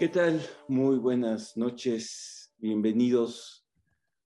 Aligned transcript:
¿Qué 0.00 0.08
tal? 0.08 0.40
Muy 0.66 0.96
buenas 0.96 1.58
noches. 1.58 2.54
Bienvenidos 2.56 3.66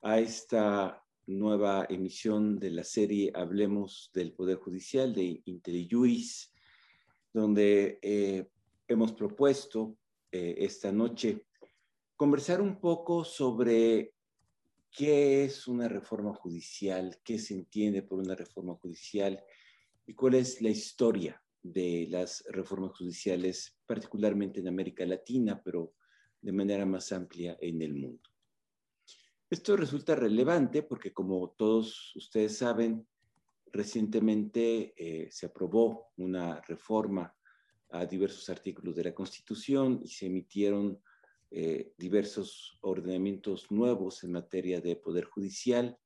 a 0.02 0.20
esta 0.20 1.04
nueva 1.26 1.84
emisión 1.90 2.60
de 2.60 2.70
la 2.70 2.84
serie 2.84 3.32
Hablemos 3.34 4.12
del 4.14 4.34
Poder 4.34 4.58
Judicial 4.58 5.12
de 5.12 5.42
IntelliJuris, 5.44 6.54
donde 7.32 7.98
eh, 8.02 8.46
hemos 8.86 9.14
propuesto 9.14 9.98
eh, 10.30 10.54
esta 10.58 10.92
noche 10.92 11.44
conversar 12.14 12.60
un 12.60 12.78
poco 12.78 13.24
sobre 13.24 14.14
qué 14.92 15.42
es 15.42 15.66
una 15.66 15.88
reforma 15.88 16.32
judicial, 16.34 17.18
qué 17.24 17.36
se 17.36 17.52
entiende 17.52 18.02
por 18.02 18.20
una 18.20 18.36
reforma 18.36 18.76
judicial 18.76 19.42
y 20.06 20.14
cuál 20.14 20.34
es 20.34 20.62
la 20.62 20.70
historia 20.70 21.43
de 21.64 22.06
las 22.10 22.44
reformas 22.50 22.92
judiciales, 22.92 23.76
particularmente 23.86 24.60
en 24.60 24.68
América 24.68 25.04
Latina, 25.06 25.60
pero 25.64 25.94
de 26.40 26.52
manera 26.52 26.84
más 26.84 27.10
amplia 27.10 27.56
en 27.58 27.80
el 27.80 27.94
mundo. 27.94 28.28
Esto 29.48 29.76
resulta 29.76 30.14
relevante 30.14 30.82
porque, 30.82 31.12
como 31.12 31.54
todos 31.56 32.14
ustedes 32.16 32.58
saben, 32.58 33.06
recientemente 33.72 34.94
eh, 34.96 35.30
se 35.30 35.46
aprobó 35.46 36.12
una 36.18 36.60
reforma 36.60 37.34
a 37.90 38.04
diversos 38.04 38.50
artículos 38.50 38.94
de 38.94 39.04
la 39.04 39.14
Constitución 39.14 40.00
y 40.02 40.08
se 40.08 40.26
emitieron 40.26 41.00
eh, 41.50 41.94
diversos 41.96 42.78
ordenamientos 42.82 43.70
nuevos 43.70 44.22
en 44.22 44.32
materia 44.32 44.80
de 44.80 44.96
poder 44.96 45.24
judicial 45.24 45.96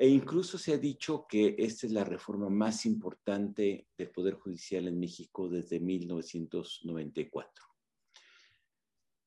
e 0.00 0.08
incluso 0.08 0.56
se 0.56 0.72
ha 0.72 0.78
dicho 0.78 1.26
que 1.28 1.56
esta 1.58 1.86
es 1.86 1.92
la 1.92 2.04
reforma 2.04 2.48
más 2.48 2.86
importante 2.86 3.86
del 3.98 4.10
Poder 4.10 4.32
Judicial 4.32 4.88
en 4.88 4.98
México 4.98 5.50
desde 5.50 5.78
1994. 5.78 7.66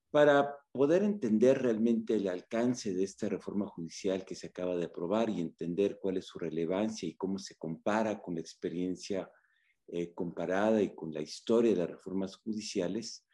Para 0.09 0.57
poder 0.71 1.03
entender 1.03 1.61
realmente 1.61 2.15
el 2.15 2.27
alcance 2.27 2.91
de 2.91 3.03
esta 3.03 3.29
reforma 3.29 3.67
judicial 3.67 4.25
que 4.25 4.33
se 4.33 4.47
acaba 4.47 4.75
de 4.75 4.85
aprobar 4.85 5.29
y 5.29 5.41
entender 5.41 5.99
cuál 6.01 6.17
es 6.17 6.25
su 6.25 6.39
relevancia 6.39 7.07
y 7.07 7.13
cómo 7.13 7.37
se 7.37 7.55
compara 7.55 8.19
con 8.19 8.33
la 8.33 8.41
experiencia 8.41 9.29
eh, 9.89 10.11
comparada 10.15 10.81
y 10.81 10.95
con 10.95 11.13
la 11.13 11.21
historia 11.21 11.69
de 11.69 11.77
las 11.77 11.91
reformas 11.91 12.37
judiciales, 12.37 13.27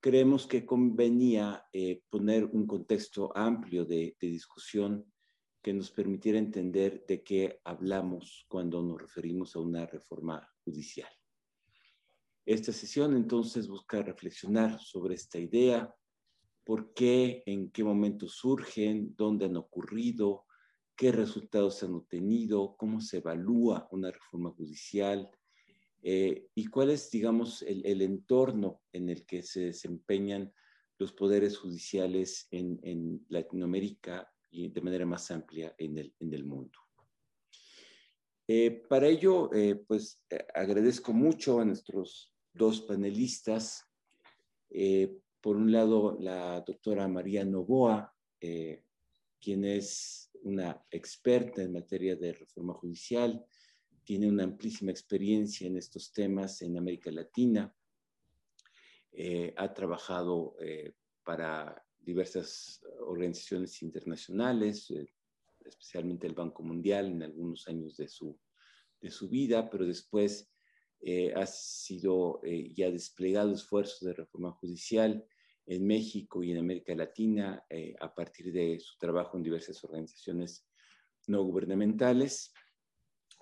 creemos 0.00 0.46
que 0.46 0.64
convenía 0.64 1.66
eh, 1.70 2.02
poner 2.08 2.46
un 2.46 2.66
contexto 2.66 3.30
amplio 3.36 3.84
de, 3.84 4.16
de 4.18 4.28
discusión 4.28 5.11
que 5.62 5.72
nos 5.72 5.92
permitiera 5.92 6.38
entender 6.38 7.04
de 7.06 7.22
qué 7.22 7.60
hablamos 7.64 8.44
cuando 8.48 8.82
nos 8.82 9.00
referimos 9.00 9.54
a 9.54 9.60
una 9.60 9.86
reforma 9.86 10.46
judicial. 10.64 11.08
Esta 12.44 12.72
sesión 12.72 13.14
entonces 13.16 13.68
busca 13.68 14.02
reflexionar 14.02 14.80
sobre 14.80 15.14
esta 15.14 15.38
idea, 15.38 15.94
por 16.64 16.92
qué, 16.92 17.44
en 17.46 17.70
qué 17.70 17.84
momento 17.84 18.28
surgen, 18.28 19.14
dónde 19.16 19.44
han 19.46 19.56
ocurrido, 19.56 20.46
qué 20.96 21.12
resultados 21.12 21.82
han 21.84 21.94
obtenido, 21.94 22.76
cómo 22.76 23.00
se 23.00 23.18
evalúa 23.18 23.88
una 23.92 24.10
reforma 24.10 24.50
judicial 24.50 25.30
eh, 26.02 26.48
y 26.56 26.66
cuál 26.66 26.90
es, 26.90 27.08
digamos, 27.10 27.62
el, 27.62 28.02
entorno 28.02 28.82
en 28.92 29.08
el 29.08 29.24
que 29.24 29.44
se 29.44 29.60
desempeñan 29.66 30.52
los 30.98 31.12
poderes 31.12 31.56
judiciales 31.58 32.48
en 32.50 33.24
Latinoamérica 33.28 34.32
y 34.52 34.68
de 34.68 34.80
manera 34.80 35.06
más 35.06 35.30
amplia 35.30 35.74
en 35.78 35.98
el, 35.98 36.14
en 36.20 36.32
el 36.32 36.44
mundo. 36.44 36.78
Eh, 38.46 38.82
para 38.88 39.06
ello, 39.06 39.52
eh, 39.54 39.76
pues 39.76 40.20
eh, 40.28 40.46
agradezco 40.54 41.12
mucho 41.12 41.60
a 41.60 41.64
nuestros 41.64 42.32
dos 42.52 42.82
panelistas. 42.82 43.88
por 45.40 45.56
un 45.56 45.72
lado, 45.72 46.16
la 46.20 46.60
doctora 46.60 47.08
María 47.08 47.44
Novoa, 47.44 48.14
quien 49.40 49.64
es 49.64 50.30
una 50.42 50.84
experta 50.90 51.62
en 51.62 51.72
materia 51.72 52.16
de 52.16 52.32
reforma 52.32 52.74
judicial, 52.74 53.44
tiene 54.04 54.28
una 54.28 54.44
amplísima 54.44 54.90
experiencia 54.90 55.66
en 55.66 55.76
estos 55.76 56.12
temas 56.12 56.62
en 56.62 56.78
América 56.78 57.10
Latina. 57.10 57.74
ha 59.56 59.74
trabajado 59.74 60.56
para 61.24 61.84
diversas 62.04 62.80
organizaciones 63.00 63.82
internacionales, 63.82 64.90
eh, 64.90 65.06
especialmente 65.64 66.26
el 66.26 66.34
Banco 66.34 66.62
Mundial 66.62 67.06
en 67.06 67.22
algunos 67.22 67.68
años 67.68 67.96
de 67.96 68.08
su, 68.08 68.38
de 69.00 69.10
su 69.10 69.28
vida, 69.28 69.70
pero 69.70 69.86
después 69.86 70.50
eh, 71.00 71.32
ha 71.34 71.46
sido 71.46 72.40
eh, 72.44 72.72
ya 72.74 72.90
desplegado 72.90 73.52
esfuerzos 73.52 74.00
de 74.00 74.14
reforma 74.14 74.52
judicial 74.52 75.24
en 75.66 75.86
México 75.86 76.42
y 76.42 76.50
en 76.50 76.58
América 76.58 76.94
Latina 76.94 77.64
a 78.00 78.12
partir 78.12 78.52
de 78.52 78.80
su 78.80 78.98
trabajo 78.98 79.36
en 79.36 79.44
diversas 79.44 79.82
organizaciones 79.84 80.66
no 81.28 81.44
gubernamentales 81.44 82.52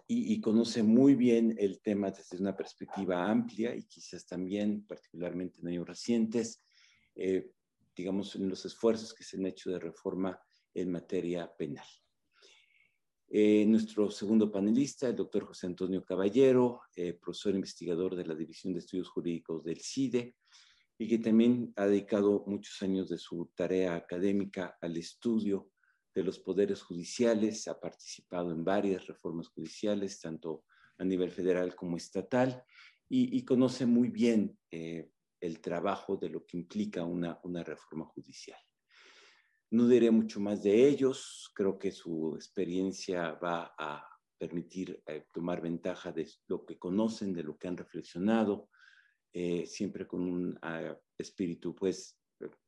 y, 0.06 0.34
y, 0.34 0.41
conoce 0.42 0.82
muy 0.82 1.15
bien 1.15 1.56
el 1.59 1.81
tema 1.81 2.10
desde 2.10 2.37
una 2.37 2.54
perspectiva 2.54 3.25
amplia 3.25 3.75
y 3.75 3.84
quizás 3.84 4.27
también, 4.27 4.84
particularmente 4.87 5.60
en 5.60 5.69
años 5.69 5.88
recientes, 5.88 6.62
digamos, 7.95 8.37
en 8.37 8.49
los 8.49 8.65
esfuerzos 8.65 9.15
que 9.15 9.25
se 9.25 9.37
han 9.37 9.47
hecho 9.47 9.71
de 9.71 9.78
reforma 9.78 10.41
en 10.75 10.93
materia 10.93 11.51
penal. 11.56 11.87
Eh, 13.33 13.65
nuestro 13.65 14.11
segundo 14.11 14.51
panelista, 14.51 15.09
el 15.09 15.15
doctor 15.15 15.45
José 15.45 15.69
Antonio 15.69 16.05
Caballero, 16.05 16.81
eh, 16.97 17.12
profesor 17.12 17.55
investigador 17.55 18.17
de 18.17 18.27
la 18.27 18.34
División 18.34 18.73
de 18.73 18.81
Estudios 18.81 19.09
Jurídicos 19.09 19.62
del 19.62 19.81
CIDE, 19.81 20.34
y 20.99 21.09
que 21.09 21.19
también 21.19 21.73
ha 21.77 21.87
dedicado 21.87 22.45
muchos 22.47 22.83
años 22.83 23.09
de 23.09 23.19
su 23.19 23.51
tarea 23.55 23.95
académica 23.95 24.77
al 24.81 24.97
estudio 24.97 25.71
de 26.12 26.25
los 26.25 26.41
poderes 26.41 26.83
judiciales, 26.83 27.69
ha 27.69 27.78
participado 27.78 28.51
en 28.51 28.65
varias 28.65 29.07
reformas 29.07 29.49
judiciales, 29.49 30.21
tanto 30.21 30.65
a 30.99 31.05
nivel 31.05 31.31
federal 31.31 31.77
como 31.77 31.97
estatal, 31.97 32.65
y, 33.09 33.37
y 33.37 33.45
conoce 33.45 33.87
muy 33.87 34.09
bien 34.09 34.59
eh, 34.71 35.09
el 35.41 35.61
trabajo 35.61 36.17
de 36.17 36.28
lo 36.28 36.45
que 36.45 36.56
implica 36.56 37.05
una, 37.05 37.41
una 37.45 37.65
reforma 37.65 38.05
judicial. 38.05 38.59
No 39.71 39.87
diré 39.87 40.11
mucho 40.11 40.41
más 40.41 40.62
de 40.62 40.89
ellos, 40.89 41.51
creo 41.55 41.78
que 41.78 41.93
su 41.93 42.34
experiencia 42.34 43.33
va 43.33 43.75
a 43.78 44.05
permitir 44.37 45.03
eh, 45.06 45.27
tomar 45.33 45.61
ventaja 45.61 46.11
de 46.11 46.28
lo 46.49 46.65
que 46.65 46.78
conocen, 46.78 47.33
de 47.33 47.43
lo 47.43 47.56
que 47.56 47.69
han 47.69 47.77
reflexionado, 47.77 48.69
eh, 49.33 49.67
siempre 49.67 50.09
con 50.09 50.23
un 50.23 50.56
uh, 50.56 50.97
espíritu 51.17 51.75
pues 51.75 52.19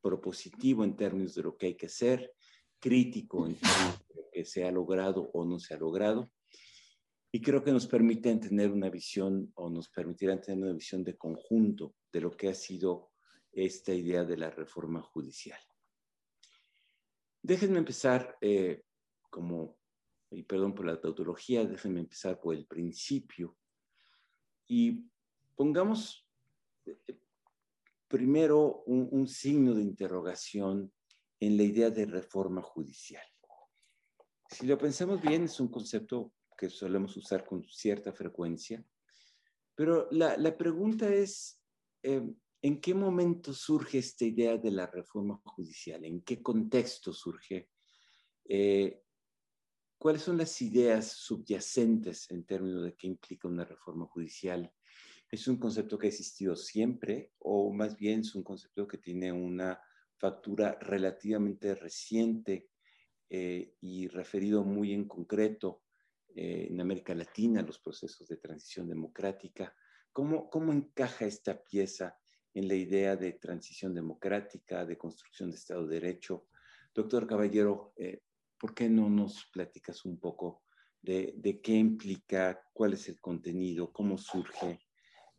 propositivo 0.01 0.85
en 0.85 0.95
términos 0.95 1.35
de 1.35 1.43
lo 1.43 1.57
que 1.57 1.67
hay 1.67 1.75
que 1.75 1.87
hacer, 1.87 2.33
crítico 2.79 3.47
en 3.47 3.55
términos 3.61 3.99
de 4.09 4.15
lo 4.15 4.31
que 4.31 4.45
se 4.45 4.65
ha 4.65 4.71
logrado 4.71 5.31
o 5.33 5.45
no 5.45 5.59
se 5.59 5.75
ha 5.75 5.79
logrado, 5.79 6.31
y 7.35 7.41
creo 7.41 7.65
que 7.65 7.73
nos 7.73 7.87
permiten 7.87 8.39
tener 8.39 8.71
una 8.71 8.91
visión 8.91 9.51
o 9.55 9.71
nos 9.71 9.89
permitirán 9.89 10.43
tener 10.43 10.65
una 10.65 10.75
visión 10.75 11.03
de 11.03 11.17
conjunto 11.17 11.95
de 12.13 12.21
lo 12.21 12.31
que 12.31 12.51
ha 12.51 12.55
sido 12.55 13.11
esta 13.51 13.95
idea 13.95 14.23
de 14.23 14.37
la 14.37 14.51
reforma 14.51 15.01
judicial. 15.01 15.59
Déjenme 17.41 17.79
empezar 17.79 18.37
eh, 18.43 18.85
como, 19.31 19.79
y 20.31 20.43
perdón 20.43 20.75
por 20.75 20.85
la 20.85 21.01
tautología, 21.01 21.65
déjenme 21.65 22.01
empezar 22.01 22.39
por 22.39 22.55
el 22.55 22.67
principio 22.67 23.57
y 24.69 25.11
pongamos 25.57 26.29
eh, 26.85 27.19
primero 28.09 28.83
un, 28.85 29.09
un 29.11 29.27
signo 29.27 29.73
de 29.73 29.83
interrogación 29.83 30.93
en 31.41 31.57
la 31.57 31.63
idea 31.63 31.89
de 31.89 32.05
reforma 32.05 32.61
judicial. 32.61 33.25
Si 34.51 34.67
lo 34.67 34.77
pensamos 34.77 35.23
bien, 35.23 35.45
es 35.45 35.59
un 35.61 35.69
concepto 35.69 36.31
que 36.63 36.71
solemos 36.71 37.17
usar 37.17 37.45
con 37.45 37.65
cierta 37.69 38.13
frecuencia. 38.13 38.85
Pero 39.75 40.07
la, 40.13 40.37
la 40.37 40.57
pregunta 40.57 41.13
es, 41.13 41.61
eh, 42.05 42.23
¿en 42.63 42.81
qué 42.81 42.95
momento 42.95 43.53
surge 43.53 43.99
esta 43.99 44.25
idea 44.25 44.57
de 44.57 44.71
la 44.71 44.87
reforma 44.87 45.41
judicial? 45.45 46.05
¿En 46.05 46.21
qué 46.23 46.41
contexto 46.41 47.13
surge? 47.13 47.69
Eh, 48.45 49.03
¿Cuáles 49.99 50.23
son 50.23 50.39
las 50.39 50.63
ideas 50.63 51.11
subyacentes 51.11 52.31
en 52.31 52.45
términos 52.45 52.85
de 52.85 52.95
qué 52.95 53.09
implica 53.09 53.49
una 53.49 53.65
reforma 53.65 54.07
judicial? 54.07 54.73
¿Es 55.29 55.49
un 55.49 55.57
concepto 55.57 55.99
que 55.99 56.07
ha 56.07 56.11
existido 56.11 56.55
siempre 56.55 57.33
o 57.41 57.73
más 57.73 57.97
bien 57.97 58.21
es 58.21 58.37
un 58.37 58.45
concepto 58.45 58.87
que 58.87 58.99
tiene 58.99 59.33
una 59.33 59.81
factura 60.17 60.79
relativamente 60.81 61.75
reciente 61.75 62.69
eh, 63.29 63.75
y 63.81 64.07
referido 64.07 64.63
muy 64.63 64.93
en 64.93 65.09
concreto 65.09 65.82
eh, 66.35 66.69
en 66.71 66.81
América 66.81 67.15
Latina, 67.15 67.63
los 67.63 67.79
procesos 67.79 68.27
de 68.29 68.37
transición 68.37 68.89
democrática. 68.89 69.75
¿Cómo, 70.13 70.49
¿Cómo 70.51 70.73
encaja 70.73 71.25
esta 71.25 71.63
pieza 71.63 72.19
en 72.55 72.69
la 72.69 72.75
idea 72.75 73.17
de 73.17 73.33
transición 73.33 73.95
democrática, 73.95 74.85
de 74.85 74.99
construcción 74.99 75.51
de 75.51 75.57
Estado 75.57 75.87
de 75.87 76.01
Derecho? 76.01 76.47
Doctor 76.95 77.27
Caballero, 77.27 77.93
eh, 77.97 78.23
¿por 78.59 78.75
qué 78.75 78.89
no 78.89 79.09
nos 79.09 79.47
platicas 79.53 80.05
un 80.05 80.19
poco 80.19 80.63
de, 81.01 81.61
qué 81.63 81.73
implica, 81.73 82.63
cuál 82.73 82.93
es 82.93 83.09
el 83.09 83.21
contenido, 83.21 83.93
cómo 83.93 84.19
surge, 84.19 84.81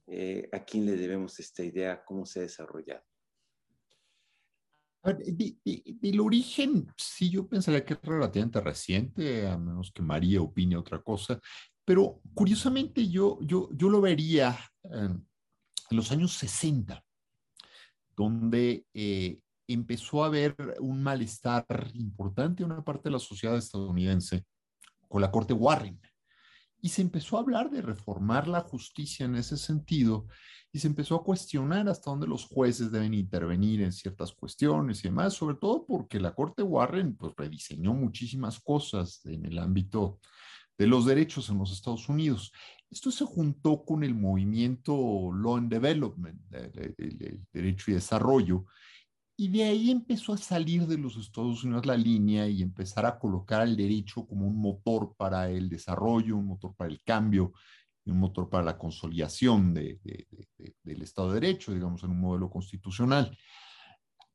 eh, 0.07 0.49
a 0.51 0.65
quién 0.65 0.85
le 0.85 0.97
debemos 0.97 1.39
esta 1.39 1.63
idea, 1.63 2.03
cómo 2.03 2.25
se 2.25 2.39
ha 2.39 2.41
desarrollado? 2.43 3.03
El 5.03 6.19
origen, 6.19 6.87
sí, 6.97 7.29
yo 7.29 7.47
pensaría 7.47 7.83
que 7.83 7.93
es 7.93 8.01
relativamente 8.01 8.61
reciente, 8.61 9.47
a 9.47 9.57
menos 9.57 9.91
que 9.91 10.01
María 10.01 10.41
opine 10.41 10.77
otra 10.77 11.01
cosa, 11.01 11.39
pero 11.85 12.21
curiosamente 12.33 13.09
yo, 13.09 13.39
yo, 13.41 13.69
yo 13.73 13.89
lo 13.89 13.99
vería 13.99 14.57
en 14.83 15.27
los 15.91 16.11
años 16.11 16.33
60, 16.33 17.03
donde 18.15 18.85
eh, 18.93 19.39
empezó 19.67 20.23
a 20.23 20.27
haber 20.27 20.55
un 20.79 21.03
malestar 21.03 21.65
importante 21.93 22.63
en 22.63 22.71
una 22.71 22.83
parte 22.83 23.09
de 23.09 23.13
la 23.13 23.19
sociedad 23.19 23.57
estadounidense 23.57 24.45
con 25.09 25.21
la 25.21 25.31
Corte 25.31 25.53
Warren. 25.53 25.99
Y 26.81 26.89
se 26.89 27.01
empezó 27.01 27.37
a 27.37 27.41
hablar 27.41 27.69
de 27.69 27.81
reformar 27.81 28.47
la 28.47 28.61
justicia 28.61 29.25
en 29.25 29.35
ese 29.35 29.57
sentido 29.57 30.27
y 30.75 30.79
se 30.79 30.87
empezó 30.87 31.15
a 31.15 31.23
cuestionar 31.23 31.87
hasta 31.87 32.09
dónde 32.09 32.25
los 32.25 32.45
jueces 32.45 32.91
deben 32.91 33.13
intervenir 33.13 33.83
en 33.83 33.93
ciertas 33.93 34.33
cuestiones 34.33 34.99
y 34.99 35.03
demás, 35.03 35.35
sobre 35.35 35.55
todo 35.55 35.85
porque 35.85 36.19
la 36.19 36.33
Corte 36.33 36.63
Warren 36.63 37.15
pues 37.15 37.33
rediseñó 37.37 37.93
muchísimas 37.93 38.59
cosas 38.59 39.23
en 39.25 39.45
el 39.45 39.59
ámbito 39.59 40.19
de 40.75 40.87
los 40.87 41.05
derechos 41.05 41.47
en 41.49 41.59
los 41.59 41.71
Estados 41.71 42.09
Unidos. 42.09 42.51
Esto 42.89 43.11
se 43.11 43.23
juntó 43.23 43.85
con 43.85 44.03
el 44.03 44.15
movimiento 44.15 45.31
Law 45.31 45.57
and 45.57 45.71
Development, 45.71 46.41
el, 46.51 47.45
derecho 47.53 47.91
y 47.91 47.93
desarrollo, 47.93 48.65
y 49.37 49.49
de 49.49 49.63
ahí 49.65 49.91
empezó 49.91 50.33
a 50.33 50.37
salir 50.37 50.87
de 50.87 50.97
los 50.97 51.17
Estados 51.17 51.63
Unidos 51.63 51.85
la 51.85 51.97
línea 51.97 52.47
y 52.47 52.63
empezar 52.63 53.05
a 53.05 53.19
colocar 53.19 53.61
el 53.67 53.75
derecho 53.75 54.25
como 54.25 54.47
un 54.47 54.59
motor 54.59 55.15
para 55.17 55.51
el 55.51 55.69
desarrollo, 55.69 56.35
un 56.35 56.47
motor 56.47 56.75
para 56.75 56.91
el 56.91 57.03
cambio 57.03 57.53
un 58.11 58.19
motor 58.19 58.49
para 58.49 58.63
la 58.63 58.77
consolidación 58.77 59.73
de, 59.73 59.99
del 60.83 61.01
Estado 61.01 61.29
de 61.29 61.39
Derecho, 61.39 61.73
digamos, 61.73 62.03
en 62.03 62.11
un 62.11 62.19
modelo 62.19 62.49
constitucional. 62.49 63.37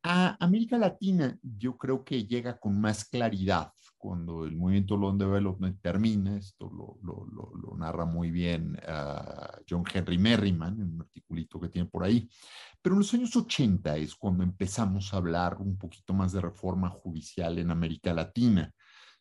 A 0.03 0.37
América 0.43 0.79
Latina 0.79 1.37
yo 1.43 1.77
creo 1.77 2.05
que 2.05 2.25
llega 2.25 2.59
con 2.59 2.81
más 2.81 3.05
claridad 3.05 3.73
cuando 3.99 4.45
el 4.45 4.57
movimiento 4.57 4.97
Law 4.97 5.17
Development 5.19 5.81
termina, 5.83 6.37
esto 6.37 6.71
lo, 6.71 7.77
narra 7.77 8.05
muy 8.05 8.31
bien 8.31 8.79
uh, 8.89 9.63
John 9.69 9.85
Henry 9.93 10.19
Merriman 10.19 10.81
en 10.81 10.95
un 10.95 11.01
articulito 11.03 11.61
que 11.61 11.69
tiene 11.69 11.89
por 11.89 12.05
ahí, 12.05 12.29
pero 12.81 12.95
en 12.95 13.01
los 13.01 13.13
años 13.15 13.35
80 13.37 13.97
es 13.97 14.15
cuando 14.15 14.45
empezamos 14.45 15.13
a 15.13 15.19
hablar 15.19 15.59
un 15.59 15.77
poquito 15.77 16.15
más 16.15 16.33
de 16.33 16.41
reforma 16.41 16.91
judicial 16.91 17.59
en 17.59 17.71
América 17.71 18.15
Latina, 18.15 18.73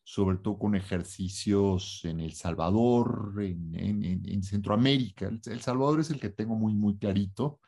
sobre 0.09 0.37
todo 0.37 0.57
con 0.57 0.73
ejercicios 0.73 1.99
en 2.05 2.21
El 2.21 2.31
Salvador, 2.31 3.33
en, 3.39 3.75
en, 3.75 4.23
en 4.25 4.41
Centroamérica. 4.41 5.27
El, 5.27 5.41
el, 5.45 5.59
Salvador 5.59 5.99
es 5.99 6.09
el 6.11 6.19
que 6.21 6.29
tengo 6.29 6.55
muy, 6.55 6.73
muy 6.73 6.97
clarito. 6.97 7.59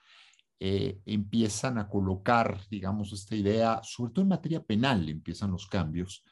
Eh, 0.58 1.02
empiezan 1.06 1.78
a 1.78 1.90
colocar, 1.90 2.62
digamos, 2.70 3.12
esta 3.12 3.36
idea, 3.36 3.82
sobre 3.84 4.14
todo 4.14 4.24
en 4.24 4.30
materia 4.30 4.64
penal, 4.64 5.10
empiezan 5.10 5.52
los 5.52 5.68
cambios 5.68 6.24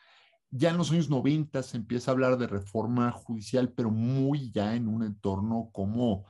ya 0.49 0.69
en 0.69 0.77
los 0.77 0.91
años 0.91 1.09
90 1.09 1.61
se 1.61 1.77
empieza 1.77 2.09
a 2.09 2.13
hablar 2.13 2.37
de 2.37 2.47
reforma 2.47 3.11
judicial, 3.11 3.73
pero 3.73 3.91
muy 3.91 4.49
ya 4.51 4.75
en 4.75 4.87
un 4.87 5.03
entorno 5.03 5.69
como 5.73 6.25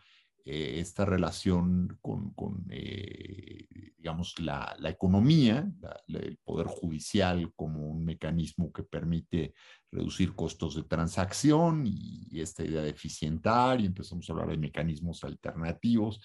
eh, 0.50 0.80
esta 0.80 1.04
relación 1.04 2.00
con, 2.02 2.34
eh, 2.70 3.68
digamos, 3.98 4.40
la, 4.40 4.78
economía, 4.86 5.70
el 6.08 6.38
poder 6.46 6.68
judicial 6.68 7.52
como 7.54 7.90
un 7.90 8.06
mecanismo 8.06 8.72
que 8.72 8.84
permite 8.84 9.54
reducir 9.92 10.34
costos 10.36 10.76
de 10.76 10.84
transacción 10.84 11.86
y, 11.86 12.30
y 12.32 12.40
esta 12.40 12.64
idea 12.64 12.82
de 12.82 12.92
eficientar, 12.92 13.82
y 13.82 13.88
empezamos 13.88 14.30
a 14.30 14.32
hablar 14.32 14.50
de 14.50 14.58
mecanismos 14.58 15.22
alternativos 15.26 16.22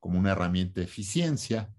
como 0.00 0.18
una 0.18 0.32
herramienta 0.32 0.80
de 0.80 0.86
eficiencia. 0.86 1.70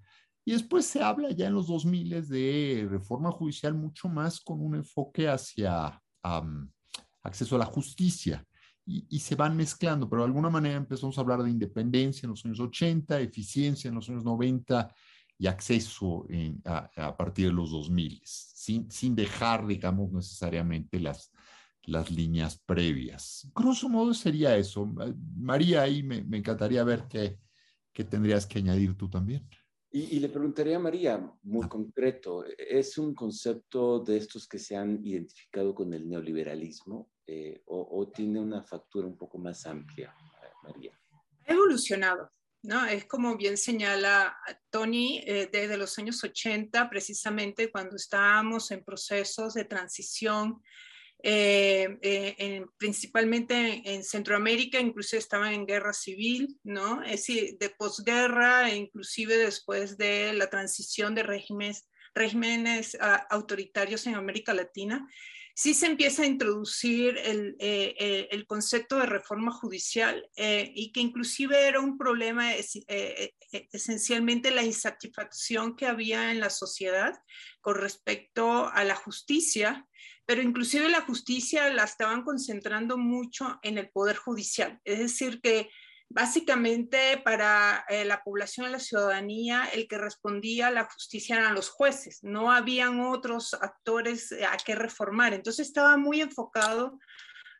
Y 0.45 0.51
después 0.51 0.85
se 0.85 1.01
habla 1.01 1.31
ya 1.31 1.47
en 1.47 1.55
los 1.55 1.65
2000 1.65 2.27
de 2.27 2.87
reforma 2.91 3.31
judicial 3.31 3.73
mucho 3.73 4.07
más 4.07 4.39
con 4.39 4.61
un 4.61 4.75
enfoque 4.75 5.27
hacia 5.27 5.99
acceso 7.23 7.55
a 7.55 7.59
la 7.59 7.65
justicia. 7.65 8.45
Y, 8.89 9.19
se 9.19 9.35
van 9.35 9.57
mezclando, 9.57 10.09
pero 10.09 10.21
de 10.21 10.27
alguna 10.27 10.49
manera 10.49 10.77
empezamos 10.77 11.17
a 11.17 11.21
hablar 11.21 11.43
de 11.43 11.51
independencia 11.51 12.25
en 12.25 12.29
los 12.31 12.45
años 12.45 12.61
80, 12.61 13.19
eficiencia 13.19 13.89
en 13.89 13.95
los 13.95 14.07
años 14.07 14.23
90 14.23 14.95
y 15.37 15.47
acceso 15.47 16.25
a, 16.63 17.17
partir 17.17 17.47
de 17.47 17.53
los 17.53 17.71
2000, 17.71 18.21
sin, 18.23 18.89
sin 18.89 19.13
dejar, 19.13 19.67
digamos, 19.67 20.13
necesariamente 20.13 21.01
las, 21.01 21.33
las 21.83 22.09
líneas 22.09 22.57
previas. 22.65 23.51
Grosso 23.53 23.89
modo 23.89 24.13
sería 24.13 24.55
eso. 24.55 24.89
María, 25.35 25.81
ahí 25.81 26.01
me, 26.01 26.23
me 26.23 26.37
encantaría 26.37 26.81
ver 26.85 27.07
qué, 27.09 27.39
qué 27.91 28.05
tendrías 28.05 28.45
que 28.45 28.59
añadir 28.59 28.95
tú 28.95 29.09
también. 29.09 29.49
Y, 29.89 30.19
le 30.19 30.27
preguntaría 30.27 30.75
a 30.75 30.79
María, 30.79 31.31
muy 31.43 31.67
concreto, 31.69 32.43
¿es 32.45 32.97
un 32.97 33.15
concepto 33.15 33.99
de 33.99 34.17
estos 34.17 34.45
que 34.45 34.59
se 34.59 34.75
han 34.75 34.99
identificado 35.05 35.73
con 35.73 35.93
el 35.93 36.09
neoliberalismo 36.09 37.09
eh, 37.25 37.61
o, 37.67 38.11
tiene 38.13 38.39
una 38.39 38.63
factura 38.63 39.07
un 39.07 39.17
poco 39.17 39.37
más 39.37 39.65
amplia, 39.65 40.13
María? 40.61 40.91
Ha 41.47 41.53
evolucionado, 41.53 42.29
¿no? 42.63 42.85
Es 42.85 43.05
como 43.05 43.37
bien 43.37 43.55
señala 43.55 44.37
Tony, 44.69 45.23
eh, 45.25 45.49
desde 45.49 45.77
los 45.77 45.97
años 45.97 46.21
80, 46.21 46.89
precisamente 46.89 47.71
cuando 47.71 47.95
estábamos 47.95 48.69
en 48.71 48.83
procesos 48.83 49.53
de 49.53 49.63
transición 49.63 50.61
eh, 51.23 51.97
eh, 52.01 52.65
principalmente 52.77 53.81
en, 53.85 54.03
Centroamérica, 54.03 54.79
incluso 54.79 55.17
estaban 55.17 55.53
en 55.53 55.65
guerra 55.65 55.93
civil, 55.93 56.59
¿no? 56.63 57.01
Es 57.01 57.11
decir, 57.11 57.57
de 57.57 57.69
posguerra, 57.71 58.73
inclusive 58.73 59.35
después 59.35 59.97
de 59.97 60.33
la 60.33 60.49
transición 60.49 61.15
de 61.15 61.23
regímenes, 61.23 61.87
regímenes 62.13 62.95
ah, 63.01 63.25
autoritarios 63.31 64.05
en 64.05 64.13
América 64.13 64.53
Latina, 64.53 65.07
sí 65.55 65.73
se 65.73 65.87
empieza 65.87 66.21
a 66.21 66.27
introducir 66.27 67.17
el, 67.17 67.55
eh, 67.57 68.27
el 68.29 68.45
concepto 68.45 68.99
de 68.99 69.07
reforma 69.07 69.51
judicial 69.51 70.29
y 70.37 70.91
que 70.91 70.99
inclusive 70.99 71.67
era 71.67 71.79
un 71.79 71.97
problema 71.97 72.53
esencialmente 73.71 74.51
la 74.51 74.63
insatisfacción 74.63 75.75
que 75.75 75.87
había 75.87 76.29
en 76.29 76.39
la 76.39 76.51
sociedad 76.51 77.19
con 77.59 77.73
respecto 77.73 78.69
a 78.69 78.83
la 78.83 78.93
justicia 78.93 79.87
pero 80.27 80.41
inclusive 80.41 80.89
la 80.89 81.01
justicia 81.01 81.69
la 81.73 81.85
estaban 81.85 82.21
concentrando 82.23 82.97
mucho 82.97 83.59
en 83.63 83.77
el 83.77 83.89
poder 83.89 84.17
judicial. 84.17 84.77
Es 84.83 84.99
decir, 84.99 85.39
que 85.39 85.69
básicamente 86.09 87.21
para 87.23 87.85
eh, 87.87 88.03
la 88.03 88.21
población 88.23 88.71
la 88.71 88.79
ciudadanía 88.79 89.69
el 89.73 89.87
que 89.87 89.97
respondía 89.97 90.67
a 90.67 90.71
la 90.71 90.83
justicia 90.83 91.37
eran 91.37 91.55
los 91.55 91.69
jueces, 91.69 92.19
no 92.23 92.51
habían 92.51 92.99
otros 92.99 93.53
actores 93.53 94.33
eh, 94.33 94.45
a 94.45 94.57
que 94.57 94.75
reformar. 94.75 95.33
Entonces 95.33 95.65
estaba 95.65 95.95
muy 95.95 96.19
enfocado 96.19 96.99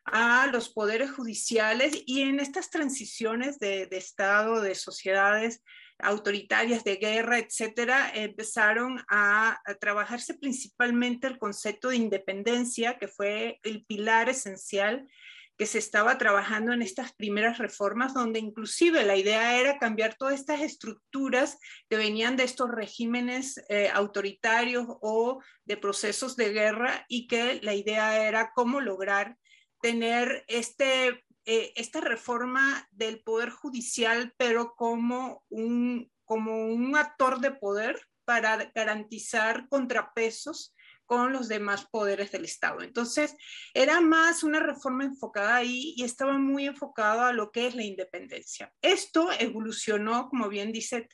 a 0.04 0.46
los 0.48 0.68
poderes 0.68 1.10
judiciales 1.10 2.02
y 2.04 2.20
en 2.20 2.38
estas 2.38 2.70
transiciones 2.70 3.58
de 3.58 3.88
Estado, 3.92 4.60
de 4.60 4.74
sociedades, 4.74 5.62
autoritarias 6.00 6.84
de 6.84 6.96
guerra, 6.96 7.38
etcétera, 7.38 8.10
empezaron 8.14 9.04
a, 9.08 9.60
trabajarse 9.80 10.34
principalmente 10.34 11.26
el 11.26 11.38
concepto 11.38 11.88
de 11.88 11.96
independencia, 11.96 12.98
que 12.98 13.08
fue 13.08 13.58
el 13.62 13.84
pilar 13.84 14.28
esencial 14.28 15.08
que 15.56 15.66
se 15.66 15.78
estaba 15.78 16.18
trabajando 16.18 16.72
en 16.72 16.82
estas 16.82 17.12
primeras 17.12 17.58
reformas, 17.58 18.14
donde 18.14 18.38
inclusive 18.38 19.04
la 19.04 19.16
idea 19.16 19.58
era 19.58 19.78
cambiar 19.78 20.14
todas 20.14 20.34
estas 20.34 20.60
estructuras 20.60 21.58
que 21.90 21.96
venían 21.96 22.36
de 22.36 22.44
estos 22.44 22.70
regímenes 22.70 23.60
eh, 23.68 23.90
autoritarios 23.92 24.86
o 25.00 25.42
de 25.64 25.76
procesos 25.76 26.36
de 26.36 26.52
guerra 26.52 27.04
y 27.08 27.26
que 27.26 27.58
la 27.62 27.74
idea 27.74 28.24
era 28.28 28.52
cómo 28.54 28.80
lograr 28.80 29.36
tener 29.80 30.44
este 30.46 31.24
eh, 31.50 31.72
esta 31.76 32.02
reforma 32.02 32.86
del 32.90 33.22
Poder 33.22 33.48
Judicial, 33.48 34.34
pero 34.36 34.74
como 34.76 35.46
un, 35.48 36.12
como 36.26 36.66
un 36.66 36.94
actor 36.94 37.40
de 37.40 37.52
poder 37.52 37.98
para 38.26 38.70
garantizar 38.74 39.66
contrapesos 39.70 40.74
con 41.06 41.32
los 41.32 41.48
demás 41.48 41.86
poderes 41.90 42.32
del 42.32 42.44
Estado. 42.44 42.82
Entonces, 42.82 43.34
era 43.72 43.98
más 44.02 44.42
una 44.42 44.60
reforma 44.60 45.04
enfocada 45.04 45.56
ahí 45.56 45.94
y 45.96 46.04
estaba 46.04 46.36
muy 46.36 46.66
enfocado 46.66 47.22
a 47.22 47.32
lo 47.32 47.50
que 47.50 47.66
es 47.66 47.74
la 47.74 47.82
independencia. 47.82 48.70
Esto 48.82 49.30
evolucionó, 49.32 50.28
como 50.28 50.50
bien 50.50 50.70
dice 50.70 51.08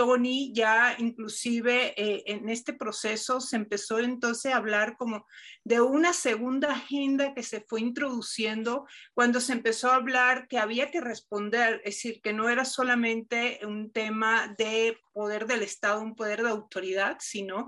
Tony, 0.00 0.50
ya 0.54 0.96
inclusive 0.96 1.92
eh, 1.94 2.22
en 2.24 2.48
este 2.48 2.72
proceso 2.72 3.38
se 3.38 3.56
empezó 3.56 3.98
entonces 3.98 4.50
a 4.50 4.56
hablar 4.56 4.96
como 4.96 5.26
de 5.62 5.82
una 5.82 6.14
segunda 6.14 6.72
agenda 6.72 7.34
que 7.34 7.42
se 7.42 7.60
fue 7.60 7.82
introduciendo 7.82 8.86
cuando 9.12 9.42
se 9.42 9.52
empezó 9.52 9.90
a 9.90 9.96
hablar 9.96 10.48
que 10.48 10.56
había 10.56 10.90
que 10.90 11.02
responder, 11.02 11.82
es 11.84 11.96
decir, 11.96 12.22
que 12.22 12.32
no 12.32 12.48
era 12.48 12.64
solamente 12.64 13.60
un 13.62 13.92
tema 13.92 14.54
de 14.56 14.96
poder 15.12 15.46
del 15.46 15.60
Estado, 15.60 16.00
un 16.00 16.16
poder 16.16 16.44
de 16.44 16.48
autoridad, 16.48 17.18
sino 17.20 17.66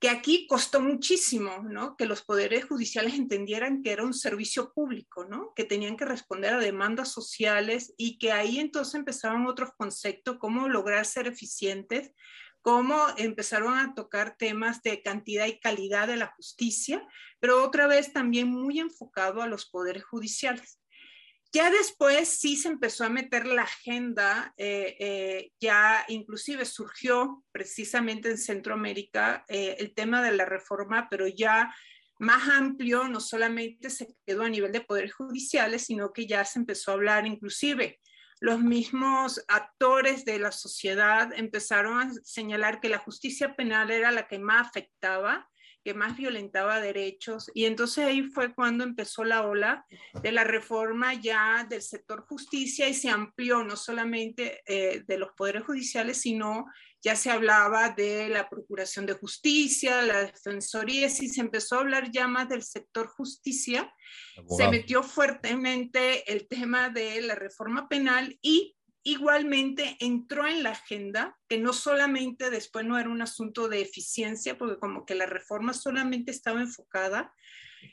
que 0.00 0.08
aquí 0.08 0.46
costó 0.46 0.80
muchísimo, 0.80 1.62
¿no? 1.62 1.96
Que 1.96 2.06
los 2.06 2.22
poderes 2.22 2.64
judiciales 2.66 3.14
entendieran 3.14 3.82
que 3.82 3.92
era 3.92 4.04
un 4.04 4.12
servicio 4.12 4.72
público, 4.72 5.24
¿no? 5.24 5.52
Que 5.54 5.64
tenían 5.64 5.96
que 5.96 6.04
responder 6.04 6.54
a 6.54 6.58
demandas 6.58 7.10
sociales 7.10 7.94
y 7.96 8.18
que 8.18 8.32
ahí 8.32 8.58
entonces 8.58 8.96
empezaban 8.96 9.46
otros 9.46 9.70
conceptos, 9.76 10.36
cómo 10.38 10.68
lograr 10.68 11.06
ser 11.06 11.26
eficientes 11.26 12.12
cómo 12.64 12.98
empezaron 13.18 13.76
a 13.76 13.94
tocar 13.94 14.38
temas 14.38 14.82
de 14.82 15.02
cantidad 15.02 15.44
y 15.46 15.60
calidad 15.60 16.08
de 16.08 16.16
la 16.16 16.28
justicia, 16.28 17.06
pero 17.38 17.62
otra 17.62 17.86
vez 17.86 18.14
también 18.14 18.48
muy 18.48 18.80
enfocado 18.80 19.42
a 19.42 19.46
los 19.46 19.66
poderes 19.66 20.02
judiciales. 20.02 20.80
Ya 21.54 21.70
después 21.70 22.28
sí 22.30 22.56
se 22.56 22.66
empezó 22.66 23.04
a 23.04 23.08
meter 23.08 23.46
la 23.46 23.62
agenda, 23.62 24.52
eh, 24.56 24.96
eh, 24.98 25.52
ya 25.60 26.04
inclusive 26.08 26.64
surgió 26.64 27.44
precisamente 27.52 28.28
en 28.28 28.38
Centroamérica 28.38 29.44
eh, 29.46 29.76
el 29.78 29.94
tema 29.94 30.20
de 30.20 30.32
la 30.32 30.46
reforma, 30.46 31.06
pero 31.08 31.28
ya 31.28 31.72
más 32.18 32.48
amplio, 32.48 33.06
no 33.06 33.20
solamente 33.20 33.88
se 33.88 34.16
quedó 34.26 34.42
a 34.42 34.48
nivel 34.48 34.72
de 34.72 34.80
poderes 34.80 35.14
judiciales, 35.14 35.84
sino 35.84 36.12
que 36.12 36.26
ya 36.26 36.44
se 36.44 36.58
empezó 36.58 36.90
a 36.90 36.94
hablar 36.94 37.24
inclusive. 37.24 38.00
Los 38.40 38.58
mismos 38.58 39.44
actores 39.46 40.24
de 40.24 40.40
la 40.40 40.50
sociedad 40.50 41.32
empezaron 41.36 42.00
a 42.00 42.12
señalar 42.24 42.80
que 42.80 42.88
la 42.88 42.98
justicia 42.98 43.54
penal 43.54 43.92
era 43.92 44.10
la 44.10 44.26
que 44.26 44.40
más 44.40 44.66
afectaba 44.66 45.48
que 45.84 45.94
más 45.94 46.16
violentaba 46.16 46.80
derechos. 46.80 47.50
Y 47.54 47.66
entonces 47.66 48.06
ahí 48.06 48.22
fue 48.22 48.54
cuando 48.54 48.84
empezó 48.84 49.22
la 49.22 49.46
ola 49.46 49.86
de 50.22 50.32
la 50.32 50.42
reforma 50.42 51.14
ya 51.14 51.66
del 51.68 51.82
sector 51.82 52.24
justicia 52.26 52.88
y 52.88 52.94
se 52.94 53.10
amplió 53.10 53.62
no 53.62 53.76
solamente 53.76 54.62
eh, 54.66 55.04
de 55.06 55.18
los 55.18 55.32
poderes 55.32 55.64
judiciales, 55.64 56.20
sino 56.22 56.66
ya 57.02 57.16
se 57.16 57.30
hablaba 57.30 57.90
de 57.90 58.30
la 58.30 58.48
procuración 58.48 59.04
de 59.04 59.12
justicia, 59.12 60.00
la 60.00 60.20
defensoría, 60.20 61.06
y 61.06 61.10
se 61.10 61.40
empezó 61.42 61.76
a 61.76 61.80
hablar 61.80 62.10
ya 62.10 62.26
más 62.26 62.48
del 62.48 62.62
sector 62.62 63.08
justicia. 63.08 63.92
Se 64.56 64.68
metió 64.68 65.02
fuertemente 65.02 66.32
el 66.32 66.48
tema 66.48 66.88
de 66.88 67.20
la 67.20 67.34
reforma 67.34 67.88
penal 67.88 68.38
y 68.40 68.74
igualmente 69.04 69.96
entró 70.00 70.46
en 70.46 70.62
la 70.62 70.70
agenda, 70.70 71.38
que 71.48 71.58
no 71.58 71.72
solamente 71.72 72.50
después 72.50 72.84
no 72.84 72.98
era 72.98 73.08
un 73.08 73.22
asunto 73.22 73.68
de 73.68 73.82
eficiencia, 73.82 74.58
porque 74.58 74.78
como 74.80 75.06
que 75.06 75.14
la 75.14 75.26
reforma 75.26 75.72
solamente 75.72 76.32
estaba 76.32 76.60
enfocada 76.60 77.32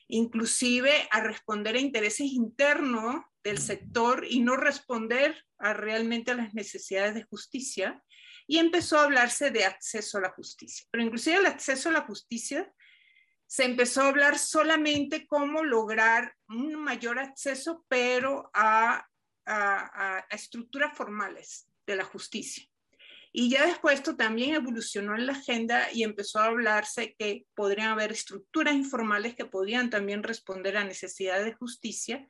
inclusive 0.07 1.07
a 1.11 1.21
responder 1.21 1.75
a 1.75 1.79
intereses 1.79 2.27
internos 2.27 3.23
del 3.43 3.57
sector 3.57 4.25
y 4.29 4.39
no 4.39 4.55
responder 4.55 5.35
a 5.57 5.73
realmente 5.73 6.31
a 6.31 6.35
las 6.35 6.53
necesidades 6.53 7.13
de 7.15 7.23
justicia. 7.23 8.01
Y 8.47 8.57
empezó 8.57 8.97
a 8.97 9.03
hablarse 9.03 9.51
de 9.51 9.65
acceso 9.65 10.17
a 10.17 10.21
la 10.21 10.31
justicia. 10.31 10.85
Pero 10.91 11.03
inclusive 11.03 11.37
el 11.37 11.45
acceso 11.45 11.89
a 11.89 11.93
la 11.93 12.01
justicia 12.01 12.71
se 13.47 13.65
empezó 13.65 14.01
a 14.01 14.07
hablar 14.07 14.37
solamente 14.39 15.27
cómo 15.27 15.63
lograr 15.63 16.35
un 16.47 16.75
mayor 16.75 17.19
acceso, 17.19 17.85
pero 17.89 18.49
a 18.53 19.05
a, 19.51 20.25
estructuras 20.29 20.95
formales 20.95 21.67
de 21.85 21.95
la 21.95 22.03
justicia. 22.03 22.65
Y 23.33 23.49
ya 23.49 23.65
después 23.65 23.95
esto 23.95 24.17
también 24.17 24.55
evolucionó 24.55 25.15
en 25.15 25.25
la 25.25 25.33
agenda 25.33 25.87
y 25.93 26.03
empezó 26.03 26.39
a 26.39 26.45
hablarse 26.45 27.15
que 27.17 27.45
podrían 27.55 27.89
haber 27.89 28.11
estructuras 28.11 28.75
informales 28.75 29.35
que 29.35 29.45
podían 29.45 29.89
también 29.89 30.21
responder 30.21 30.75
a 30.75 30.83
necesidades 30.83 31.45
de 31.45 31.53
justicia, 31.53 32.27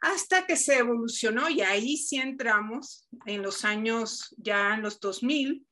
hasta 0.00 0.46
que 0.46 0.56
se 0.56 0.78
evolucionó 0.78 1.48
y 1.48 1.60
ahí 1.60 1.96
sí 1.96 2.16
entramos 2.16 3.08
en 3.26 3.42
los 3.42 3.64
años 3.64 4.34
ya 4.38 4.74
en 4.74 4.82
los 4.82 5.00
2000, 5.00 5.66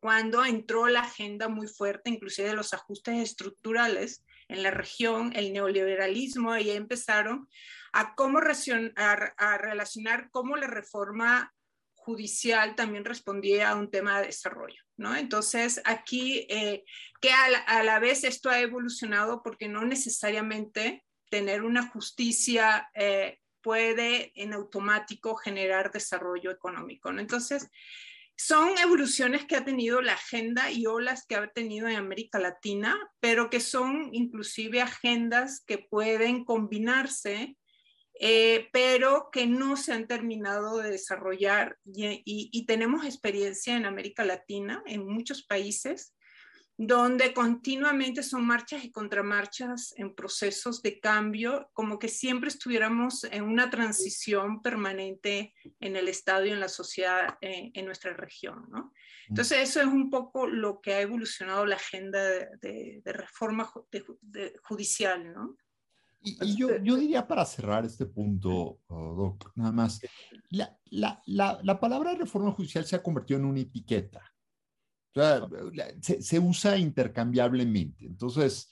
cuando 0.00 0.44
entró 0.44 0.86
la 0.88 1.00
agenda 1.00 1.48
muy 1.48 1.68
fuerte, 1.68 2.10
inclusive 2.10 2.48
de 2.48 2.54
los 2.54 2.72
ajustes 2.72 3.18
estructurales 3.18 4.24
en 4.48 4.62
la 4.62 4.70
región, 4.70 5.32
el 5.34 5.52
neoliberalismo, 5.52 6.56
y 6.56 6.70
empezaron 6.70 7.48
a 7.96 8.14
cómo 8.14 8.38
a, 8.38 9.58
relacionar 9.58 10.28
cómo 10.30 10.56
la 10.56 10.66
reforma 10.66 11.54
judicial 11.94 12.74
también 12.74 13.06
respondía 13.06 13.70
a 13.70 13.74
un 13.74 13.90
tema 13.90 14.20
de 14.20 14.26
desarrollo, 14.26 14.82
¿no? 14.98 15.16
Entonces, 15.16 15.80
aquí, 15.86 16.46
eh, 16.50 16.84
que 17.22 17.30
a 17.32 17.82
la, 17.82 17.98
vez 17.98 18.24
esto 18.24 18.50
ha 18.50 18.60
evolucionado 18.60 19.42
porque 19.42 19.66
no 19.66 19.82
necesariamente 19.86 21.04
tener 21.30 21.62
una 21.62 21.88
justicia 21.88 22.90
eh, 22.94 23.38
puede 23.62 24.30
en 24.34 24.52
automático 24.52 25.34
generar 25.34 25.90
desarrollo 25.90 26.50
económico, 26.50 27.10
¿no? 27.10 27.22
Entonces, 27.22 27.70
son 28.36 28.76
evoluciones 28.76 29.46
que 29.46 29.56
ha 29.56 29.64
tenido 29.64 30.02
la 30.02 30.12
agenda 30.12 30.70
y 30.70 30.84
olas 30.84 31.24
que 31.26 31.36
ha 31.36 31.50
tenido 31.50 31.88
en 31.88 31.96
América 31.96 32.38
Latina, 32.38 32.94
pero 33.20 33.48
que 33.48 33.60
son 33.60 34.10
inclusive 34.12 34.82
agendas 34.82 35.64
que 35.66 35.78
pueden 35.78 36.44
combinarse 36.44 37.56
eh, 38.18 38.68
pero 38.72 39.28
que 39.30 39.46
no 39.46 39.76
se 39.76 39.92
han 39.92 40.06
terminado 40.06 40.78
de 40.78 40.90
desarrollar 40.90 41.78
y, 41.84 42.64
tenemos 42.66 43.04
experiencia 43.04 43.76
en 43.76 43.84
América 43.84 44.24
Latina, 44.24 44.82
en 44.86 45.06
muchos 45.06 45.42
países, 45.42 46.14
donde 46.78 47.32
continuamente 47.32 48.22
son 48.22 48.46
marchas 48.46 48.84
y 48.84 48.90
contramarchas 48.90 49.94
en 49.96 50.14
procesos 50.14 50.82
de 50.82 50.98
cambio, 50.98 51.70
como 51.72 51.98
que 51.98 52.08
siempre 52.08 52.48
estuviéramos 52.48 53.24
en 53.24 53.44
una 53.44 53.70
transición 53.70 54.62
permanente 54.62 55.54
en 55.80 55.96
el 55.96 56.08
Estado 56.08 56.44
y 56.46 56.50
en 56.50 56.60
la 56.60 56.68
sociedad 56.68 57.38
eh, 57.40 57.70
en 57.72 57.86
nuestra 57.86 58.12
región. 58.14 58.66
¿no? 58.70 58.84
Mm. 58.84 58.92
Entonces, 59.28 59.58
eso 59.70 59.80
es 59.80 59.86
un 59.86 60.10
poco 60.10 60.46
lo 60.46 60.80
que 60.80 60.94
ha 60.94 61.00
evolucionado 61.00 61.64
la 61.64 61.76
agenda 61.76 62.22
de, 62.22 63.00
reforma 63.04 63.70
judicial. 64.62 65.32
¿no? 65.32 65.56
Y, 66.26 66.56
yo, 66.56 66.82
yo, 66.82 66.96
diría 66.96 67.28
para 67.28 67.44
cerrar 67.44 67.84
este 67.84 68.04
punto, 68.04 68.80
oh, 68.88 69.14
Doc, 69.14 69.52
nada 69.54 69.70
más, 69.70 70.00
la, 70.50 70.76
la, 70.86 71.22
la, 71.26 71.60
la, 71.62 71.78
palabra 71.78 72.16
reforma 72.16 72.50
judicial 72.50 72.84
se 72.84 72.96
ha 72.96 73.02
convertido 73.02 73.38
en 73.38 73.46
una 73.46 73.60
etiqueta. 73.60 74.34
O 75.14 75.20
sea, 75.20 75.48
se, 76.00 76.20
se, 76.20 76.38
usa 76.40 76.76
intercambiablemente. 76.78 78.06
Entonces, 78.06 78.68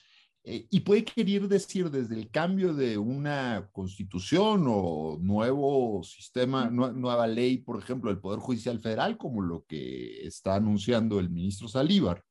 eh, 0.47 0.67
y 0.69 0.81
puede 0.81 1.05
querer 1.05 1.49
decir 1.49 1.91
desde 1.91 2.17
el 2.17 2.31
cambio 2.31 2.75
de 2.75 2.99
una 2.99 3.71
constitución 3.73 4.67
o 4.69 5.17
nuevo 5.19 6.03
sistema, 6.03 6.69
nueva 6.69 7.27
ley, 7.27 7.59
por 7.59 7.79
ejemplo, 7.79 8.11
del 8.11 8.21
Poder 8.21 8.41
Judicial 8.41 8.79
Federal, 8.81 9.17
como 9.17 9.41
lo 9.41 9.65
que 9.65 10.27
está 10.27 10.57
anunciando 10.57 11.19
el 11.19 11.31
ministro 11.31 11.67
Salívar, 11.67 12.23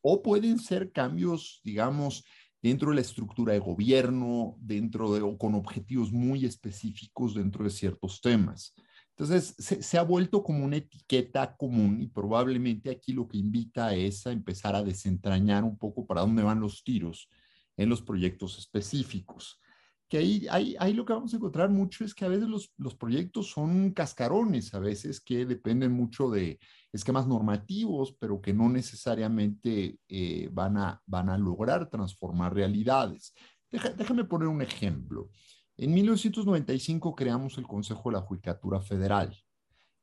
o 0.00 0.20
pueden 0.20 0.58
ser 0.58 0.90
cambios, 0.90 1.60
digamos, 1.62 2.24
dentro 2.68 2.90
de 2.90 2.96
la 2.96 3.00
estructura 3.00 3.52
de 3.52 3.58
gobierno, 3.58 4.56
dentro 4.60 5.12
de, 5.12 5.22
o 5.22 5.36
con 5.36 5.54
objetivos 5.54 6.12
muy 6.12 6.44
específicos 6.44 7.34
dentro 7.34 7.64
de 7.64 7.70
ciertos 7.70 8.20
temas. 8.20 8.74
Entonces, 9.10 9.54
se, 9.58 9.98
ha 9.98 10.02
vuelto 10.02 10.44
como 10.44 10.64
una 10.64 10.76
etiqueta 10.76 11.56
común 11.56 12.00
y 12.00 12.06
probablemente 12.06 12.90
aquí 12.90 13.12
lo 13.12 13.26
que 13.26 13.38
invita 13.38 13.94
es 13.94 14.26
a 14.26 14.32
empezar 14.32 14.76
a 14.76 14.84
desentrañar 14.84 15.64
un 15.64 15.76
poco 15.76 16.06
para 16.06 16.20
dónde 16.20 16.44
van 16.44 16.60
los 16.60 16.84
tiros 16.84 17.28
en 17.76 17.88
los 17.88 18.00
proyectos 18.00 18.58
específicos 18.58 19.60
que 20.08 20.18
ahí, 20.18 20.46
ahí, 20.50 20.74
ahí, 20.78 20.94
lo 20.94 21.04
que 21.04 21.12
vamos 21.12 21.32
a 21.32 21.36
encontrar 21.36 21.68
mucho 21.68 22.04
es 22.04 22.14
que 22.14 22.24
a 22.24 22.28
veces 22.28 22.48
los, 22.48 22.72
los, 22.78 22.94
proyectos 22.94 23.50
son 23.50 23.92
cascarones, 23.92 24.72
a 24.74 24.78
veces 24.78 25.20
que 25.20 25.44
dependen 25.44 25.92
mucho 25.92 26.30
de 26.30 26.58
esquemas 26.92 27.26
normativos, 27.26 28.14
pero 28.18 28.40
que 28.40 28.54
no 28.54 28.70
necesariamente 28.70 29.98
eh, 30.08 30.48
van, 30.50 30.78
a, 30.78 31.02
van 31.06 31.28
a 31.28 31.36
lograr 31.36 31.90
transformar 31.90 32.54
realidades. 32.54 33.34
déjame 33.70 34.24
poner 34.24 34.48
un 34.48 34.62
ejemplo. 34.62 35.28
En 35.76 35.92
1995 35.92 37.14
creamos 37.14 37.58
el 37.58 37.66
Consejo 37.66 38.08
de 38.08 38.14
la 38.14 38.22
Judicatura 38.22 38.80
Federal. 38.80 39.36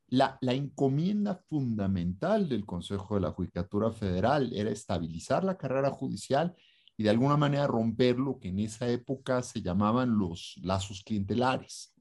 La, 0.08 0.38
la, 0.40 0.54
encomienda 0.54 1.36
fundamental 1.36 2.48
del 2.48 2.64
Consejo 2.64 3.16
de 3.16 3.22
la 3.22 3.32
Judicatura 3.32 3.92
Federal 3.92 4.54
era 4.54 4.70
estabilizar 4.70 5.44
la 5.44 5.58
carrera 5.58 5.90
judicial 5.90 6.56
y 6.98 7.04
de 7.04 7.10
alguna 7.10 7.38
manera 7.38 7.68
romper 7.68 8.18
lo 8.18 8.40
que 8.40 8.50
en 8.50 8.60
esa 8.60 8.88
época 8.88 9.42
se 9.42 9.62
llamaban 9.62 10.18
los 10.18 10.56
lazos 10.62 11.04
clientelares. 11.04 11.94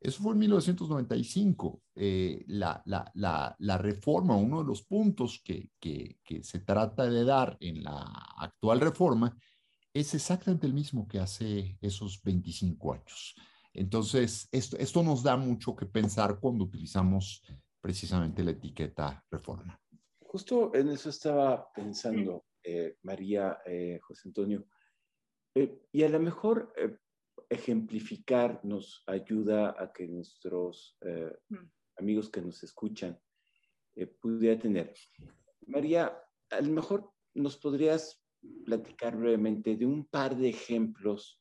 Eso 0.00 0.22
fue 0.22 0.32
en 0.32 0.38
1995. 0.38 1.82
Eh, 1.94 2.44
la, 2.46 2.82
la, 2.84 3.10
la, 3.58 3.78
reforma, 3.78 4.36
uno 4.36 4.60
de 4.60 4.66
los 4.66 4.82
puntos 4.82 5.40
que, 5.44 5.70
que, 5.80 6.18
que, 6.22 6.44
se 6.44 6.60
trata 6.60 7.08
de 7.08 7.24
dar 7.24 7.56
en 7.60 7.82
la 7.82 8.02
actual 8.38 8.80
reforma, 8.80 9.36
es 9.92 10.14
exactamente 10.14 10.66
el 10.66 10.74
mismo 10.74 11.08
que 11.08 11.18
hace 11.18 11.78
esos 11.80 12.22
25 12.22 12.92
años. 12.92 13.34
Entonces, 13.72 14.48
esto, 14.52 14.76
esto 14.78 15.02
nos 15.02 15.22
da 15.22 15.36
mucho 15.36 15.74
que 15.74 15.86
pensar 15.86 16.38
cuando 16.38 16.64
utilizamos 16.64 17.42
precisamente 17.80 18.44
la 18.44 18.52
etiqueta 18.52 19.24
reforma. 19.30 19.80
Justo 20.20 20.74
en 20.74 20.88
eso 20.88 21.08
estaba 21.08 21.72
pensando. 21.72 22.44
Eh, 22.68 22.96
María, 23.02 23.58
eh, 23.64 24.00
José 24.02 24.28
Antonio. 24.28 24.66
Eh, 25.54 25.82
y 25.92 26.02
a 26.02 26.08
lo 26.08 26.18
mejor 26.18 26.74
ejemplificar 27.48 28.60
nos 28.64 29.04
ayuda 29.06 29.76
a 29.78 29.92
que 29.92 30.08
nuestros 30.08 30.98
mm. 31.48 31.56
amigos 31.96 32.28
que 32.28 32.42
nos 32.42 32.64
escuchan 32.64 33.16
pudiera 34.20 34.60
tener. 34.60 34.92
María, 35.68 36.20
a 36.50 36.60
lo 36.60 36.72
mejor 36.72 37.12
nos 37.34 37.56
podrías 37.56 38.20
platicar 38.64 39.16
brevemente 39.16 39.76
de 39.76 39.86
un 39.86 40.06
par 40.06 40.36
de 40.36 40.48
ejemplos 40.48 41.40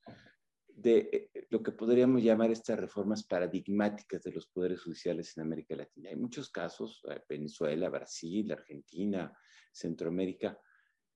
de 0.67 1.31
lo 1.49 1.63
que 1.63 1.71
podríamos 1.71 2.21
llamar 2.21 2.51
estas 2.51 2.79
reformas 2.79 3.23
paradigmáticas 3.23 4.21
de 4.21 4.31
los 4.31 4.45
poderes 4.47 4.83
judiciales 4.83 5.35
en 5.35 5.43
América 5.43 5.75
Latina. 5.75 6.11
Hay 6.11 6.17
muchos 6.17 6.51
casos, 6.51 7.01
Venezuela, 7.27 7.89
Brasil, 7.89 8.51
Argentina, 8.51 9.35
Centroamérica. 9.71 10.59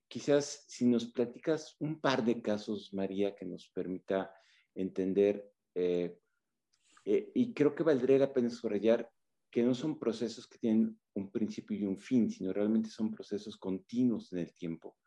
Quizás 0.10 0.66
si 0.68 0.86
nos 0.86 1.06
platicas 1.06 1.78
un 1.80 2.02
par 2.02 2.26
de 2.26 2.42
casos, 2.42 2.94
María, 2.94 3.36
que 3.36 3.46
nos 3.46 3.70
permita 3.70 4.34
entender, 4.74 5.54
eh, 5.76 6.18
y 7.06 7.54
creo 7.54 7.74
que 7.74 7.84
valdría 7.84 8.18
la 8.18 8.34
pena 8.34 8.50
subrayar 8.50 9.10
que 9.50 9.64
no 9.64 9.74
son 9.74 9.98
procesos 9.98 10.48
que 10.48 10.58
tienen 10.58 11.00
un 11.14 11.32
principio 11.32 11.78
y 11.78 11.86
un 11.86 11.98
fin, 11.98 12.30
sino 12.30 12.52
realmente 12.52 12.90
son 12.90 13.12
procesos 13.12 13.56
continuos 13.58 14.34
en 14.34 14.40
el 14.40 14.54
tiempo. 14.54 14.98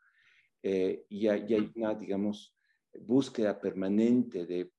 y, 0.61 1.27
hay, 1.27 1.45
y 1.47 1.53
hay 1.53 1.71
una, 1.75 1.93
digamos, 1.93 2.55
búsqueda 2.93 3.59
permanente 3.59 4.45
de, 4.45 4.71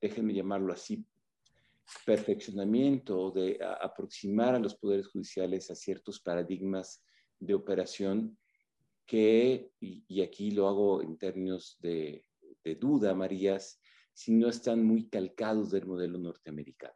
déjenme 0.00 0.34
llamarlo 0.34 0.72
así, 0.72 1.04
perfeccionamiento, 2.06 3.30
de 3.30 3.58
aproximar 3.80 4.54
a 4.54 4.58
los 4.58 4.76
poderes 4.76 5.08
judiciales 5.08 5.70
a 5.70 5.74
ciertos 5.74 6.20
paradigmas 6.20 7.02
de 7.38 7.54
operación 7.54 8.38
que, 9.06 9.70
y, 9.80 10.22
aquí 10.22 10.50
lo 10.50 10.68
hago 10.68 11.02
en 11.02 11.18
términos 11.18 11.76
de, 11.80 12.24
de 12.62 12.74
duda, 12.74 13.14
Marías, 13.14 13.80
si 14.12 14.32
no 14.32 14.48
están 14.48 14.84
muy 14.84 15.08
calcados 15.08 15.70
del 15.70 15.86
modelo 15.86 16.18
norteamericano. 16.18 16.94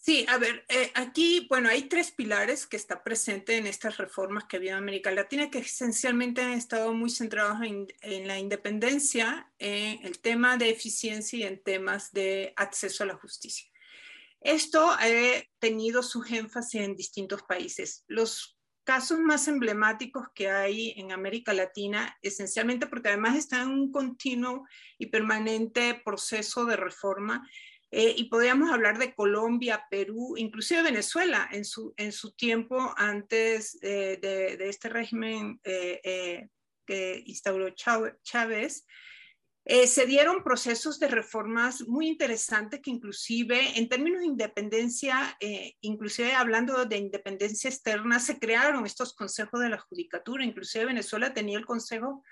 Sí, 0.00 0.24
a 0.28 0.38
ver, 0.38 0.64
eh, 0.68 0.90
aquí, 0.94 1.46
bueno, 1.50 1.68
hay 1.68 1.82
tres 1.82 2.12
pilares 2.12 2.66
que 2.66 2.76
están 2.76 3.02
presentes 3.04 3.58
en 3.58 3.66
estas 3.66 3.98
reformas 3.98 4.44
que 4.44 4.56
había 4.56 4.72
en 4.72 4.78
América 4.78 5.10
Latina, 5.10 5.50
que 5.50 5.58
esencialmente 5.58 6.40
han 6.40 6.52
estado 6.52 6.94
muy 6.94 7.10
centrados 7.10 7.58
en, 7.62 8.26
la 8.26 8.38
independencia, 8.38 9.52
en 9.58 10.06
el 10.06 10.20
tema 10.20 10.56
de 10.56 10.70
eficiencia 10.70 11.38
y 11.38 11.42
en 11.42 11.62
temas 11.62 12.12
de 12.12 12.54
acceso 12.56 13.02
a 13.02 13.06
la 13.06 13.16
justicia. 13.16 13.68
Esto 14.40 14.88
ha 14.88 15.04
tenido 15.58 16.02
su 16.02 16.24
énfasis 16.24 16.80
en 16.80 16.94
distintos 16.94 17.42
países. 17.42 18.04
Los 18.06 18.57
casos 18.88 19.18
más 19.18 19.48
emblemáticos 19.48 20.28
que 20.34 20.48
hay 20.48 20.94
en 20.96 21.12
América 21.12 21.52
Latina, 21.52 22.16
esencialmente 22.22 22.86
porque 22.86 23.10
además 23.10 23.36
está 23.36 23.60
en 23.60 23.68
un 23.68 23.92
continuo 23.92 24.66
y 24.96 25.08
permanente 25.08 26.00
proceso 26.02 26.64
de 26.64 26.76
reforma, 26.76 27.46
eh, 27.90 28.14
y 28.16 28.30
podríamos 28.30 28.72
hablar 28.72 28.96
de 28.96 29.14
Colombia, 29.14 29.84
Perú, 29.90 30.36
inclusive 30.38 30.82
Venezuela 30.84 31.46
en 31.52 31.66
su, 31.66 31.92
en 31.98 32.12
su 32.12 32.32
tiempo 32.32 32.94
antes 32.96 33.78
de, 33.80 34.16
de, 34.16 34.70
este 34.70 34.88
régimen 34.88 35.60
eh, 35.64 36.00
eh, 36.02 36.48
que 36.86 37.22
instauró 37.26 37.68
Chávez. 37.74 38.86
Se 39.86 40.06
dieron 40.06 40.42
procesos 40.42 40.98
de 40.98 41.08
reformas 41.08 41.86
muy 41.86 42.08
interesantes 42.08 42.80
que 42.80 42.90
inclusive 42.90 43.78
en 43.78 43.88
términos 43.88 44.20
de 44.20 44.26
independencia, 44.26 45.36
inclusive 45.82 46.32
hablando 46.32 46.86
de 46.86 46.96
independencia 46.96 47.68
externa, 47.68 48.18
se 48.18 48.38
crearon 48.38 48.86
estos 48.86 49.14
consejos 49.14 49.60
de 49.60 49.68
la 49.68 49.78
judicatura. 49.78 50.44
Inclusive 50.44 50.86
Venezuela 50.86 51.34
tenía 51.34 51.58
el 51.58 51.66
consejo 51.66 52.24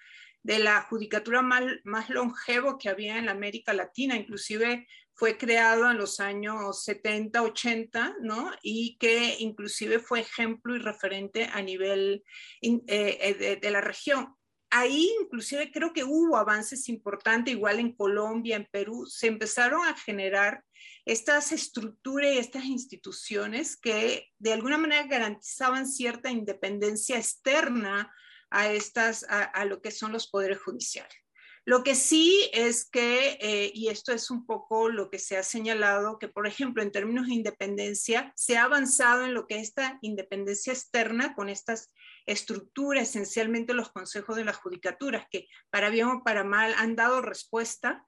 de 0.42 0.60
la 0.60 0.82
judicatura 0.82 1.42
más, 1.42 1.64
más 1.84 2.08
longevo 2.08 2.78
que 2.78 2.88
había 2.88 3.18
en 3.18 3.28
América 3.28 3.72
Latina. 3.72 4.16
Inclusive 4.16 4.86
fue 5.16 5.38
creado 5.38 5.90
en 5.90 5.96
los 5.96 6.20
años 6.20 6.84
70, 6.84 7.42
80, 7.42 8.16
¿no? 8.20 8.52
Y 8.62 8.96
que 8.98 9.36
inclusive 9.40 9.98
fue 9.98 10.20
ejemplo 10.20 10.76
y 10.76 10.78
referente 10.78 11.48
a 11.52 11.62
nivel 11.62 12.22
eh, 12.60 12.82
eh, 12.86 13.58
de, 13.60 13.70
la 13.70 13.80
región. 13.80 14.36
Ahí 14.70 15.10
inclusive 15.22 15.70
creo 15.70 15.92
que 15.92 16.04
hubo 16.04 16.36
avances 16.36 16.88
importantes, 16.88 17.54
igual 17.54 17.78
en 17.78 17.94
Colombia, 17.94 18.56
en 18.56 18.66
Perú, 18.70 19.06
se 19.06 19.28
empezaron 19.28 19.86
a 19.86 19.96
generar 19.96 20.64
estas 21.04 21.52
estructuras 21.52 22.34
y 22.34 22.38
estas 22.38 22.64
instituciones 22.64 23.76
que 23.76 24.28
de 24.38 24.52
alguna 24.52 24.76
manera 24.76 25.06
garantizaban 25.06 25.86
cierta 25.86 26.30
independencia 26.30 27.16
externa 27.16 28.12
a, 28.50 28.70
estas, 28.72 29.24
a 29.28 29.64
lo 29.64 29.80
que 29.80 29.90
son 29.90 30.12
los 30.12 30.28
poderes 30.28 30.60
judiciales. 30.60 31.25
Lo 31.68 31.82
que 31.82 31.96
sí 31.96 32.48
es 32.52 32.88
que, 32.88 33.38
eh, 33.40 33.72
y 33.74 33.88
esto 33.88 34.12
es 34.12 34.30
un 34.30 34.46
poco 34.46 34.88
lo 34.88 35.10
que 35.10 35.18
se 35.18 35.36
ha 35.36 35.42
señalado, 35.42 36.16
que 36.16 36.28
por 36.28 36.46
ejemplo 36.46 36.80
en 36.80 36.92
términos 36.92 37.26
de 37.26 37.34
independencia 37.34 38.32
se 38.36 38.56
ha 38.56 38.62
avanzado 38.62 39.24
en 39.24 39.34
lo 39.34 39.48
que 39.48 39.56
es 39.56 39.62
esta 39.62 39.98
independencia 40.00 40.72
externa 40.72 41.34
con 41.34 41.48
estas 41.48 41.92
estructuras, 42.24 43.08
esencialmente 43.08 43.74
los 43.74 43.90
consejos 43.90 44.36
de 44.36 44.44
las 44.44 44.58
judicaturas, 44.58 45.26
que 45.28 45.48
para 45.68 45.90
bien 45.90 46.06
o 46.06 46.22
para 46.22 46.44
mal 46.44 46.72
han 46.78 46.94
dado 46.94 47.20
respuesta 47.20 48.04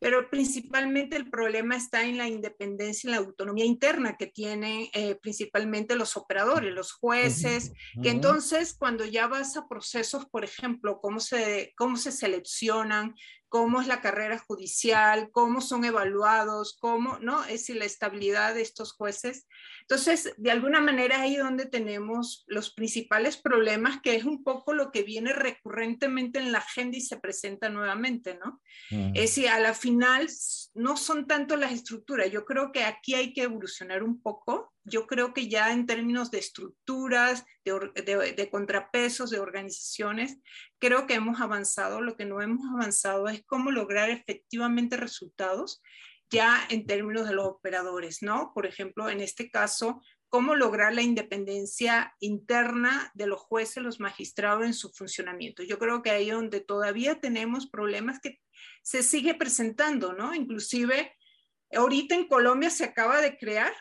pero 0.00 0.30
principalmente 0.30 1.16
el 1.16 1.28
problema 1.28 1.76
está 1.76 2.04
en 2.04 2.18
la 2.18 2.28
independencia 2.28 3.08
y 3.08 3.10
la 3.10 3.18
autonomía 3.18 3.64
interna 3.64 4.16
que 4.16 4.26
tienen 4.26 4.88
eh, 4.92 5.16
principalmente 5.16 5.96
los 5.96 6.16
operadores, 6.16 6.72
los 6.72 6.92
jueces, 6.92 7.72
que 8.02 8.10
entonces 8.10 8.74
cuando 8.78 9.04
ya 9.04 9.26
vas 9.26 9.56
a 9.56 9.66
procesos, 9.68 10.26
por 10.26 10.44
ejemplo, 10.44 11.00
cómo 11.00 11.20
se, 11.20 11.72
cómo 11.76 11.96
se 11.96 12.12
seleccionan, 12.12 13.14
cómo 13.48 13.80
es 13.80 13.86
la 13.86 14.00
carrera 14.00 14.38
judicial, 14.38 15.30
cómo 15.32 15.60
son 15.60 15.84
evaluados, 15.84 16.76
cómo, 16.80 17.18
¿no? 17.20 17.42
Es 17.44 17.52
decir, 17.52 17.76
la 17.76 17.84
estabilidad 17.84 18.54
de 18.54 18.62
estos 18.62 18.92
jueces. 18.92 19.46
Entonces, 19.82 20.34
de 20.36 20.50
alguna 20.50 20.80
manera 20.80 21.20
ahí 21.20 21.36
donde 21.36 21.66
tenemos 21.66 22.44
los 22.46 22.74
principales 22.74 23.36
problemas, 23.36 24.00
que 24.02 24.16
es 24.16 24.24
un 24.24 24.44
poco 24.44 24.74
lo 24.74 24.90
que 24.92 25.02
viene 25.02 25.32
recurrentemente 25.32 26.38
en 26.38 26.52
la 26.52 26.58
agenda 26.58 26.98
y 26.98 27.00
se 27.00 27.16
presenta 27.16 27.68
nuevamente, 27.68 28.38
¿no? 28.38 28.60
Es 28.90 29.22
decir, 29.22 29.48
a 29.48 29.58
la 29.60 29.74
final 29.74 30.28
no 30.74 30.96
son 30.96 31.26
tanto 31.26 31.56
las 31.56 31.72
estructuras, 31.72 32.30
yo 32.30 32.44
creo 32.44 32.70
que 32.72 32.84
aquí 32.84 33.14
hay 33.14 33.32
que 33.32 33.42
evolucionar 33.42 34.02
un 34.02 34.20
poco 34.20 34.72
yo 34.88 35.06
creo 35.06 35.32
que 35.32 35.48
ya 35.48 35.72
en 35.72 35.86
términos 35.86 36.30
de 36.30 36.38
estructuras, 36.38 37.44
de, 37.64 38.48
contrapesos, 38.50 39.30
de 39.30 39.40
organizaciones, 39.40 40.38
creo 40.78 41.06
que 41.06 41.14
hemos 41.14 41.40
avanzado. 41.40 42.00
Lo 42.00 42.16
que 42.16 42.24
no 42.24 42.40
hemos 42.40 42.66
avanzado 42.74 43.28
es 43.28 43.44
cómo 43.44 43.70
lograr 43.70 44.10
efectivamente 44.10 44.96
resultados 44.96 45.82
ya 46.30 46.66
en 46.68 46.86
términos 46.86 47.26
de 47.26 47.34
los 47.34 47.46
operadores, 47.46 48.22
¿no? 48.22 48.52
Por 48.54 48.66
ejemplo, 48.66 49.08
en 49.08 49.20
este 49.20 49.50
caso, 49.50 50.02
cómo 50.28 50.54
lograr 50.54 50.94
la 50.94 51.02
independencia 51.02 52.14
interna 52.20 53.10
de 53.14 53.26
los 53.26 53.40
jueces, 53.40 53.82
los 53.82 53.98
magistrados 53.98 54.66
en 54.66 54.74
su 54.74 54.90
funcionamiento. 54.90 55.62
Yo 55.62 55.78
creo 55.78 56.02
que 56.02 56.10
ahí 56.10 56.30
donde 56.30 56.60
todavía 56.60 57.20
tenemos 57.20 57.66
problemas 57.66 58.20
que 58.20 58.40
se 58.82 59.02
sigue 59.02 59.34
presentando, 59.34 60.12
¿no? 60.12 60.34
Inclusive, 60.34 61.16
ahorita 61.72 62.14
en 62.14 62.28
Colombia 62.28 62.70
se 62.70 62.84
acaba 62.84 63.20
de 63.20 63.38
crear 63.38 63.72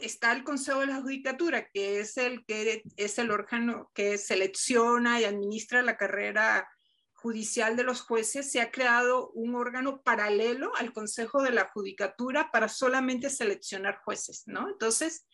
está 0.00 0.32
el 0.32 0.44
Consejo 0.44 0.80
de 0.80 0.86
la 0.86 1.00
Judicatura, 1.00 1.68
que 1.70 2.00
es 2.00 2.16
el, 2.16 2.44
que 2.44 2.82
es 2.96 3.18
el 3.18 3.30
órgano 3.30 3.90
que 3.94 4.18
selecciona 4.18 5.20
y 5.20 5.24
administra 5.24 5.82
la 5.82 5.96
carrera 5.96 6.68
judicial 7.14 7.74
de 7.74 7.84
los 7.84 8.02
jueces, 8.02 8.52
se 8.52 8.60
ha 8.60 8.70
creado 8.70 9.30
un 9.30 9.54
órgano 9.54 10.02
paralelo 10.02 10.72
al 10.76 10.92
Consejo 10.92 11.42
de 11.42 11.52
la 11.52 11.70
Judicatura 11.72 12.50
para 12.52 12.68
solamente 12.68 13.30
seleccionar 13.30 14.00
jueces, 14.04 14.42
¿no? 14.44 14.68
Entonces, 14.68 15.26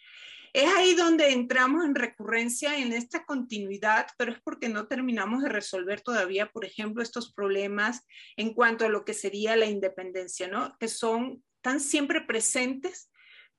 es 0.52 0.72
ahí 0.76 0.94
donde 0.94 1.32
entramos 1.32 1.84
en 1.84 1.96
recurrencia 1.96 2.78
en 2.78 2.92
esta 2.92 3.24
continuidad, 3.24 4.06
pero 4.16 4.32
es 4.32 4.40
porque 4.40 4.68
no 4.68 4.86
terminamos 4.86 5.42
de 5.42 5.48
resolver 5.48 6.00
todavía, 6.00 6.50
por 6.50 6.64
ejemplo, 6.64 7.02
estos 7.02 7.32
problemas 7.32 8.06
en 8.36 8.54
cuanto 8.54 8.84
a 8.84 8.88
lo 8.88 9.04
que 9.04 9.14
sería 9.14 9.56
la 9.56 9.66
independencia, 9.66 10.46
¿no? 10.46 10.76
Que 10.78 10.86
son 10.86 11.42
tan 11.60 11.80
siempre 11.80 12.20
presentes 12.20 13.09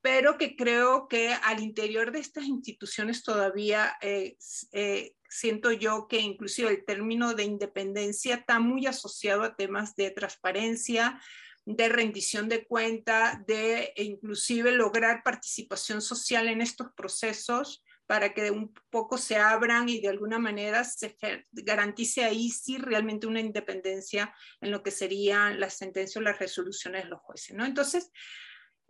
pero 0.02 0.38
que 0.38 0.56
creo 0.56 1.08
que 1.08 1.30
al 1.32 1.62
interior 1.62 2.12
de 2.12 2.20
estas 2.20 2.46
instituciones 2.46 3.24
todavía 3.24 3.98
eh, 4.02 4.36
eh, 4.72 5.16
siento 5.30 5.72
yo 5.72 6.08
que 6.08 6.20
inclusive 6.20 6.70
el 6.70 6.86
término 6.86 7.34
de 7.34 7.44
independencia 7.44 8.36
está 8.36 8.60
muy 8.60 8.88
asociado 8.88 9.44
a 9.44 9.56
temas 9.56 9.96
de 9.96 10.12
transparencia, 10.12 11.22
de 11.66 11.90
rendición 11.90 12.50
de 12.50 12.66
cuenta, 12.66 13.44
de 13.48 13.94
inclusive 13.96 14.72
lograr 14.72 15.22
participación 15.24 16.02
social 16.02 16.48
en 16.48 16.62
estos 16.62 16.88
procesos 16.94 17.84
para 18.08 18.34
que 18.34 18.52
un 18.52 18.74
poco 18.90 19.18
se 19.18 19.38
abran 19.38 19.88
y 19.88 20.02
de 20.02 20.10
alguna 20.10 20.38
manera 20.38 20.84
se 20.84 21.16
garantice 21.52 22.26
ahí 22.26 22.50
sí 22.50 22.78
realmente 22.78 23.28
una 23.28 23.40
independencia 23.40 24.34
en 24.60 24.72
lo 24.72 24.84
que 24.84 24.92
serían 24.92 25.60
las 25.62 25.76
sentencias 25.76 26.18
o 26.18 26.22
las 26.22 26.40
resoluciones 26.40 27.04
de 27.04 27.10
los 27.10 27.22
jueces, 27.22 27.56
¿no? 27.56 27.64
Entonces, 27.64 28.12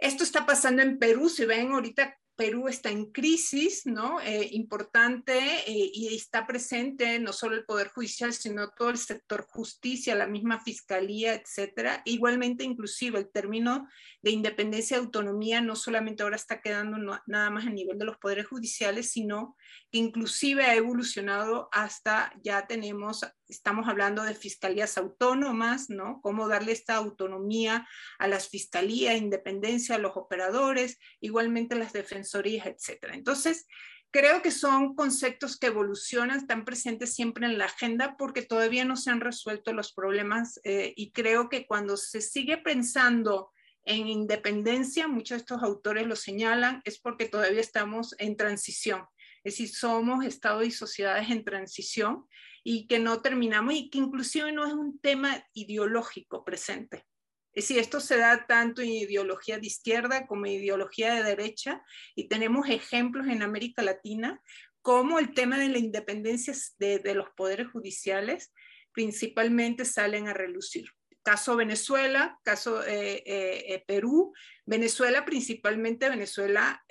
esto 0.02 0.24
está 0.24 0.46
pasando 0.46 0.82
en 0.82 1.00
Perú, 1.00 1.30
si 1.30 1.46
ven 1.46 1.72
ahorita 1.72 2.18
Perú 2.36 2.68
está 2.68 2.90
en 2.90 3.12
crisis, 3.12 3.86
¿no? 3.86 4.20
Eh, 4.20 4.50
importante 4.54 5.38
eh, 5.38 5.92
y 5.94 6.16
está 6.16 6.48
presente 6.48 7.20
no 7.20 7.34
solo 7.34 7.56
el 7.56 7.66
Poder 7.66 7.90
Judicial, 7.90 8.34
sino 8.34 8.72
todo 8.72 8.90
el 8.90 8.98
sector 8.98 9.46
justicia, 9.48 10.16
la 10.16 10.26
misma 10.26 10.60
fiscalía, 10.60 11.36
etcétera. 11.36 12.02
Igualmente, 12.04 12.64
inclusive 12.64 13.20
el 13.20 13.30
término 13.30 13.88
de 14.24 14.32
independencia 14.32 14.98
y 14.98 15.02
autonomía 15.02 15.62
no 15.62 15.76
solamente 15.76 16.24
ahora 16.24 16.36
está 16.36 16.62
quedando 16.62 16.98
nada 17.28 17.50
más 17.52 17.68
a 17.68 17.70
nivel 17.70 18.00
de 18.00 18.06
los 18.06 18.18
poderes 18.18 18.48
judiciales, 18.48 19.12
sino 19.12 19.56
que 19.92 20.00
inclusive 20.00 20.64
ha 20.64 20.74
evolucionado 20.74 21.70
hasta 21.72 22.34
ya 22.42 22.66
tenemos 22.66 23.24
estamos 23.52 23.88
hablando 23.88 24.24
de 24.24 24.34
fiscalías 24.34 24.98
autónomas, 24.98 25.90
¿no? 25.90 26.22
Cómo 26.22 26.48
darle 26.48 26.72
esta 26.72 26.96
autonomía 26.96 27.88
a 28.18 28.28
las 28.28 28.50
fiscalías, 28.50 29.18
independencia 29.18 29.96
a 29.96 30.00
los 30.00 30.16
operadores, 30.16 30.98
igualmente 31.20 31.76
las 31.76 31.94
defensorías, 31.94 32.66
etcétera. 32.66 33.14
Entonces, 33.14 33.68
creo 34.10 34.42
que 34.42 34.52
son 34.52 34.96
conceptos 34.96 35.58
que 35.58 35.68
evolucionan, 35.68 36.40
están 36.40 36.66
presentes 36.66 37.14
siempre 37.14 37.46
en 37.46 37.58
la 37.58 37.66
agenda 37.66 38.16
porque 38.18 38.42
todavía 38.42 38.86
no 38.86 38.96
se 38.96 39.12
han 39.12 39.22
resuelto 39.22 39.74
los 39.74 39.94
problemas 39.94 40.60
eh, 40.64 40.94
y 40.96 41.12
creo 41.12 41.50
que 41.50 41.66
cuando 41.66 41.98
se 41.98 42.22
sigue 42.22 42.58
pensando 42.58 43.52
en 43.84 44.08
independencia, 44.08 45.08
muchos 45.08 45.38
de 45.38 45.42
estos 45.42 45.64
autores 45.64 46.06
lo 46.06 46.16
señalan, 46.16 46.82
es 46.86 47.00
porque 47.00 47.28
todavía 47.28 47.62
estamos 47.62 48.16
en 48.20 48.38
transición. 48.38 49.06
Es 49.44 49.54
decir, 49.54 49.70
somos 49.70 50.24
estados 50.24 50.66
y 50.66 50.72
sociedades 50.72 51.32
en 51.32 51.44
transición 51.44 52.28
y 52.64 52.88
que 52.88 53.00
no 53.00 53.22
terminamos 53.22 53.74
y 53.74 53.90
que 53.90 53.98
inclusive 53.98 54.52
no 54.52 54.66
es 54.66 54.74
un 54.74 55.00
tema 55.00 55.46
ideológico 55.54 56.44
presente. 56.44 57.06
Es 57.54 57.66
decir, 57.66 57.80
esto 57.80 58.00
se 58.00 58.18
da 58.18 58.46
tanto 58.48 58.82
en 58.82 58.90
ideología 58.90 59.60
de 59.60 59.68
izquierda 59.68 60.26
como 60.26 60.46
en 60.46 60.54
ideología 60.54 61.14
de 61.16 61.24
derecha 61.24 61.84
y 62.16 62.30
tenemos 62.30 62.70
ejemplos 62.70 63.28
en 63.28 63.42
América 63.42 63.82
Latina 63.82 64.42
como 64.82 65.20
el 65.20 65.34
tema 65.34 65.58
de 65.58 65.70
la 65.70 65.78
independencia 65.78 66.54
de, 66.80 67.14
los 67.14 67.30
poderes 67.36 67.68
judiciales 67.68 68.54
principalmente 68.94 69.86
salen 69.86 70.28
a 70.28 70.34
relucir. 70.34 70.86
Caso 71.24 71.56
Venezuela, 71.56 72.40
caso 72.44 72.84
eh, 72.84 73.22
eh, 73.26 73.66
eh, 73.68 73.84
Perú, 73.86 74.34
Venezuela 74.66 75.24
principalmente, 75.24 76.10
Venezuela 76.10 76.84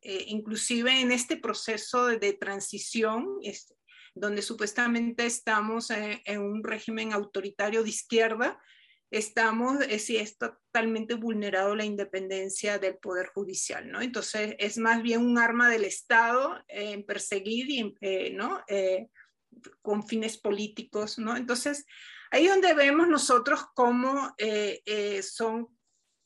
inclusive 0.00 1.00
en 1.00 1.10
este 1.10 1.36
proceso 1.36 2.06
de, 2.06 2.32
transición, 2.34 3.38
donde 4.16 4.40
supuestamente 4.40 5.26
estamos 5.26 5.90
en 5.90 6.40
un 6.40 6.64
régimen 6.64 7.12
autoritario 7.12 7.82
de 7.82 7.90
izquierda, 7.90 8.58
estamos, 9.10 9.78
es, 9.88 10.06
si 10.06 10.16
es 10.16 10.38
totalmente 10.38 11.14
vulnerado 11.14 11.76
la 11.76 11.84
independencia 11.84 12.78
del 12.78 12.96
Poder 12.96 13.28
Judicial, 13.28 13.90
¿no? 13.90 14.00
Entonces, 14.00 14.56
es 14.58 14.78
más 14.78 15.02
bien 15.02 15.24
un 15.24 15.38
arma 15.38 15.68
del 15.68 15.84
Estado 15.84 16.64
en 16.68 17.04
perseguir, 17.04 17.70
y, 17.70 17.94
eh, 18.00 18.30
¿no? 18.32 18.62
Eh, 18.68 19.08
con 19.82 20.06
fines 20.06 20.38
políticos, 20.38 21.18
¿no? 21.18 21.36
Entonces, 21.36 21.84
ahí 22.30 22.46
donde 22.46 22.72
vemos 22.72 23.08
nosotros 23.08 23.66
cómo 23.74 24.34
eh, 24.38 25.22
son 25.22 25.68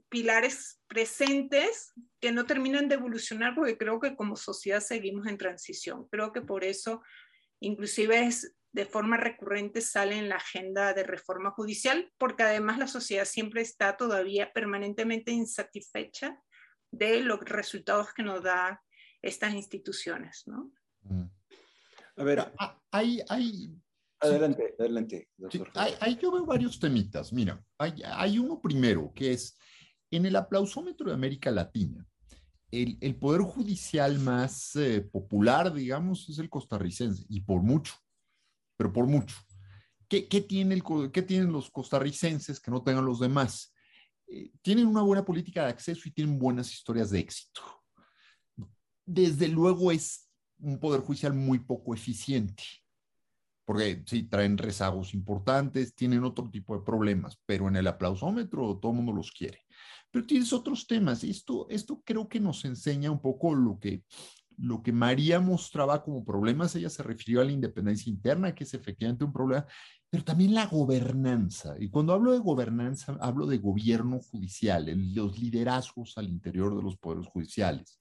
pilares 0.09 0.81
presentes 0.89 1.93
que 2.21 2.33
no 2.33 2.47
terminan 2.47 2.89
de 2.89 2.97
evolucionar 2.97 3.55
porque 3.55 3.79
creo 3.79 4.01
que 4.01 4.17
como 4.17 4.37
sociedad 4.37 4.81
seguimos 4.81 5.27
en 5.27 5.39
transición. 5.39 6.09
Creo 6.09 6.33
que 6.33 6.41
por 6.41 6.65
eso 6.65 7.03
inclusive 7.61 8.27
es 8.27 8.57
de 8.73 8.87
forma 8.87 9.17
recurrente 9.17 9.81
sale 9.81 10.17
en 10.17 10.29
la 10.29 10.37
agenda 10.37 10.95
de 10.95 11.03
reforma 11.03 11.51
judicial, 11.51 12.13
porque 12.19 12.45
además 12.45 12.79
la 12.79 12.87
sociedad 12.87 13.25
siempre 13.25 13.63
está 13.63 13.97
todavía 13.97 14.53
permanentemente 14.53 15.33
insatisfecha 15.33 16.41
de 16.93 17.21
los 17.21 17.41
resultados 17.41 18.13
que 18.15 18.23
nos 18.23 18.43
da 18.43 18.83
estas 19.23 19.55
instituciones, 19.55 20.45
¿no? 20.47 20.73
Mm. 21.03 21.25
A 22.17 22.25
ver, 22.25 22.53
ah, 22.59 22.81
hay, 22.91 23.21
hay 23.29 23.75
Adelante, 24.23 24.75
adelante, 24.79 25.29
doctor. 25.39 25.71
hay, 25.75 26.17
yo 26.17 26.31
veo 26.31 26.45
varios 26.45 26.79
temitas. 26.79 27.33
Mira, 27.33 27.65
hay, 27.79 28.03
hay, 28.05 28.39
uno 28.39 28.61
primero 28.61 29.13
que 29.15 29.33
es 29.33 29.57
en 30.11 30.27
el 30.27 30.37
aplausómetro 30.37 31.09
de 31.09 31.15
América 31.15 31.51
Latina. 31.51 32.07
El, 32.71 33.17
poder 33.17 33.43
judicial 33.43 34.19
más 34.21 34.77
eh, 34.77 35.01
popular, 35.01 35.73
digamos, 35.73 36.29
es 36.29 36.39
el 36.39 36.49
costarricense, 36.49 37.25
y 37.29 37.41
por 37.41 37.63
mucho 37.63 37.95
pero 38.81 38.95
por 38.95 39.07
mucho. 39.07 39.37
¿Qué, 40.09 40.23
tiene 40.23 40.83
tienen 41.27 41.53
los 41.53 41.71
costarricenses 41.71 42.59
que 42.59 42.71
no 42.71 42.83
tengan 42.83 43.05
los 43.05 43.21
demás? 43.21 43.75
Eh, 44.27 44.53
tienen 44.63 44.87
una 44.87 45.03
buena 45.03 45.23
política 45.23 45.65
de 45.65 45.69
acceso 45.69 46.09
y 46.09 46.13
tienen 46.13 46.39
buenas 46.39 46.73
historias 46.73 47.11
de 47.11 47.19
éxito. 47.19 47.61
Desde 49.05 49.49
luego 49.49 49.93
es 49.93 50.31
un 50.61 50.81
poder 50.81 51.03
judicial 51.03 51.35
muy 51.35 51.59
poco 51.59 51.93
eficiente, 51.93 52.65
porque 53.67 54.03
sí, 54.07 54.23
traen 54.23 54.57
rezagos 54.57 55.13
importantes, 55.13 55.95
tienen 55.95 56.25
otro 56.25 56.49
tipo 56.51 56.75
de 56.75 56.83
problemas, 56.83 57.39
pero 57.45 57.69
en 57.69 57.77
el 57.77 57.87
aplausómetro 57.87 58.79
todo 58.79 58.93
el 58.93 58.97
mundo 58.97 59.13
los 59.13 59.31
quiere. 59.31 59.67
Pero 60.11 60.27
tienes 60.27 60.53
otros 60.53 60.87
temas. 60.87 61.23
Esto, 61.25 61.69
esto 61.69 62.03
creo 62.05 62.29
que 62.29 62.41
nos 62.41 62.65
enseña 62.65 63.11
un 63.11 63.21
poco 63.21 63.55
lo 63.55 63.79
que 63.79 64.03
lo 64.63 64.83
que 64.83 64.93
María 64.93 65.41
mostraba 65.41 66.03
como 66.03 66.25
problemas, 66.25 66.75
ella 66.77 66.91
se 66.91 67.03
refirió 67.03 67.41
a 67.41 67.45
la 67.45 67.53
independencia 67.53 68.11
interna, 68.11 68.55
que 68.55 68.65
es 68.65 68.75
efectivamente 68.75 69.25
un 69.25 69.33
problema, 69.33 69.67
pero 70.11 70.23
también 70.23 70.55
la 70.55 70.67
gobernanza. 70.67 71.77
Y 71.79 71.89
cuando 71.89 72.13
hablo 72.13 72.33
de 72.33 72.41
gobernanza, 72.41 73.17
hablo 73.21 73.47
de 73.47 73.59
gobierno 73.59 74.21
judicial, 74.21 74.87
los 75.15 75.39
liderazgos 75.39 76.19
al 76.19 76.29
interior 76.29 76.77
de 76.77 76.83
los 76.83 76.97
poderes 76.97 77.27
judiciales. 77.27 78.01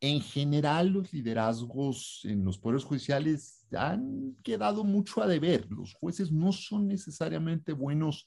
En 0.00 0.20
general, 0.20 0.88
los 0.88 1.12
liderazgos 1.12 2.20
en 2.24 2.44
los 2.44 2.58
poderes 2.58 2.84
judiciales 2.84 3.66
han 3.72 4.36
quedado 4.42 4.84
mucho 4.84 5.22
a 5.22 5.26
deber. 5.26 5.66
Los 5.70 5.94
jueces 5.94 6.30
no 6.30 6.52
son 6.52 6.86
necesariamente 6.86 7.72
buenos 7.72 8.26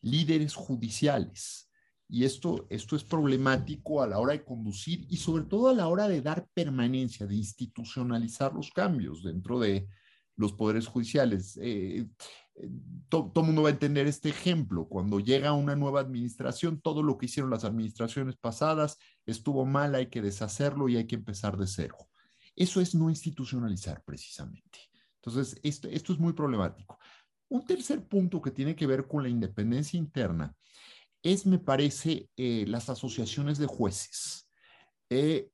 líderes 0.00 0.54
judiciales. 0.54 1.68
Y 2.08 2.24
esto, 2.24 2.66
esto 2.68 2.94
es 2.94 3.04
problemático 3.04 4.02
a 4.02 4.06
la 4.06 4.18
hora 4.18 4.32
de 4.32 4.44
conducir 4.44 5.06
y 5.08 5.16
sobre 5.16 5.44
todo 5.44 5.68
a 5.68 5.74
la 5.74 5.88
hora 5.88 6.08
de 6.08 6.20
dar 6.20 6.46
permanencia, 6.52 7.26
de 7.26 7.36
institucionalizar 7.36 8.52
los 8.52 8.70
cambios 8.70 9.22
dentro 9.22 9.58
de 9.58 9.88
los 10.36 10.52
poderes 10.52 10.86
judiciales. 10.86 11.58
Eh, 11.62 12.06
eh, 12.54 12.68
todo 13.08 13.32
el 13.36 13.42
mundo 13.44 13.62
va 13.62 13.68
a 13.68 13.72
entender 13.72 14.06
este 14.06 14.28
ejemplo. 14.28 14.86
Cuando 14.88 15.20
llega 15.20 15.52
una 15.52 15.76
nueva 15.76 16.00
administración, 16.00 16.80
todo 16.80 17.02
lo 17.02 17.16
que 17.16 17.26
hicieron 17.26 17.50
las 17.50 17.64
administraciones 17.64 18.36
pasadas 18.36 18.98
estuvo 19.26 19.64
mal, 19.64 19.94
hay 19.94 20.06
que 20.06 20.22
deshacerlo 20.22 20.88
y 20.88 20.96
hay 20.96 21.06
que 21.06 21.16
empezar 21.16 21.56
de 21.56 21.66
cero. 21.66 21.96
Eso 22.54 22.80
es 22.80 22.94
no 22.94 23.08
institucionalizar 23.08 24.02
precisamente. 24.04 24.78
Entonces, 25.16 25.58
esto, 25.62 25.88
esto 25.88 26.12
es 26.12 26.18
muy 26.18 26.32
problemático. 26.32 26.98
Un 27.48 27.64
tercer 27.64 28.06
punto 28.06 28.40
que 28.40 28.50
tiene 28.50 28.74
que 28.74 28.86
ver 28.86 29.06
con 29.06 29.22
la 29.22 29.28
independencia 29.28 29.98
interna 29.98 30.54
es, 31.22 31.46
me 31.46 31.58
parece, 31.58 32.28
eh, 32.36 32.64
las 32.66 32.88
asociaciones 32.88 33.58
de 33.58 33.66
jueces. 33.66 34.48
Eh, 35.10 35.48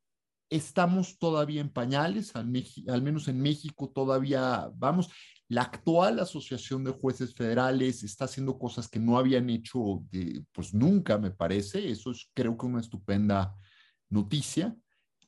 estamos 0.51 1.19
todavía 1.19 1.61
en 1.61 1.71
pañales, 1.71 2.35
al, 2.35 2.47
menos 2.47 3.29
en 3.29 3.41
México 3.41 3.91
todavía 3.91 4.71
vamos. 4.77 5.11
La 5.49 5.63
actual 5.63 6.21
Asociación 6.21 6.85
de 6.85 6.93
Jueces 6.93 7.35
Federales 7.35 8.03
está 8.03 8.27
haciendo 8.27 8.59
cosas 8.59 8.89
que 8.89 8.99
no 8.99 9.19
habían 9.19 9.49
hecho, 9.49 10.05
pues 10.53 10.75
nunca, 10.75 11.19
me 11.19 11.31
parece. 11.31 11.91
Eso 11.91 12.11
es, 12.11 12.31
creo 12.35 12.57
que, 12.57 12.67
una 12.67 12.81
estupenda 12.81 13.55
noticia. 14.11 14.77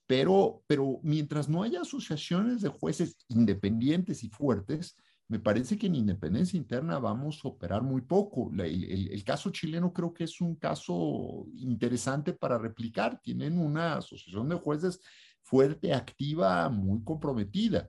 Pero, 0.07 0.63
pero 0.67 1.01
mientras 1.03 1.49
no 1.49 1.63
haya 1.63 1.83
asociaciones 1.83 2.61
de 2.61 2.69
jueces 2.69 3.17
independientes 3.29 4.25
y 4.25 4.29
fuertes, 4.29 4.97
me 5.31 5.39
parece 5.39 5.79
que 5.79 5.87
en 5.87 5.95
independencia 5.95 6.57
interna 6.57 6.99
vamos 6.99 7.41
a 7.45 7.49
operar 7.49 7.83
muy 7.83 8.01
poco. 8.01 8.51
el, 8.65 9.23
caso 9.25 9.51
chileno 9.51 9.93
creo 9.93 10.13
que 10.13 10.25
es 10.25 10.41
un 10.41 10.57
caso 10.57 11.47
interesante 11.55 12.33
para 12.33 12.59
replicar. 12.59 13.21
Tienen 13.23 13.57
una 13.57 13.99
asociación 13.99 14.49
de 14.49 14.57
jueces 14.57 15.01
fuerte, 15.41 15.95
activa, 15.95 16.69
muy 16.69 17.05
comprometida. 17.05 17.89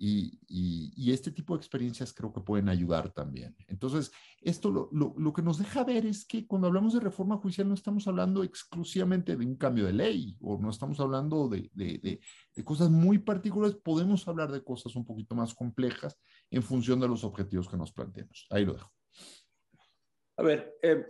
Y, 0.00 1.10
este 1.10 1.32
tipo 1.32 1.54
de 1.54 1.58
experiencias 1.58 2.12
creo 2.12 2.32
que 2.32 2.40
pueden 2.40 2.68
ayudar 2.68 3.10
también. 3.10 3.56
Entonces, 3.66 4.12
esto 4.40 4.70
lo, 4.70 4.88
lo, 4.92 5.32
que 5.32 5.42
nos 5.42 5.58
deja 5.58 5.82
ver 5.82 6.06
es 6.06 6.24
que 6.24 6.46
cuando 6.46 6.68
hablamos 6.68 6.94
de 6.94 7.00
reforma 7.00 7.38
judicial 7.38 7.66
no 7.66 7.74
estamos 7.74 8.06
hablando 8.06 8.44
exclusivamente 8.44 9.34
de 9.36 9.44
un 9.44 9.56
cambio 9.56 9.86
de 9.86 9.92
ley 9.92 10.36
o 10.40 10.58
no 10.58 10.70
estamos 10.70 11.00
hablando 11.00 11.48
de, 11.48 11.68
de, 11.74 12.20
de, 12.54 12.64
cosas 12.64 12.90
muy 12.90 13.18
particulares, 13.18 13.76
podemos 13.82 14.28
hablar 14.28 14.52
de 14.52 14.62
cosas 14.62 14.94
un 14.94 15.04
poquito 15.04 15.34
más 15.34 15.54
complejas 15.54 16.16
en 16.50 16.62
función 16.62 17.00
de 17.00 17.08
los 17.08 17.24
objetivos 17.24 17.68
que 17.68 17.76
nos 17.76 17.92
planteemos. 17.92 18.46
Ahí 18.50 18.64
lo 18.64 18.74
dejo. 18.74 18.92
A 20.36 20.42
ver, 20.42 20.76
eh, 20.82 21.04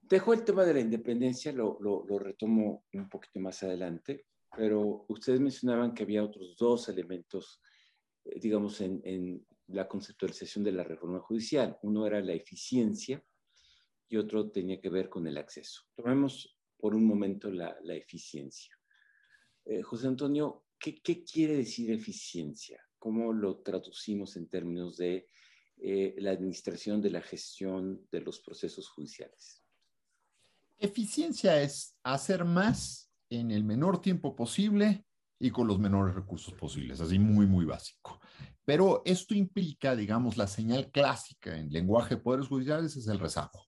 dejo 0.00 0.32
el 0.32 0.44
tema 0.44 0.64
de 0.64 0.74
la 0.74 0.80
independencia, 0.80 1.52
lo, 1.52 1.78
lo 1.80 2.18
retomo 2.18 2.84
un 2.94 3.08
poquito 3.10 3.40
más 3.40 3.62
adelante 3.62 4.24
pero 4.56 5.04
ustedes 5.08 5.40
mencionaban 5.40 5.94
que 5.94 6.02
había 6.02 6.24
otros 6.24 6.56
dos 6.56 6.88
elementos, 6.88 7.60
eh, 8.24 8.38
digamos, 8.40 8.80
en, 8.80 9.44
la 9.68 9.88
conceptualización 9.88 10.62
de 10.62 10.72
la 10.72 10.84
reforma 10.84 11.20
judicial. 11.20 11.78
Uno 11.82 12.06
era 12.06 12.20
la 12.20 12.34
eficiencia 12.34 13.24
y 14.10 14.18
otro 14.18 14.50
tenía 14.50 14.78
que 14.78 14.90
ver 14.90 15.08
con 15.08 15.26
el 15.26 15.38
acceso. 15.38 15.84
Tomemos 15.94 16.54
por 16.76 16.94
un 16.94 17.06
momento 17.06 17.50
la, 17.50 17.74
eficiencia. 17.88 18.78
Eh, 19.64 19.80
José 19.80 20.08
Antonio, 20.08 20.66
¿qué, 20.78 21.24
quiere 21.24 21.56
decir 21.56 21.90
eficiencia? 21.90 22.78
¿Cómo 22.98 23.32
lo 23.32 23.62
traducimos 23.62 24.36
en 24.36 24.48
términos 24.48 24.98
de 24.98 25.30
eh, 25.78 26.14
la 26.18 26.32
administración 26.32 27.00
de 27.00 27.10
la 27.10 27.22
gestión 27.22 28.06
de 28.10 28.20
los 28.20 28.40
procesos 28.40 28.90
judiciales? 28.90 29.64
Eficiencia 30.78 31.62
es 31.62 31.96
hacer 32.02 32.44
más 32.44 33.03
en 33.30 33.50
el 33.50 33.64
menor 33.64 34.00
tiempo 34.00 34.34
posible 34.34 35.04
y 35.38 35.50
con 35.50 35.66
los 35.66 35.78
menores 35.78 36.14
recursos 36.14 36.54
posibles, 36.54 37.00
así 37.00 37.18
muy, 37.18 37.46
muy 37.46 37.64
básico. 37.64 38.20
Pero 38.64 39.02
esto 39.04 39.34
implica, 39.34 39.94
digamos, 39.94 40.36
la 40.36 40.46
señal 40.46 40.90
clásica 40.90 41.56
en 41.56 41.70
lenguaje 41.70 42.16
de 42.16 42.20
poderes 42.22 42.48
judiciales 42.48 42.96
es 42.96 43.06
el 43.08 43.18
rezago. 43.18 43.66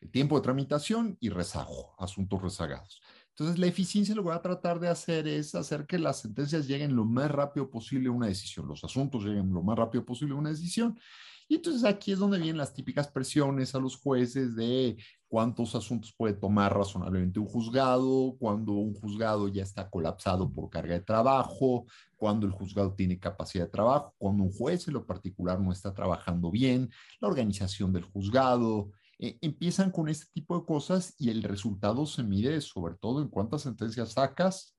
El 0.00 0.10
tiempo 0.10 0.36
de 0.36 0.42
tramitación 0.42 1.16
y 1.20 1.30
rezago, 1.30 1.94
asuntos 1.98 2.42
rezagados. 2.42 3.00
Entonces, 3.28 3.58
la 3.58 3.66
eficiencia 3.66 4.14
lo 4.14 4.22
que 4.22 4.28
va 4.28 4.36
a 4.36 4.42
tratar 4.42 4.78
de 4.78 4.88
hacer 4.88 5.26
es 5.26 5.54
hacer 5.54 5.86
que 5.86 5.98
las 5.98 6.20
sentencias 6.20 6.68
lleguen 6.68 6.94
lo 6.94 7.04
más 7.04 7.30
rápido 7.30 7.70
posible 7.70 8.08
a 8.08 8.12
una 8.12 8.26
decisión, 8.26 8.68
los 8.68 8.84
asuntos 8.84 9.24
lleguen 9.24 9.52
lo 9.52 9.62
más 9.62 9.78
rápido 9.78 10.04
posible 10.04 10.34
a 10.34 10.38
una 10.38 10.50
decisión. 10.50 10.98
Y 11.46 11.56
entonces 11.56 11.84
aquí 11.84 12.12
es 12.12 12.18
donde 12.18 12.38
vienen 12.38 12.56
las 12.56 12.72
típicas 12.72 13.08
presiones 13.08 13.74
a 13.74 13.78
los 13.78 13.96
jueces 13.96 14.56
de 14.56 14.96
cuántos 15.28 15.74
asuntos 15.74 16.14
puede 16.16 16.34
tomar 16.34 16.74
razonablemente 16.74 17.40
un 17.40 17.46
juzgado, 17.46 18.36
cuando 18.38 18.72
un 18.72 18.94
juzgado 18.94 19.48
ya 19.48 19.62
está 19.62 19.90
colapsado 19.90 20.50
por 20.50 20.70
carga 20.70 20.94
de 20.94 21.00
trabajo, 21.00 21.86
cuando 22.16 22.46
el 22.46 22.52
juzgado 22.52 22.94
tiene 22.94 23.18
capacidad 23.18 23.64
de 23.64 23.70
trabajo, 23.70 24.14
cuando 24.16 24.44
un 24.44 24.52
juez 24.52 24.88
en 24.88 24.94
lo 24.94 25.04
particular 25.04 25.60
no 25.60 25.72
está 25.72 25.92
trabajando 25.92 26.50
bien, 26.50 26.90
la 27.20 27.28
organización 27.28 27.92
del 27.92 28.04
juzgado, 28.04 28.90
eh, 29.18 29.38
empiezan 29.40 29.90
con 29.90 30.08
este 30.08 30.26
tipo 30.32 30.58
de 30.58 30.64
cosas 30.64 31.14
y 31.18 31.30
el 31.30 31.42
resultado 31.42 32.06
se 32.06 32.22
mide 32.22 32.60
sobre 32.60 32.94
todo 32.94 33.22
en 33.22 33.28
cuántas 33.28 33.62
sentencias 33.62 34.12
sacas 34.12 34.76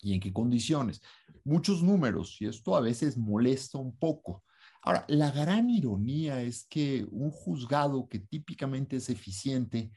y 0.00 0.14
en 0.14 0.20
qué 0.20 0.32
condiciones. 0.32 1.02
Muchos 1.44 1.82
números 1.82 2.36
y 2.40 2.46
esto 2.46 2.76
a 2.76 2.80
veces 2.80 3.16
molesta 3.16 3.78
un 3.78 3.96
poco. 3.96 4.42
Ahora, 4.84 5.06
la 5.08 5.30
gran 5.30 5.70
ironía 5.70 6.42
es 6.42 6.66
que 6.68 7.06
un 7.10 7.30
juzgado 7.30 8.06
que 8.06 8.18
típicamente 8.18 8.96
es 8.96 9.08
eficiente, 9.08 9.90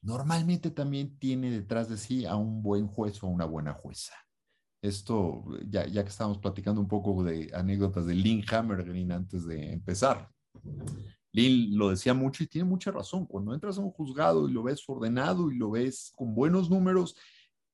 normalmente 0.00 0.70
también 0.70 1.18
tiene 1.18 1.50
detrás 1.50 1.90
de 1.90 1.98
sí 1.98 2.24
a 2.24 2.36
un 2.36 2.62
buen 2.62 2.86
juez 2.86 3.22
o 3.22 3.26
una 3.26 3.44
buena 3.44 3.74
jueza. 3.74 4.14
Esto, 4.82 5.44
ya, 5.68 5.86
ya 5.86 6.02
que 6.04 6.08
estamos 6.08 6.38
platicando 6.38 6.80
un 6.80 6.88
poco 6.88 7.22
de 7.22 7.50
anécdotas 7.52 8.06
de 8.06 8.14
Lynn 8.14 8.42
Hammergreen 8.50 9.12
antes 9.12 9.44
de 9.44 9.74
empezar. 9.74 10.30
Lynn 11.32 11.76
lo 11.76 11.90
decía 11.90 12.14
mucho 12.14 12.42
y 12.42 12.46
tiene 12.46 12.66
mucha 12.66 12.90
razón. 12.90 13.26
Cuando 13.26 13.52
entras 13.52 13.76
a 13.76 13.82
un 13.82 13.90
juzgado 13.90 14.48
y 14.48 14.52
lo 14.52 14.62
ves 14.62 14.82
ordenado 14.86 15.50
y 15.50 15.56
lo 15.56 15.70
ves 15.70 16.14
con 16.16 16.34
buenos 16.34 16.70
números, 16.70 17.14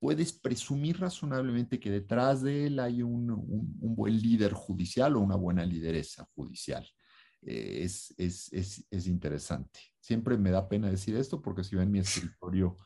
puedes 0.06 0.32
presumir 0.32 1.00
razonablemente 1.00 1.80
que 1.80 1.90
detrás 1.90 2.40
de 2.40 2.68
él 2.68 2.78
hay 2.78 3.02
un, 3.02 3.26
buen 3.26 4.16
líder 4.16 4.52
judicial 4.52 5.16
o 5.16 5.20
una 5.20 5.34
buena 5.34 5.66
lideresa 5.66 6.24
judicial. 6.32 6.88
Eh, 7.42 7.80
es, 7.82 8.14
es, 8.16 8.52
es, 8.88 9.06
interesante. 9.08 9.80
Siempre 9.98 10.38
me 10.38 10.52
da 10.52 10.68
pena 10.68 10.88
decir 10.88 11.16
esto 11.16 11.42
porque 11.42 11.64
si 11.64 11.74
ven 11.74 11.90
mi 11.90 11.98
escritorio 11.98 12.76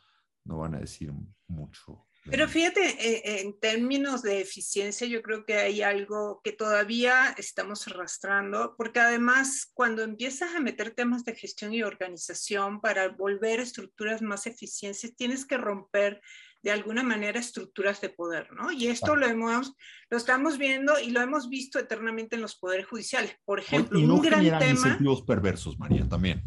no 0.46 0.61
van 0.61 0.76
a 0.76 0.80
decir 0.80 1.12
mucho 1.46 2.06
pero 2.28 2.46
fíjate, 2.48 2.83
eh, 2.83 3.40
en 3.40 3.59
términos 3.59 4.22
de 4.22 4.42
eficiencia, 4.42 5.06
yo 5.06 5.22
creo 5.22 5.46
que 5.46 5.54
hay 5.54 5.80
algo 5.80 6.40
que 6.44 6.52
todavía 6.52 7.35
estamos 7.38 7.88
arrastrando, 7.88 8.74
porque 8.76 9.00
además 9.00 9.70
cuando 9.72 10.02
empiezas 10.02 10.54
a 10.54 10.61
meter 10.61 10.90
temas 10.90 11.24
de 11.24 11.35
gestión 11.35 11.72
y 11.72 11.83
organización 11.83 12.80
para 12.80 13.09
volver 13.09 13.61
estructuras 13.61 14.20
más 14.20 14.46
eficientes, 14.46 15.16
tienes 15.16 15.46
que 15.46 15.56
romper 15.56 16.20
de 16.62 16.70
alguna 16.70 17.02
manera 17.02 17.40
estructuras 17.40 18.00
de 18.00 18.10
poder, 18.10 18.52
¿no? 18.52 18.70
Y 18.70 18.88
esto 18.88 19.16
lo 19.16 19.26
hemos, 19.26 19.74
lo 20.10 20.16
estamos 20.16 20.58
viendo 20.58 20.98
y 20.98 21.10
lo 21.10 21.20
hemos 21.20 21.48
visto 21.48 21.78
eternamente 21.78 22.36
en 22.36 22.42
los 22.42 22.56
poderes 22.56 22.86
judiciales. 22.86 23.34
Por 23.44 23.60
ejemplo, 23.60 23.98
un 23.98 24.20
gran 24.20 24.42
tema. 24.42 24.70
incentivos 24.70 25.22
perversos, 25.22 25.78
María, 25.78 26.08
también. 26.08 26.42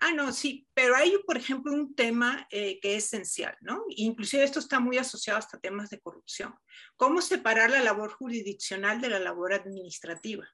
Ah, 0.00 0.12
no, 0.12 0.32
sí, 0.32 0.68
pero 0.74 0.94
hay, 0.96 1.16
por 1.26 1.36
ejemplo, 1.36 1.72
un 1.72 1.94
tema 1.94 2.46
eh, 2.50 2.78
que 2.80 2.96
es 2.96 3.06
esencial, 3.06 3.56
¿no? 3.62 3.84
Inclusive 3.88 4.44
esto 4.44 4.58
está 4.58 4.78
muy 4.78 4.98
asociado 4.98 5.38
hasta 5.38 5.58
temas 5.58 5.88
de 5.88 6.00
corrupción. 6.00 6.54
¿Cómo 6.96 7.22
separar 7.22 7.70
la 7.70 7.82
labor 7.82 8.12
jurisdiccional 8.12 9.00
de 9.00 9.08
la 9.08 9.18
labor 9.18 9.54
administrativa? 9.54 10.46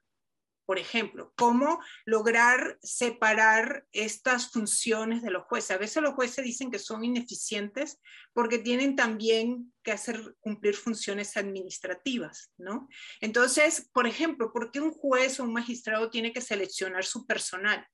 Por 0.70 0.78
ejemplo, 0.78 1.32
¿cómo 1.36 1.80
lograr 2.04 2.78
separar 2.80 3.88
estas 3.90 4.52
funciones 4.52 5.20
de 5.20 5.32
los 5.32 5.42
jueces? 5.46 5.72
A 5.72 5.78
veces 5.78 6.00
los 6.00 6.14
jueces 6.14 6.44
dicen 6.44 6.70
que 6.70 6.78
son 6.78 7.02
ineficientes 7.02 7.98
porque 8.32 8.60
tienen 8.60 8.94
también 8.94 9.72
que 9.82 9.90
hacer 9.90 10.36
cumplir 10.38 10.76
funciones 10.76 11.36
administrativas, 11.36 12.52
¿no? 12.56 12.88
Entonces, 13.20 13.90
por 13.92 14.06
ejemplo, 14.06 14.52
¿por 14.52 14.70
qué 14.70 14.78
un 14.78 14.92
juez 14.92 15.40
o 15.40 15.42
un 15.42 15.54
magistrado 15.54 16.08
tiene 16.08 16.32
que 16.32 16.40
seleccionar 16.40 17.04
su 17.04 17.26
personal? 17.26 17.84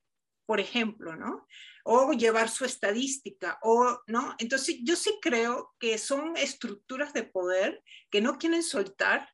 por 0.45 0.61
ejemplo, 0.61 1.17
¿no? 1.17 1.45
O 1.83 2.13
llevar 2.13 2.47
su 2.47 2.63
estadística, 2.63 3.59
o, 3.63 3.99
¿no? 4.07 4.33
Entonces, 4.37 4.77
yo 4.81 4.95
sí 4.95 5.19
creo 5.21 5.75
que 5.77 5.97
son 5.97 6.37
estructuras 6.37 7.11
de 7.11 7.23
poder 7.23 7.83
que 8.09 8.21
no 8.21 8.37
quieren 8.37 8.63
soltar 8.63 9.29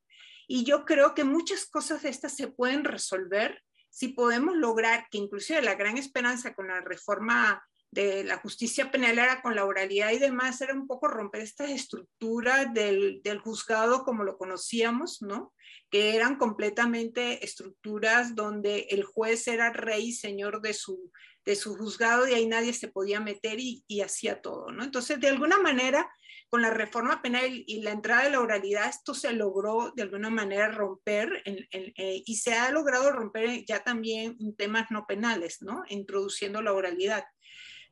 y 0.53 0.65
yo 0.65 0.85
creo 0.85 1.15
que 1.15 1.23
muchas 1.23 1.65
cosas 1.65 2.03
de 2.03 2.09
estas 2.09 2.35
se 2.35 2.47
pueden 2.47 2.83
resolver 2.83 3.59
si 3.89 4.09
podemos 4.09 4.55
lograr 4.55 5.07
que 5.09 5.17
inclusive 5.17 5.63
la 5.63 5.73
gran 5.73 5.97
esperanza 5.97 6.53
con 6.53 6.67
la 6.67 6.79
reforma 6.79 7.63
de 7.89 8.23
la 8.23 8.37
justicia 8.37 8.91
penal 8.91 9.17
era 9.17 9.41
con 9.41 9.55
la 9.55 9.65
oralidad 9.65 10.11
y 10.11 10.19
demás, 10.19 10.61
era 10.61 10.75
un 10.75 10.85
poco 10.85 11.07
romper 11.07 11.41
estas 11.41 11.71
estructuras 11.71 12.71
del, 12.71 13.21
del, 13.23 13.39
juzgado 13.39 14.03
como 14.03 14.23
lo 14.23 14.37
conocíamos, 14.37 15.23
¿no? 15.23 15.55
Que 15.89 16.15
eran 16.15 16.35
completamente 16.35 17.43
estructuras 17.43 18.35
donde 18.35 18.85
el 18.91 19.05
juez 19.05 19.47
era 19.47 19.73
rey 19.73 20.11
señor 20.11 20.61
de 20.61 20.75
su, 20.75 21.11
de 21.45 21.55
su 21.55 21.75
juzgado 21.75 22.27
y 22.27 22.33
ahí 22.35 22.45
nadie 22.45 22.73
se 22.73 22.89
podía 22.89 23.19
meter 23.19 23.57
y 23.59 24.01
hacía 24.01 24.39
todo, 24.39 24.71
¿no? 24.71 24.83
Entonces, 24.83 25.19
de 25.19 25.29
alguna 25.29 25.57
manera, 25.57 26.07
con 26.53 26.61
la 26.61 26.69
reforma 26.69 27.19
penal 27.19 27.63
y 27.65 27.81
la 27.81 27.89
entrada 27.89 28.25
de 28.25 28.29
la 28.29 28.39
oralidad, 28.39 28.87
esto 28.87 29.15
se 29.15 29.33
logró 29.33 29.91
de 29.95 30.03
alguna 30.03 30.29
manera 30.29 30.69
romper 30.69 31.41
eh, 31.45 32.23
y 32.27 32.35
se 32.35 32.53
ha 32.53 32.69
logrado 32.69 33.11
romper 33.11 33.65
ya 33.65 33.83
también 33.83 34.37
en 34.39 34.55
temas 34.55 34.91
no 34.91 35.07
penales, 35.07 35.63
¿no? 35.63 35.81
Introduciendo 35.89 36.61
la 36.61 36.73
oralidad. 36.73 37.23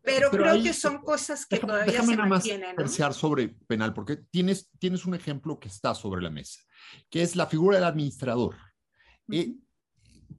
Pero, 0.03 0.29
creo 0.29 0.61
que 0.61 0.73
son 0.73 0.99
cosas 0.99 1.47
que 1.47 1.57
todavía 1.57 2.03
se 2.03 2.15
mantienen. 2.15 2.75
Más 2.75 3.15
sobre 3.15 3.49
penal, 3.65 3.95
porque 3.95 4.17
tienes, 4.29 4.69
tienes 4.77 5.07
un 5.07 5.15
ejemplo 5.15 5.59
que 5.59 5.67
está 5.67 5.95
sobre 5.95 6.21
la 6.21 6.29
mesa, 6.29 6.59
que 7.09 7.23
es 7.23 7.35
la 7.35 7.47
figura 7.47 7.77
del 7.77 7.85
administrador. 7.85 8.57
Eh, 9.31 9.55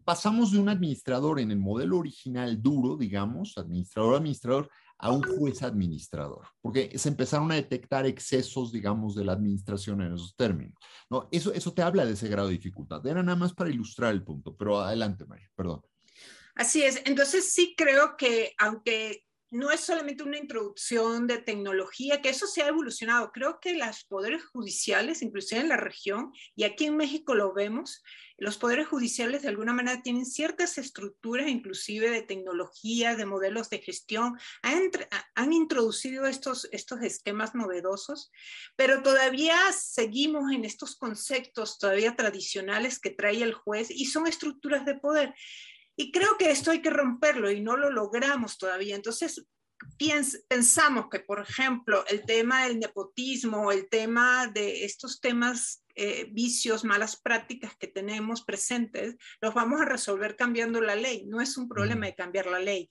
pasamos 0.04 0.52
de 0.52 0.61
un 0.61 0.68
administrador 0.68 1.40
en 1.40 1.50
el 1.50 1.58
modelo 1.58 1.98
original 1.98 2.62
duro, 2.62 2.96
digamos, 2.96 3.58
administrador 3.58 4.14
administrador, 4.14 4.70
a 5.03 5.11
un 5.11 5.21
juez 5.21 5.62
administrador, 5.65 6.47
porque 6.61 6.97
se 6.97 7.09
empezaron 7.09 7.51
a 7.51 7.57
detectar 7.57 8.07
excesos, 8.07 8.71
digamos, 8.71 9.17
de 9.17 9.25
la 9.25 9.33
administración 9.33 10.01
en 10.01 10.15
esos 10.15 10.37
términos. 10.37 10.79
¿no? 11.11 11.29
Eso, 11.33 11.53
eso 11.53 11.75
te 11.75 11.83
habla 11.83 12.07
de 12.07 12.12
ese 12.12 12.29
grado 12.29 12.47
de 12.47 12.55
dificultad. 12.55 13.05
Era 13.05 13.21
nada 13.21 13.37
más 13.37 13.53
para 13.53 13.71
ilustrar 13.71 14.12
el 14.12 14.23
punto, 14.23 14.57
pero 14.57 14.79
adelante, 14.79 15.27
María, 15.27 15.51
perdón. 15.57 15.83
Así 16.55 16.85
es. 16.85 17.03
Entonces 17.05 17.53
sí 17.53 17.75
creo 17.77 18.17
que 18.17 18.53
aunque 18.59 19.25
no 19.53 19.71
es 19.71 19.81
solamente 19.81 20.23
una 20.23 20.38
introducción 20.38 21.27
de 21.27 21.37
tecnología, 21.37 22.23
que 22.23 22.31
eso 22.31 22.47
se 22.47 22.62
ha 22.62 22.69
evolucionado. 22.69 23.33
Creo 23.33 23.61
que 23.61 23.75
los 23.75 24.05
poderes 24.05 24.47
judiciales, 24.47 25.21
inclusive 25.21 25.61
en 25.61 25.69
la 25.69 25.77
región, 25.77 26.33
y 26.57 26.65
aquí 26.65 26.87
en 26.87 26.97
México 26.97 27.35
lo 27.35 27.53
vemos, 27.53 28.03
los 28.38 28.57
poderes 28.57 28.88
judiciales 28.88 29.43
de 29.43 29.49
alguna 29.49 29.75
manera 29.75 30.01
tienen 30.01 30.25
ciertas 30.25 30.79
estructuras, 30.79 31.49
inclusive 31.49 32.09
de 32.11 32.23
tecnología, 32.23 33.15
de 33.15 33.27
modelos 33.27 33.69
de 33.69 33.81
gestión, 33.81 34.38
han, 34.62 35.53
introducido 35.53 36.25
estos, 36.25 36.67
estos 36.73 37.03
esquemas 37.03 37.55
novedosos, 37.55 38.33
pero 38.75 39.03
todavía 39.03 39.59
seguimos 39.79 40.51
en 40.51 40.65
estos 40.65 40.97
conceptos 40.97 41.79
todavía 41.79 42.17
tradicionales 42.17 42.99
que 42.99 43.11
trae 43.11 43.43
el 43.43 43.53
juez 43.53 43.91
y 43.91 44.07
son 44.07 44.27
estructuras 44.27 44.87
de 44.87 44.95
poder. 44.95 45.35
Y 45.96 46.11
creo 46.11 46.37
que 46.38 46.50
esto 46.50 46.70
hay 46.70 46.81
que 46.81 46.90
romperlo 46.90 47.50
y 47.50 47.61
no 47.61 47.76
lo 47.76 47.90
logramos 47.90 48.59
todavía. 48.59 48.96
Entonces, 48.96 49.46
pensamos 50.48 51.07
que, 51.11 51.20
por 51.20 51.40
ejemplo, 51.40 52.05
el 52.09 52.24
tema 52.24 52.64
del 52.64 52.78
nepotismo, 52.78 53.72
el 53.72 53.88
tema 53.88 54.46
de 54.48 54.85
estos 54.85 55.20
temas, 55.20 55.85
eh, 55.94 56.28
vicios, 56.31 56.85
malas 56.85 57.20
prácticas 57.20 57.76
que 57.76 57.87
tenemos 57.87 58.42
presentes, 58.42 59.16
los 59.40 59.55
vamos 59.55 59.81
a 59.81 59.85
resolver 59.85 60.37
cambiando 60.37 60.81
la 60.81 60.96
ley. 60.96 61.24
No 61.26 61.40
es 61.40 61.57
un 61.57 61.68
problema 61.68 62.07
de 62.07 62.14
cambiar 62.14 62.46
la 62.46 62.59
ley. 62.59 62.90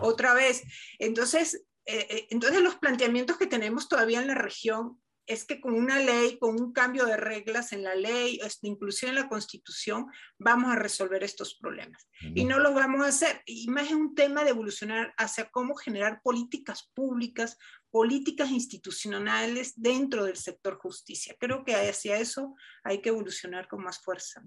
Otra 0.00 0.32
vez, 0.32 0.62
entonces, 0.98 1.66
eh, 1.84 2.06
eh, 2.08 2.26
entonces 2.30 2.62
los 2.62 2.76
planteamientos 2.76 3.36
que 3.36 3.46
tenemos 3.46 3.88
todavía 3.88 4.20
en 4.20 4.28
la 4.28 4.34
región 4.34 5.01
es 5.26 5.44
que 5.44 5.60
con 5.60 5.74
una 5.74 5.98
ley, 5.98 6.38
con 6.38 6.60
un 6.60 6.72
cambio 6.72 7.06
de 7.06 7.16
reglas 7.16 7.72
en 7.72 7.84
la 7.84 7.94
ley, 7.94 8.40
este, 8.42 8.66
inclusive 8.66 9.10
en 9.10 9.16
la 9.16 9.28
constitución, 9.28 10.06
vamos 10.38 10.72
a 10.72 10.76
resolver 10.76 11.22
estos 11.22 11.58
problemas. 11.58 12.08
Y 12.34 12.44
no 12.44 12.58
lo 12.58 12.74
vamos 12.74 13.02
a 13.02 13.08
hacer. 13.08 13.42
Y 13.46 13.68
más 13.68 13.86
es 13.86 13.92
un 13.92 14.14
tema 14.14 14.44
de 14.44 14.50
evolucionar 14.50 15.14
hacia 15.16 15.48
cómo 15.50 15.74
generar 15.74 16.20
políticas 16.22 16.90
públicas, 16.94 17.56
políticas 17.90 18.50
institucionales 18.50 19.74
dentro 19.76 20.24
del 20.24 20.36
sector 20.36 20.78
justicia. 20.78 21.36
Creo 21.38 21.64
que 21.64 21.74
hacia 21.74 22.18
eso 22.18 22.54
hay 22.82 23.00
que 23.00 23.10
evolucionar 23.10 23.68
con 23.68 23.82
más 23.82 24.00
fuerza. 24.02 24.42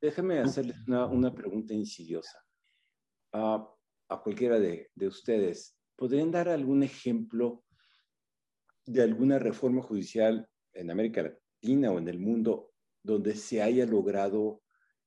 Déjame 0.00 0.40
hacerles 0.40 0.76
una, 0.86 1.34
pregunta 1.34 1.74
insidiosa. 1.74 2.38
a 3.32 4.22
cualquiera 4.22 4.58
de, 4.58 4.90
de 4.94 5.06
ustedes, 5.06 5.76
¿podrían 5.96 6.30
dar 6.30 6.48
algún 6.48 6.82
ejemplo? 6.82 7.64
De 8.88 9.02
alguna 9.02 9.38
reforma 9.38 9.82
judicial 9.82 10.48
en 10.72 10.90
América 10.90 11.22
Latina 11.22 11.92
o 11.92 11.98
en 11.98 12.08
el 12.08 12.18
mundo 12.18 12.72
donde 13.02 13.34
se 13.34 13.60
haya 13.60 13.84
logrado 13.84 14.62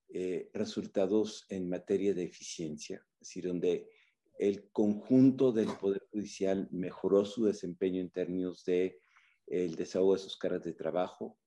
eh, 0.08 0.52
resultados 0.54 1.46
en 1.50 1.68
materia 1.68 2.14
de 2.14 2.24
eficiencia, 2.24 3.04
es 3.14 3.28
decir, 3.28 3.48
donde 3.48 3.90
el 4.38 4.70
conjunto 4.72 5.52
del 5.52 5.68
Poder 5.80 6.08
Judicial 6.12 6.68
mejoró 6.72 7.26
su 7.26 7.46
desempeño 7.46 8.02
en 8.02 8.12
términos 8.12 8.64
de 8.66 9.00
el 9.48 9.76
desahogo 9.76 10.14
de 10.14 10.20
sus 10.20 10.38
cargas 10.38 10.64
de 10.64 10.74
trabajo. 10.74 11.40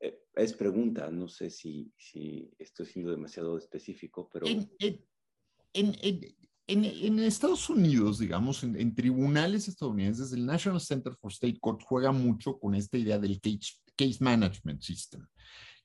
Eh, 0.00 0.18
es 0.34 0.54
pregunta, 0.54 1.10
no 1.10 1.28
sé 1.28 1.50
si, 1.50 1.92
si 1.98 2.50
estoy 2.58 2.86
siendo 2.86 3.10
demasiado 3.10 3.58
específico, 3.58 4.28
pero... 4.32 4.46
Estados 6.66 7.70
Unidos, 7.70 8.18
digamos, 8.18 8.64
en, 8.64 8.94
tribunales 8.94 9.68
estadounidenses, 9.68 10.32
el 10.32 10.44
National 10.44 10.80
Center 10.80 11.14
for 11.14 11.30
State 11.32 11.58
Court 11.60 11.80
juega 11.84 12.12
mucho 12.12 12.58
con 12.58 12.74
esta 12.74 12.98
idea 12.98 13.18
del 13.18 13.40
case, 13.40 13.74
case 13.96 14.18
management 14.20 14.82
system 14.82 15.24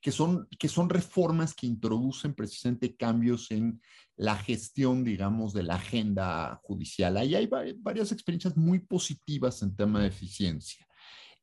que 0.01 0.11
son, 0.11 0.47
que 0.57 0.67
son 0.67 0.89
reformas 0.89 1.53
que 1.53 1.67
introducen 1.67 2.33
precisamente 2.33 2.95
cambios 2.95 3.51
en 3.51 3.79
la 4.17 4.35
gestión, 4.35 5.03
digamos, 5.03 5.53
de 5.53 5.63
la 5.63 5.75
agenda 5.75 6.59
judicial. 6.63 7.17
Ahí 7.17 7.35
hay 7.35 7.47
varias 7.77 8.11
experiencias 8.11 8.57
muy 8.57 8.79
positivas 8.79 9.61
en 9.61 9.75
tema 9.75 10.01
de 10.01 10.07
eficiencia. 10.07 10.85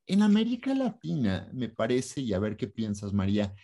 En 0.06 0.22
América 0.22 0.74
Latina, 0.74 1.48
me 1.52 1.68
parece, 1.68 2.20
y 2.20 2.32
a 2.32 2.40
ver 2.40 2.56
qué 2.56 2.66
piensas, 2.66 3.12
María, 3.12 3.54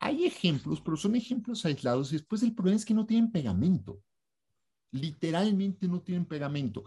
hay 0.00 0.24
ejemplos, 0.24 0.80
pero 0.80 0.96
son 0.96 1.14
ejemplos 1.14 1.64
aislados 1.64 2.10
y 2.10 2.16
después 2.16 2.42
el 2.42 2.54
problema 2.54 2.76
es 2.76 2.84
que 2.84 2.94
no 2.94 3.06
tienen 3.06 3.30
pegamento. 3.30 4.00
Literalmente 4.92 5.86
no 5.88 6.02
tienen 6.02 6.26
pegamento. 6.26 6.84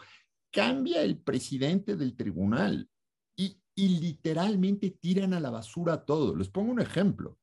Cambia 0.51 1.01
el 1.01 1.17
presidente 1.17 1.95
del 1.95 2.15
tribunal 2.15 2.89
y, 3.35 3.57
literalmente 3.75 4.91
tiran 4.91 5.33
a 5.33 5.39
la 5.39 5.49
basura 5.49 6.05
todo. 6.05 6.35
Les 6.35 6.49
pongo 6.49 6.71
un 6.71 6.79
ejemplo. 6.79 7.39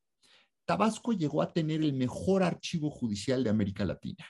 Tabasco 0.64 1.12
llegó 1.12 1.42
a 1.42 1.52
tener 1.52 1.82
el 1.82 1.92
mejor 1.92 2.44
archivo 2.44 2.90
judicial 2.90 3.42
de 3.42 3.50
América 3.50 3.84
Latina, 3.84 4.24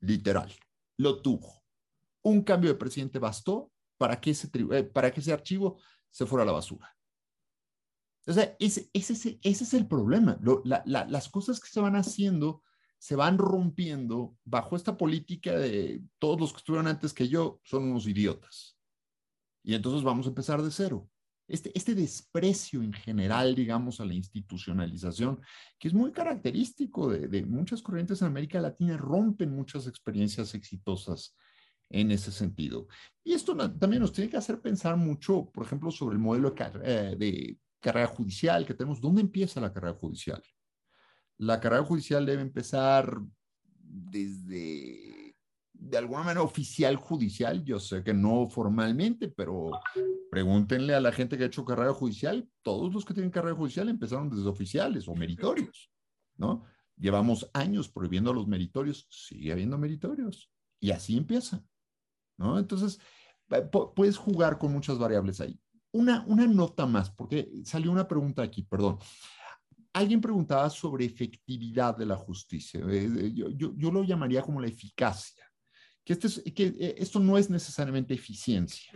literal, 0.00 0.52
lo 0.98 1.22
tuvo. 1.22 1.62
Un 2.22 2.42
cambio 2.42 2.68
de 2.68 2.76
presidente 2.76 3.18
bastó 3.18 3.72
para 3.96 4.20
que 4.20 4.32
ese, 4.32 4.50
eh, 4.72 5.32
archivo 5.32 5.80
se 6.10 6.26
fuera 6.26 6.42
a 6.42 6.46
la 6.46 6.52
basura. 6.52 6.94
O 8.26 8.32
sea, 8.34 8.54
ese 8.58 8.90
es 9.42 9.74
el 9.74 9.88
problema. 9.88 10.38
las 10.84 11.28
cosas 11.30 11.58
que 11.60 11.68
se 11.68 11.80
van 11.80 11.96
haciendo 11.96 12.62
se 12.98 13.16
van 13.16 13.38
rompiendo 13.38 14.36
bajo 14.44 14.76
esta 14.76 14.96
política 14.96 15.56
de 15.56 16.02
todos 16.18 16.40
los 16.40 16.52
que 16.52 16.58
estuvieron 16.58 16.88
antes 16.88 17.12
que 17.12 17.28
yo 17.28 17.60
son 17.64 17.84
unos 17.84 18.06
idiotas. 18.06 18.76
Y 19.62 19.74
entonces 19.74 20.02
vamos 20.02 20.26
a 20.26 20.30
empezar 20.30 20.62
de 20.62 20.70
cero 20.70 21.08
este, 21.48 21.72
este 21.74 21.94
desprecio 21.94 22.82
en 22.82 22.92
general, 22.92 23.54
digamos, 23.54 24.00
a 24.00 24.04
la 24.04 24.12
institucionalización, 24.12 25.40
que 25.78 25.88
es 25.88 25.94
muy 25.94 26.12
característico 26.12 27.08
de, 27.08 27.42
muchas 27.46 27.80
corrientes 27.80 28.20
en 28.20 28.28
América 28.28 28.60
Latina, 28.60 28.96
rompen 28.98 29.50
muchas 29.50 29.86
experiencias 29.86 30.54
exitosas 30.54 31.34
en 31.88 32.10
ese 32.10 32.30
sentido. 32.30 32.86
Y 33.24 33.32
esto 33.32 33.56
también 33.56 34.02
nos 34.02 34.12
tiene 34.12 34.30
que 34.30 34.36
hacer 34.36 34.60
pensar 34.60 34.96
mucho, 34.98 35.50
por 35.50 35.64
ejemplo, 35.64 35.90
sobre 35.90 36.16
el 36.16 36.20
modelo 36.20 36.50
de, 36.50 37.16
de 37.16 37.58
carrera 37.80 38.08
judicial 38.08 38.66
que 38.66 38.74
tenemos. 38.74 39.00
¿Dónde 39.00 39.22
empieza 39.22 39.58
la 39.58 39.72
carrera 39.72 39.94
judicial? 39.94 40.42
La 41.38 41.60
carrera 41.60 41.84
judicial 41.84 42.26
debe 42.26 42.42
empezar 42.42 43.20
desde 43.80 45.18
de 45.78 45.96
alguna 45.96 46.22
manera 46.22 46.42
oficial 46.42 46.96
judicial, 46.96 47.64
yo 47.64 47.78
sé 47.78 48.02
que 48.02 48.12
no 48.12 48.48
formalmente, 48.48 49.28
pero 49.28 49.70
pregúntenle 50.30 50.94
a 50.94 51.00
la 51.00 51.12
gente 51.12 51.38
que 51.38 51.44
ha 51.44 51.46
hecho 51.46 51.64
carrera 51.64 51.92
judicial, 51.92 52.48
todos 52.62 52.92
los 52.92 53.04
que 53.04 53.14
tienen 53.14 53.30
carrera 53.30 53.56
judicial 53.56 53.88
empezaron 53.88 54.28
desde 54.28 54.48
oficiales 54.48 55.08
o 55.08 55.14
meritorios, 55.14 55.90
¿no? 56.36 56.64
Llevamos 56.96 57.48
años 57.54 57.88
prohibiendo 57.88 58.32
a 58.32 58.34
los 58.34 58.48
meritorios, 58.48 59.06
sigue 59.08 59.52
habiendo 59.52 59.78
meritorios 59.78 60.50
y 60.80 60.90
así 60.90 61.16
empieza, 61.16 61.64
¿no? 62.36 62.58
Entonces, 62.58 62.98
puedes 63.94 64.16
jugar 64.16 64.58
con 64.58 64.72
muchas 64.72 64.98
variables 64.98 65.40
ahí. 65.40 65.60
Una, 65.92 66.24
una 66.26 66.46
nota 66.46 66.86
más, 66.86 67.10
porque 67.10 67.50
salió 67.64 67.92
una 67.92 68.08
pregunta 68.08 68.42
aquí, 68.42 68.62
perdón. 68.62 68.98
Alguien 69.98 70.20
preguntaba 70.20 70.70
sobre 70.70 71.04
efectividad 71.04 71.96
de 71.96 72.06
la 72.06 72.16
justicia. 72.16 72.80
Eh, 72.80 73.04
eh, 73.04 73.32
yo, 73.34 73.48
yo, 73.50 73.72
yo 73.76 73.90
lo 73.90 74.04
llamaría 74.04 74.42
como 74.42 74.60
la 74.60 74.68
eficacia 74.68 75.48
que, 76.08 76.14
este 76.14 76.54
que 76.54 76.66
eh, 76.78 76.94
esto 76.96 77.20
no 77.20 77.36
es 77.36 77.50
necesariamente 77.50 78.14
eficiencia. 78.14 78.90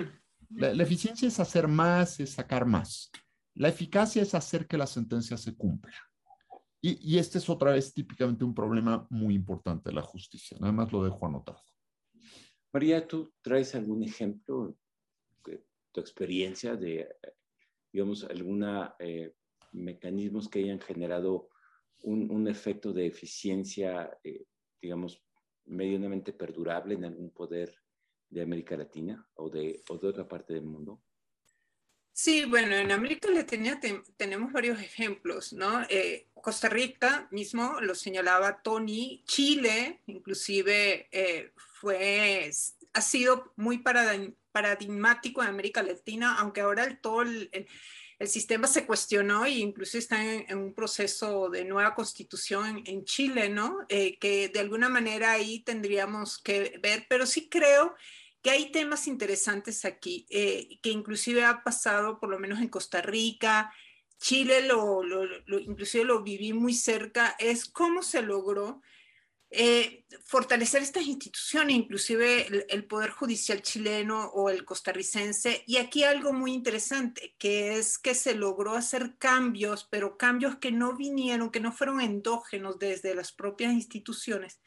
La, 0.48 0.82
eficiencia 0.82 1.28
es 1.28 1.38
hacer 1.40 1.68
más, 1.68 2.18
es 2.20 2.30
sacar 2.30 2.64
más. 2.64 3.10
La 3.54 3.68
eficacia 3.68 4.22
es 4.22 4.34
hacer 4.34 4.66
que 4.66 4.78
la 4.78 4.86
sentencia 4.86 5.36
se 5.36 5.54
cumpla. 5.54 5.94
Y, 6.80 6.98
y, 7.14 7.18
este 7.18 7.36
es 7.38 7.48
otra 7.50 7.72
vez 7.72 7.92
típicamente 7.92 8.44
un 8.44 8.54
problema 8.54 9.06
muy 9.10 9.34
importante 9.34 9.90
de 9.90 9.94
la 9.94 10.02
justicia. 10.02 10.56
Nada 10.58 10.72
más 10.72 10.90
lo 10.90 11.04
dejo 11.04 11.26
anotado. 11.26 11.62
María, 12.72 13.06
¿tú 13.06 13.32
traes 13.42 13.74
algún 13.74 14.02
ejemplo 14.02 14.74
de 15.44 15.66
tu 15.92 16.00
experiencia 16.00 16.76
de, 16.76 17.14
digamos, 17.92 18.24
alguna 18.24 18.96
mecanismos 19.72 20.48
que 20.48 20.60
hayan 20.60 20.80
generado 20.80 21.48
un, 22.02 22.30
un 22.30 22.48
efecto 22.48 22.92
de 22.92 23.06
eficiencia, 23.06 24.18
eh, 24.24 24.44
digamos, 24.80 25.22
medianamente 25.64 26.32
perdurable 26.32 26.94
en 26.94 27.04
algún 27.04 27.30
poder 27.30 27.74
de 28.28 28.42
América 28.42 28.76
Latina 28.76 29.26
o 29.34 29.50
de, 29.50 29.82
o 29.88 29.98
de 29.98 30.08
otra 30.08 30.26
parte 30.26 30.54
del 30.54 30.64
mundo? 30.64 31.02
Sí, 32.14 32.44
bueno, 32.44 32.76
en 32.76 32.92
América 32.92 33.30
Latina 33.30 33.80
tenemos 34.18 34.52
varios 34.52 34.78
ejemplos, 34.80 35.54
¿no? 35.54 35.82
Eh, 35.88 36.28
Costa 36.34 36.68
Rica 36.68 37.26
mismo 37.30 37.80
lo 37.80 37.94
señalaba 37.94 38.62
Tony, 38.62 39.22
Chile 39.26 40.02
inclusive 40.06 41.08
eh, 41.10 41.52
fue, 41.56 42.50
ha 42.92 43.00
sido 43.00 43.52
muy 43.56 43.82
paradigmático 44.52 45.42
en 45.42 45.48
América 45.48 45.82
Latina, 45.82 46.36
aunque 46.38 46.60
ahora 46.60 46.84
el, 46.84 47.00
todo 47.00 47.22
el 47.22 47.48
el 47.52 47.66
sistema 48.28 48.66
se 48.66 48.86
cuestionó 48.86 49.44
e 49.44 49.50
incluso 49.50 49.98
está 49.98 50.24
en, 50.24 50.56
un 50.56 50.74
proceso 50.74 51.48
de 51.50 51.64
nueva 51.64 51.94
constitución 51.94 52.82
en, 52.86 53.04
Chile, 53.04 53.48
¿no? 53.48 53.78
Eh, 53.88 54.18
que 54.18 54.48
de 54.48 54.60
alguna 54.60 54.88
manera 54.88 55.32
ahí 55.32 55.60
tendríamos 55.60 56.38
que 56.38 56.78
ver, 56.82 57.06
pero 57.08 57.26
sí 57.26 57.48
creo 57.48 57.94
que 58.42 58.50
hay 58.50 58.72
temas 58.72 59.06
interesantes 59.06 59.84
aquí, 59.84 60.26
eh, 60.30 60.78
que 60.82 60.90
inclusive 60.90 61.44
ha 61.44 61.62
pasado 61.62 62.18
por 62.18 62.28
lo 62.28 62.38
menos 62.38 62.60
en 62.60 62.68
Costa 62.68 63.00
Rica, 63.00 63.72
Chile 64.18 64.62
lo, 64.62 65.02
lo, 65.02 65.58
inclusive 65.58 66.04
lo 66.04 66.22
viví 66.22 66.52
muy 66.52 66.74
cerca, 66.74 67.34
es 67.40 67.64
cómo 67.66 68.02
se 68.02 68.22
logró 68.22 68.80
eh, 69.54 70.06
fortalecer 70.24 70.82
estas 70.82 71.04
instituciones, 71.04 71.76
inclusive 71.76 72.66
el, 72.70 72.84
Poder 72.84 73.10
Judicial 73.10 73.60
chileno 73.60 74.30
o 74.34 74.48
el 74.48 74.64
costarricense. 74.64 75.62
Y 75.66 75.76
aquí 75.76 76.04
algo 76.04 76.32
muy 76.32 76.54
interesante, 76.54 77.34
que 77.38 77.76
es 77.76 77.98
que 77.98 78.14
se 78.14 78.34
logró 78.34 78.72
hacer 78.72 79.18
cambios, 79.18 79.86
pero 79.90 80.16
cambios 80.16 80.56
que 80.56 80.72
no 80.72 80.96
vinieron, 80.96 81.50
que 81.50 81.60
no 81.60 81.70
fueron 81.70 82.00
endógenos 82.00 82.78
desde 82.78 83.14
las 83.14 83.30
propias 83.30 83.74
instituciones, 83.74 84.58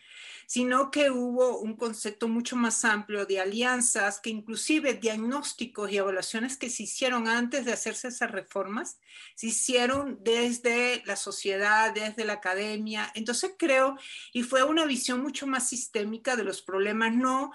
sino 0.48 0.92
que 0.92 1.10
hubo 1.10 1.60
un 1.60 1.76
concepto 1.76 2.28
mucho 2.28 2.56
más 2.56 2.86
amplio 2.86 3.26
de 3.26 3.40
alianzas, 3.40 4.20
que 4.20 4.30
inclusive 4.30 4.94
diagnósticos 4.94 5.92
y 5.92 5.98
evaluaciones 5.98 6.58
que 6.58 6.70
se 6.70 6.84
hicieron 6.84 7.28
antes 7.28 7.66
de 7.66 7.74
hacerse 7.74 8.10
esas 8.10 8.32
reformas, 8.32 9.00
se 9.36 9.48
hicieron 9.48 10.20
desde 10.22 11.04
la 11.06 11.16
sociedad, 11.16 11.94
desde 11.94 12.26
la 12.26 12.34
academia. 12.34 13.12
Entonces 13.16 13.52
creo, 13.58 13.98
y 14.34 14.44
fue 14.44 14.64
una 14.64 14.86
visión 14.86 15.22
mucho 15.22 15.48
más 15.48 15.70
sistémica 15.70 16.36
de 16.36 16.44
los 16.44 16.62
problemas, 16.62 17.14
no 17.14 17.52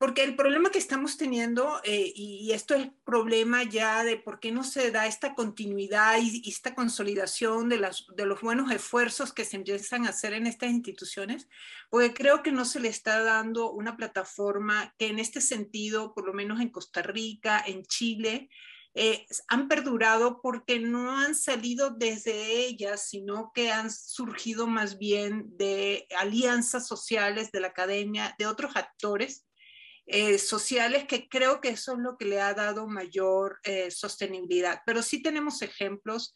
porque 0.00 0.24
el 0.24 0.34
problema 0.34 0.70
que 0.70 0.78
estamos 0.78 1.18
teniendo, 1.18 1.78
eh, 1.84 2.10
y, 2.16 2.52
esto 2.52 2.74
es 2.74 2.84
el 2.84 2.92
problema 3.04 3.64
ya 3.64 4.02
de 4.02 4.16
por 4.16 4.40
qué 4.40 4.50
no 4.50 4.64
se 4.64 4.90
da 4.90 5.06
esta 5.06 5.34
continuidad 5.34 6.16
y, 6.22 6.48
esta 6.48 6.74
consolidación 6.74 7.68
de, 7.68 7.76
las, 7.76 8.06
de 8.16 8.24
los 8.24 8.40
buenos 8.40 8.72
esfuerzos 8.72 9.34
que 9.34 9.44
se 9.44 9.56
empiezan 9.56 10.06
a 10.06 10.08
hacer 10.08 10.32
en 10.32 10.46
estas 10.46 10.70
instituciones, 10.70 11.50
porque 11.90 12.14
creo 12.14 12.42
que 12.42 12.50
no 12.50 12.64
se 12.64 12.80
le 12.80 12.88
está 12.88 13.22
dando 13.22 13.72
una 13.72 13.98
plataforma 13.98 14.94
que 14.98 15.08
en 15.08 15.18
este 15.18 15.42
sentido, 15.42 16.14
por 16.14 16.24
lo 16.24 16.32
menos 16.32 16.62
en 16.62 16.70
Costa 16.70 17.02
Rica, 17.02 17.62
en 17.66 17.84
Chile, 17.84 18.48
eh, 18.94 19.26
han 19.48 19.68
perdurado 19.68 20.40
porque 20.40 20.78
no 20.78 21.18
han 21.18 21.34
salido 21.34 21.90
desde 21.90 22.64
ellas, 22.64 23.06
sino 23.06 23.52
que 23.54 23.70
han 23.70 23.90
surgido 23.90 24.66
más 24.66 24.96
bien 24.96 25.58
de 25.58 26.06
alianzas 26.18 26.86
sociales 26.88 27.52
de 27.52 27.60
la 27.60 27.68
academia, 27.68 28.34
de 28.38 28.46
otros 28.46 28.76
actores 28.76 29.44
eh, 30.12 30.38
sociales, 30.38 31.04
que 31.04 31.28
creo 31.28 31.60
que 31.60 31.68
eso 31.68 31.92
es 31.92 31.98
lo 32.00 32.16
que 32.16 32.24
le 32.24 32.40
ha 32.40 32.52
dado 32.52 32.88
mayor 32.88 33.60
eh, 33.62 33.92
sostenibilidad. 33.92 34.80
Pero 34.84 35.02
sí 35.02 35.22
tenemos 35.22 35.62
ejemplos, 35.62 36.34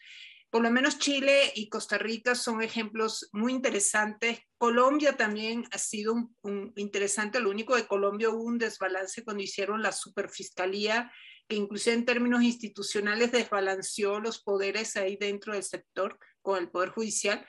por 0.48 0.62
lo 0.62 0.70
menos 0.70 1.00
Chile 1.00 1.52
y 1.56 1.68
Costa 1.68 1.98
Rica 1.98 2.36
son 2.36 2.62
ejemplos 2.62 3.28
muy 3.32 3.52
interesantes. 3.52 4.38
Colombia 4.58 5.16
también 5.16 5.64
ha 5.72 5.78
sido 5.78 6.14
un, 6.42 6.72
interesante, 6.76 7.40
lo 7.40 7.50
único 7.50 7.74
de 7.74 7.88
Colombia 7.88 8.30
hubo 8.30 8.44
un 8.44 8.58
desbalance 8.58 9.24
cuando 9.24 9.42
hicieron 9.42 9.82
la 9.82 9.90
superfiscalía, 9.90 11.10
que 11.48 11.56
inclusive 11.56 11.96
en 11.96 12.04
términos 12.04 12.44
institucionales 12.44 13.32
desbalanceó 13.32 14.20
los 14.20 14.40
poderes 14.40 14.94
ahí 14.96 15.16
dentro 15.16 15.52
del 15.52 15.64
sector 15.64 16.16
con 16.42 16.58
el 16.58 16.70
Poder 16.70 16.90
Judicial 16.90 17.44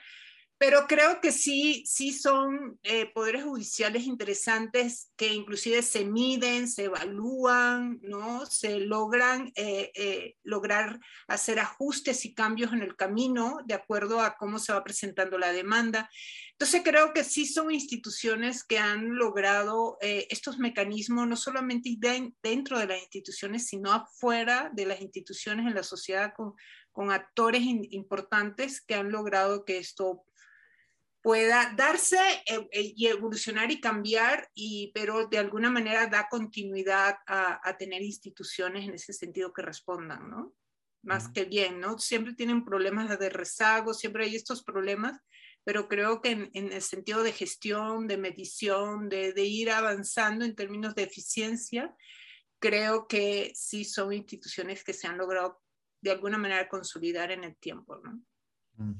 pero 0.58 0.86
creo 0.86 1.20
que 1.20 1.32
sí, 1.32 1.84
sí 1.86 2.12
son 2.12 2.78
eh, 2.82 3.12
poderes 3.12 3.44
judiciales 3.44 4.04
interesantes 4.04 5.12
que 5.14 5.34
inclusive 5.34 5.82
se 5.82 6.06
miden, 6.06 6.66
se 6.66 6.84
evalúan, 6.84 7.98
¿no? 8.02 8.46
Se 8.46 8.80
logran 8.80 9.52
eh, 9.54 9.92
eh, 9.94 10.36
lograr 10.44 10.98
hacer 11.28 11.60
ajustes 11.60 12.24
y 12.24 12.34
cambios 12.34 12.72
en 12.72 12.80
el 12.80 12.96
camino 12.96 13.58
de 13.66 13.74
acuerdo 13.74 14.20
a 14.20 14.36
cómo 14.36 14.58
se 14.58 14.72
va 14.72 14.82
presentando 14.82 15.36
la 15.36 15.52
demanda. 15.52 16.08
Entonces 16.52 16.80
creo 16.82 17.12
que 17.12 17.22
sí 17.22 17.44
son 17.44 17.70
instituciones 17.70 18.64
que 18.64 18.78
han 18.78 19.14
logrado 19.14 19.98
estos 20.00 20.58
mecanismos, 20.58 21.28
no 21.28 21.36
solamente 21.36 21.98
dentro 22.40 22.78
de 22.78 22.86
las 22.86 23.02
instituciones, 23.02 23.66
sino 23.66 23.92
afuera 23.92 24.70
de 24.72 24.86
las 24.86 25.02
instituciones 25.02 25.66
en 25.66 25.74
la 25.74 25.82
sociedad 25.82 26.32
con, 26.34 26.54
con 26.92 27.12
actores 27.12 27.60
importantes 27.62 28.80
que 28.80 28.94
han 28.94 29.12
logrado 29.12 29.66
que 29.66 29.76
esto 29.76 30.24
pueda 31.26 31.74
darse 31.76 32.20
eh, 32.46 32.68
eh, 32.70 32.92
y 32.94 33.08
evolucionar 33.08 33.72
y 33.72 33.80
cambiar, 33.80 34.48
y, 34.54 34.92
pero 34.94 35.26
de 35.26 35.38
alguna 35.38 35.68
manera 35.70 36.06
da 36.06 36.28
continuidad 36.30 37.16
a, 37.26 37.76
tener 37.76 38.00
instituciones 38.00 38.84
en 38.84 38.94
ese 38.94 39.12
sentido 39.12 39.52
que 39.52 39.62
respondan, 39.62 40.30
¿no? 40.30 40.54
Más 41.02 41.28
que 41.28 41.44
bien, 41.44 41.80
¿no? 41.80 41.98
Siempre 41.98 42.34
tienen 42.34 42.64
problemas 42.64 43.18
de 43.18 43.28
rezago, 43.28 43.92
siempre 43.92 44.26
hay 44.26 44.36
estos 44.36 44.62
problemas, 44.62 45.20
pero 45.64 45.88
creo 45.88 46.22
que 46.22 46.48
en, 46.52 46.72
el 46.72 46.82
sentido 46.82 47.24
de 47.24 47.32
gestión, 47.32 48.06
de 48.06 48.18
medición, 48.18 49.08
de, 49.08 49.32
de, 49.32 49.42
ir 49.42 49.72
avanzando 49.72 50.44
en 50.44 50.54
términos 50.54 50.94
de 50.94 51.02
eficiencia, 51.02 51.92
creo 52.60 53.08
que 53.08 53.50
sí 53.52 53.84
son 53.84 54.12
instituciones 54.12 54.84
que 54.84 54.92
se 54.92 55.08
han 55.08 55.18
logrado 55.18 55.60
de 56.00 56.12
alguna 56.12 56.38
manera 56.38 56.68
consolidar 56.68 57.32
en 57.32 57.42
el 57.42 57.56
tiempo, 57.56 57.96
¿no? 57.96 58.22
Mm. 58.76 58.92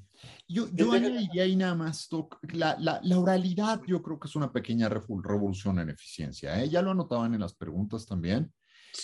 Yo, 0.49 0.69
yo 0.73 0.93
añadiría 0.93 1.43
ahí 1.43 1.57
nada 1.57 1.75
más, 1.75 2.09
la, 2.53 2.77
la, 2.79 3.01
la, 3.03 3.19
oralidad 3.19 3.83
yo 3.87 4.03
creo 4.03 4.19
que 4.19 4.29
es 4.29 4.37
una 4.37 4.53
pequeña 4.53 4.89
revolución 4.89 5.79
en 5.79 5.91
eficiencia. 5.91 6.63
¿eh? 6.63 6.69
Ya 6.69 6.83
lo 6.83 6.91
anotaban 6.91 7.35
en 7.35 7.41
las 7.41 7.55
preguntas 7.55 8.07
también. 8.07 8.53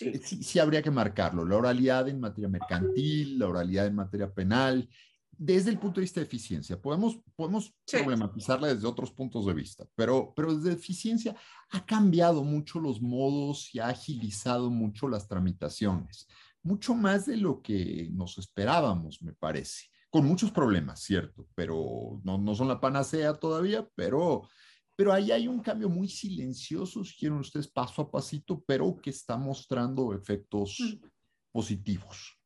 Eh, 0.00 0.20
sí. 0.24 0.42
sí. 0.42 0.58
habría 0.58 0.82
que 0.82 0.90
marcarlo. 0.90 1.44
La 1.44 1.56
oralidad 1.56 2.08
en 2.08 2.20
materia 2.20 2.48
mercantil, 2.48 3.38
la 3.38 3.48
oralidad 3.48 3.86
en 3.86 3.94
materia 3.94 4.32
penal, 4.32 4.88
desde 5.30 5.70
el 5.70 5.78
punto 5.78 6.00
de 6.00 6.02
vista 6.02 6.20
de 6.20 6.26
eficiencia. 6.26 6.80
Podemos, 6.80 7.18
podemos 7.36 7.74
problematizarla 7.90 8.74
desde 8.74 8.86
otros 8.86 9.10
puntos 9.10 9.44
de 9.46 9.54
vista, 9.54 9.84
pero, 9.94 10.32
pero 10.34 10.54
desde 10.54 10.78
eficiencia 10.78 11.36
ha 11.70 11.84
cambiado 11.84 12.44
mucho 12.44 12.80
los 12.80 13.02
modos 13.02 13.74
y 13.74 13.78
ha 13.78 13.88
agilizado 13.88 14.70
mucho 14.70 15.08
las 15.08 15.28
tramitaciones. 15.28 16.26
Mucho 16.62 16.94
más 16.94 17.26
de 17.26 17.36
lo 17.36 17.60
que 17.60 18.08
nos 18.12 18.38
esperábamos, 18.38 19.20
me 19.20 19.32
parece 19.32 19.91
con 20.12 20.26
muchos 20.26 20.50
problemas, 20.50 21.00
cierto, 21.00 21.48
pero 21.54 22.20
no, 22.22 22.36
no 22.36 22.54
son 22.54 22.68
la 22.68 22.78
panacea 22.78 23.32
todavía, 23.32 23.88
pero, 23.94 24.46
pero 24.94 25.10
ahí 25.10 25.32
hay 25.32 25.48
un 25.48 25.62
cambio 25.62 25.88
muy 25.88 26.06
silencioso, 26.06 27.02
si 27.02 27.18
quieren 27.18 27.38
ustedes, 27.38 27.66
paso 27.66 28.02
a 28.02 28.10
pasito, 28.10 28.62
pero 28.66 28.94
que 28.94 29.08
está 29.08 29.38
mostrando 29.38 30.12
efectos 30.12 30.78
mm. 30.80 31.06
positivos. 31.50 32.38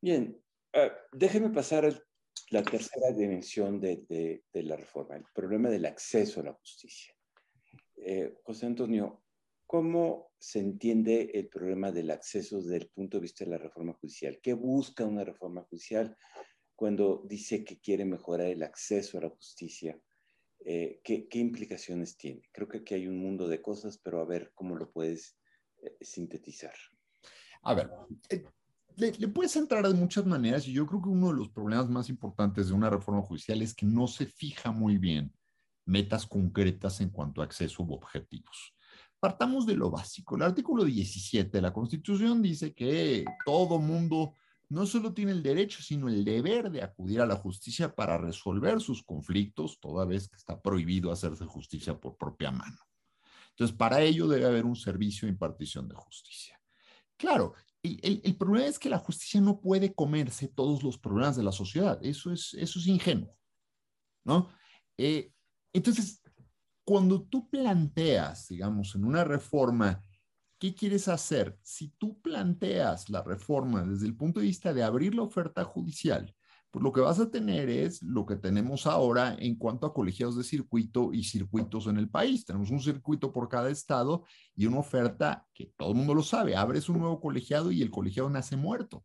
Bien, 0.00 0.36
uh, 0.74 1.16
déjeme 1.16 1.48
pasar 1.50 1.84
a 1.84 1.94
la 2.50 2.64
tercera 2.64 3.12
dimensión 3.12 3.80
de, 3.80 4.42
de, 4.52 4.62
la 4.64 4.74
reforma, 4.74 5.14
el 5.14 5.24
problema 5.32 5.68
del 5.68 5.86
acceso 5.86 6.40
a 6.40 6.44
la 6.44 6.54
justicia. 6.54 7.14
Eh, 7.98 8.34
José 8.42 8.66
Antonio, 8.66 9.21
¿cómo 9.72 10.34
se 10.38 10.58
entiende 10.58 11.30
el 11.32 11.48
problema 11.48 11.90
del 11.90 12.10
acceso 12.10 12.58
desde 12.58 12.76
el 12.76 12.88
punto 12.88 13.16
de 13.16 13.22
vista 13.22 13.46
de 13.46 13.52
la 13.52 13.56
reforma 13.56 13.94
judicial? 13.94 14.38
¿Qué 14.42 14.52
busca 14.52 15.06
una 15.06 15.24
reforma 15.24 15.62
judicial 15.62 16.14
cuando 16.76 17.24
dice 17.26 17.64
que 17.64 17.80
quiere 17.80 18.04
mejorar 18.04 18.48
el 18.48 18.64
acceso 18.64 19.16
a 19.16 19.22
la 19.22 19.30
justicia? 19.30 19.98
Eh, 20.62 21.00
¿qué, 21.02 21.26
implicaciones 21.38 22.18
tiene? 22.18 22.42
Creo 22.52 22.68
que 22.68 22.78
aquí 22.78 22.92
hay 22.92 23.08
un 23.08 23.16
mundo 23.16 23.48
de 23.48 23.62
cosas, 23.62 23.96
pero 23.96 24.20
a 24.20 24.26
ver 24.26 24.52
cómo 24.54 24.76
lo 24.76 24.92
puedes 24.92 25.38
eh, 25.78 25.96
sintetizar. 26.02 26.74
A 27.62 27.72
ver, 27.72 27.88
eh, 28.28 28.44
le, 28.96 29.12
le, 29.12 29.28
puedes 29.28 29.56
entrar 29.56 29.88
de 29.88 29.94
muchas 29.94 30.26
maneras 30.26 30.68
y 30.68 30.74
yo 30.74 30.86
creo 30.86 31.00
que 31.00 31.08
uno 31.08 31.28
de 31.28 31.38
los 31.38 31.48
problemas 31.48 31.88
más 31.88 32.10
importantes 32.10 32.68
de 32.68 32.74
una 32.74 32.90
reforma 32.90 33.22
judicial 33.22 33.62
es 33.62 33.72
que 33.72 33.86
no 33.86 34.06
se 34.06 34.26
fija 34.26 34.70
muy 34.70 34.98
bien 34.98 35.32
metas 35.86 36.26
concretas 36.26 37.00
en 37.00 37.08
cuanto 37.08 37.40
a 37.40 37.46
acceso 37.46 37.82
u 37.82 37.94
objetivos. 37.94 38.74
Partamos 39.22 39.66
de 39.66 39.76
lo 39.76 39.88
básico. 39.88 40.34
El 40.34 40.42
artículo 40.42 40.84
17 40.84 41.48
de 41.48 41.62
la 41.62 41.72
Constitución 41.72 42.42
dice 42.42 42.74
que 42.74 43.24
todo 43.46 43.78
mundo 43.78 44.34
no 44.68 44.84
solo 44.84 45.14
tiene 45.14 45.30
el 45.30 45.44
derecho, 45.44 45.80
sino 45.80 46.08
el 46.08 46.24
deber 46.24 46.72
de 46.72 46.82
acudir 46.82 47.20
a 47.20 47.26
la 47.26 47.36
justicia 47.36 47.94
para 47.94 48.18
resolver 48.18 48.80
sus 48.80 49.04
conflictos, 49.04 49.78
toda 49.78 50.06
vez 50.06 50.28
que 50.28 50.34
está 50.34 50.60
prohibido 50.60 51.12
hacerse 51.12 51.44
justicia 51.44 52.00
por 52.00 52.16
propia 52.16 52.50
mano. 52.50 52.80
Entonces, 53.50 53.76
para 53.76 54.00
ello 54.00 54.26
debe 54.26 54.46
haber 54.46 54.64
un 54.64 54.74
servicio 54.74 55.26
de 55.26 55.34
impartición 55.34 55.86
de 55.86 55.94
justicia. 55.94 56.60
Claro, 57.16 57.54
el, 57.80 58.36
problema 58.36 58.66
es 58.66 58.80
que 58.80 58.90
la 58.90 58.98
justicia 58.98 59.40
no 59.40 59.60
puede 59.60 59.94
comerse 59.94 60.48
todos 60.48 60.82
los 60.82 60.98
problemas 60.98 61.36
de 61.36 61.44
la 61.44 61.52
sociedad. 61.52 61.96
Eso 62.02 62.32
es, 62.32 62.54
eso 62.54 62.80
es 62.80 62.88
ingenuo, 62.88 63.38
¿no? 64.24 64.48
Eh, 64.98 65.32
entonces, 65.72 66.21
cuando 66.92 67.22
tú 67.22 67.48
planteas, 67.48 68.48
digamos, 68.48 68.94
en 68.94 69.06
una 69.06 69.24
reforma, 69.24 70.04
¿qué 70.58 70.74
quieres 70.74 71.08
hacer? 71.08 71.58
Si 71.62 71.88
tú 71.96 72.20
planteas 72.20 73.08
la 73.08 73.22
reforma 73.22 73.82
desde 73.82 74.04
el 74.04 74.14
punto 74.14 74.40
de 74.40 74.46
vista 74.48 74.74
de 74.74 74.82
abrir 74.82 75.14
la 75.14 75.22
oferta 75.22 75.64
judicial, 75.64 76.34
pues 76.70 76.82
lo 76.82 76.92
que 76.92 77.00
vas 77.00 77.18
a 77.18 77.30
tener 77.30 77.70
es 77.70 78.02
lo 78.02 78.26
que 78.26 78.36
tenemos 78.36 78.86
ahora 78.86 79.34
en 79.38 79.56
cuanto 79.56 79.86
a 79.86 79.94
colegiados 79.94 80.36
de 80.36 80.44
circuito 80.44 81.14
y 81.14 81.24
circuitos 81.24 81.86
en 81.86 81.96
el 81.96 82.10
país. 82.10 82.44
Tenemos 82.44 82.70
un 82.70 82.80
circuito 82.80 83.32
por 83.32 83.48
cada 83.48 83.70
estado 83.70 84.24
y 84.54 84.66
una 84.66 84.80
oferta 84.80 85.46
que 85.54 85.72
todo 85.78 85.92
el 85.92 85.96
mundo 85.96 86.12
lo 86.12 86.22
sabe. 86.22 86.56
Abres 86.56 86.90
un 86.90 86.98
nuevo 86.98 87.22
colegiado 87.22 87.72
y 87.72 87.80
el 87.80 87.90
colegiado 87.90 88.28
nace 88.28 88.58
muerto, 88.58 89.02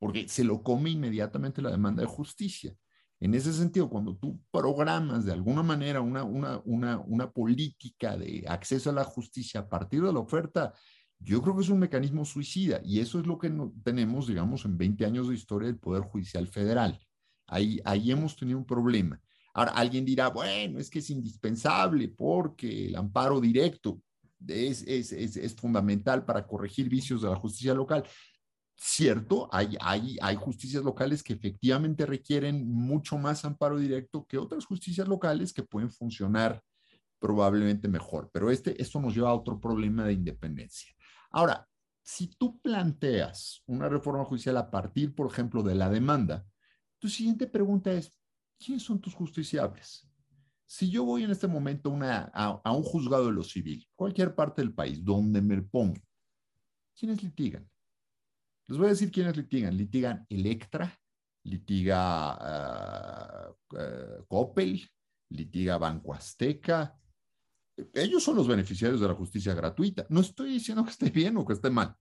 porque 0.00 0.28
se 0.28 0.42
lo 0.42 0.64
come 0.64 0.90
inmediatamente 0.90 1.62
la 1.62 1.70
demanda 1.70 2.02
de 2.02 2.08
justicia. 2.08 2.76
En 3.22 3.34
ese 3.34 3.52
sentido, 3.52 3.88
cuando 3.88 4.16
tú 4.16 4.40
programas 4.50 5.24
de 5.24 5.30
alguna 5.30 5.62
manera 5.62 6.00
una, 6.00 6.24
una, 6.24 6.60
una, 6.64 6.98
una 6.98 7.30
política 7.30 8.16
de 8.16 8.44
acceso 8.48 8.90
a 8.90 8.94
la 8.94 9.04
justicia 9.04 9.60
a 9.60 9.68
partir 9.68 10.02
de 10.02 10.12
la 10.12 10.18
oferta, 10.18 10.74
yo 11.20 11.40
creo 11.40 11.54
que 11.54 11.62
es 11.62 11.68
un 11.68 11.78
mecanismo 11.78 12.24
suicida 12.24 12.80
y 12.84 12.98
eso 12.98 13.20
es 13.20 13.26
lo 13.28 13.38
que 13.38 13.48
no, 13.48 13.72
tenemos, 13.84 14.26
digamos, 14.26 14.64
en 14.64 14.76
20 14.76 15.06
años 15.06 15.28
de 15.28 15.36
historia 15.36 15.68
del 15.68 15.78
Poder 15.78 16.02
Judicial 16.02 16.48
Federal. 16.48 16.98
Ahí, 17.46 17.80
ahí 17.84 18.10
hemos 18.10 18.34
tenido 18.34 18.58
un 18.58 18.66
problema. 18.66 19.20
Ahora, 19.54 19.70
alguien 19.70 20.04
dirá, 20.04 20.30
bueno, 20.30 20.80
es 20.80 20.90
que 20.90 20.98
es 20.98 21.08
indispensable 21.08 22.08
porque 22.08 22.86
el 22.86 22.96
amparo 22.96 23.40
directo 23.40 24.02
es, 24.48 24.82
es, 24.82 25.12
es, 25.12 25.36
es 25.36 25.54
fundamental 25.54 26.24
para 26.24 26.44
corregir 26.44 26.88
vicios 26.88 27.22
de 27.22 27.28
la 27.28 27.36
justicia 27.36 27.72
local. 27.72 28.02
Cierto, 28.76 29.48
hay, 29.52 29.76
hay, 29.80 30.16
hay 30.20 30.36
justicias 30.36 30.82
locales 30.82 31.22
que 31.22 31.34
efectivamente 31.34 32.04
requieren 32.04 32.68
mucho 32.68 33.16
más 33.16 33.44
amparo 33.44 33.78
directo 33.78 34.26
que 34.26 34.38
otras 34.38 34.64
justicias 34.64 35.06
locales 35.06 35.52
que 35.52 35.62
pueden 35.62 35.90
funcionar 35.90 36.62
probablemente 37.20 37.86
mejor, 37.86 38.30
pero 38.32 38.50
este, 38.50 38.80
esto 38.82 39.00
nos 39.00 39.14
lleva 39.14 39.30
a 39.30 39.34
otro 39.34 39.60
problema 39.60 40.04
de 40.04 40.14
independencia. 40.14 40.92
Ahora, 41.30 41.68
si 42.02 42.26
tú 42.26 42.60
planteas 42.60 43.62
una 43.66 43.88
reforma 43.88 44.24
judicial 44.24 44.56
a 44.56 44.70
partir, 44.70 45.14
por 45.14 45.30
ejemplo, 45.30 45.62
de 45.62 45.76
la 45.76 45.88
demanda, 45.88 46.44
tu 46.98 47.08
siguiente 47.08 47.46
pregunta 47.46 47.92
es, 47.92 48.18
¿quiénes 48.58 48.82
son 48.82 49.00
tus 49.00 49.14
justiciables? 49.14 50.08
Si 50.66 50.90
yo 50.90 51.04
voy 51.04 51.22
en 51.22 51.30
este 51.30 51.46
momento 51.46 51.90
una, 51.90 52.30
a, 52.34 52.60
a, 52.64 52.72
un 52.72 52.82
juzgado 52.82 53.26
de 53.26 53.32
lo 53.32 53.44
civil, 53.44 53.86
cualquier 53.94 54.34
parte 54.34 54.62
del 54.62 54.74
país, 54.74 55.04
donde 55.04 55.40
me 55.40 55.62
pongo, 55.62 56.00
¿quiénes 56.98 57.22
litigan? 57.22 57.70
Les 58.72 58.78
voy 58.78 58.86
a 58.86 58.92
decir 58.92 59.10
quiénes 59.10 59.36
litigan. 59.36 59.76
Litigan 59.76 60.26
Electra, 60.30 60.98
litiga 61.44 63.50
uh, 63.50 64.24
Coppel, 64.26 64.80
litiga 65.28 65.76
Banco 65.76 66.14
Azteca. 66.14 66.98
Ellos 67.92 68.24
son 68.24 68.36
los 68.36 68.48
beneficiarios 68.48 68.98
de 68.98 69.08
la 69.08 69.14
justicia 69.14 69.52
gratuita. 69.52 70.06
No 70.08 70.20
estoy 70.20 70.54
diciendo 70.54 70.84
que 70.84 70.90
esté 70.90 71.10
bien 71.10 71.36
o 71.36 71.44
que 71.44 71.52
esté 71.52 71.68
mal. 71.68 71.94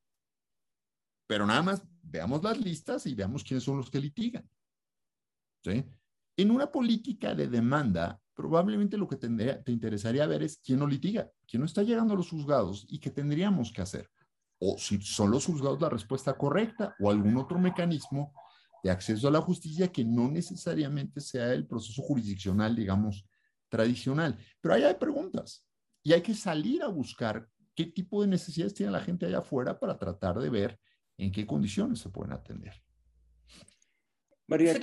Pero 1.28 1.46
nada 1.46 1.62
más 1.62 1.86
veamos 2.04 2.42
las 2.42 2.58
listas 2.58 3.06
y 3.06 3.16
veamos 3.16 3.44
quiénes 3.44 3.66
son 3.66 3.76
los 3.76 3.92
que 3.92 4.00
litigan. 4.00 4.50
¿Sí? 5.66 5.84
En 6.38 6.52
una 6.52 6.72
política 6.72 7.36
de 7.36 7.50
demanda, 7.50 8.18
probablemente 8.34 8.96
lo 8.96 9.10
que 9.10 9.18
tendría, 9.18 9.62
te 9.62 9.74
interesaría 9.74 10.26
ver 10.26 10.44
es 10.44 10.58
quién 10.64 10.80
no 10.80 10.88
litiga, 10.88 11.30
quién 11.46 11.60
no 11.60 11.66
está 11.66 11.84
llegando 11.84 12.14
a 12.14 12.18
los 12.18 12.30
juzgados 12.30 12.86
y 12.88 13.00
qué 13.00 13.12
tendríamos 13.12 13.74
que 13.74 13.82
hacer 13.82 14.10
o 14.64 14.78
si 14.78 15.02
son 15.02 15.32
los 15.32 15.46
juzgados 15.46 15.82
la 15.82 15.90
respuesta 15.90 16.34
correcta 16.34 16.96
o 17.00 17.10
algún 17.10 17.36
otro 17.36 17.58
mecanismo 17.58 18.32
de 18.84 18.92
acceso 18.92 19.28
a 19.28 19.32
la 19.32 19.42
justicia 19.42 19.92
que 19.92 20.06
no 20.06 20.30
necesariamente 20.30 21.20
sea 21.20 21.52
el 21.52 21.66
proceso 21.66 22.02
jurisdiccional, 22.04 22.76
digamos, 22.76 23.26
tradicional. 23.70 24.38
Pero 24.62 24.76
ahí 24.76 24.84
hay 24.84 24.94
preguntas 24.94 25.66
y 26.04 26.14
hay 26.14 26.22
que 26.22 26.36
salir 26.36 26.84
a 26.84 26.88
buscar 26.88 27.48
qué 27.76 27.86
tipo 27.86 28.22
de 28.22 28.28
necesidades 28.28 28.76
tiene 28.76 28.92
la 28.92 29.02
gente 29.02 29.26
allá 29.26 29.40
afuera 29.40 29.80
para 29.80 29.98
tratar 29.98 30.40
de 30.40 30.50
ver 30.50 30.80
en 31.18 31.32
qué 31.32 31.46
condiciones 31.48 32.00
se 32.00 32.10
pueden 32.10 32.34
atender. 32.34 32.74
María, 34.46 34.80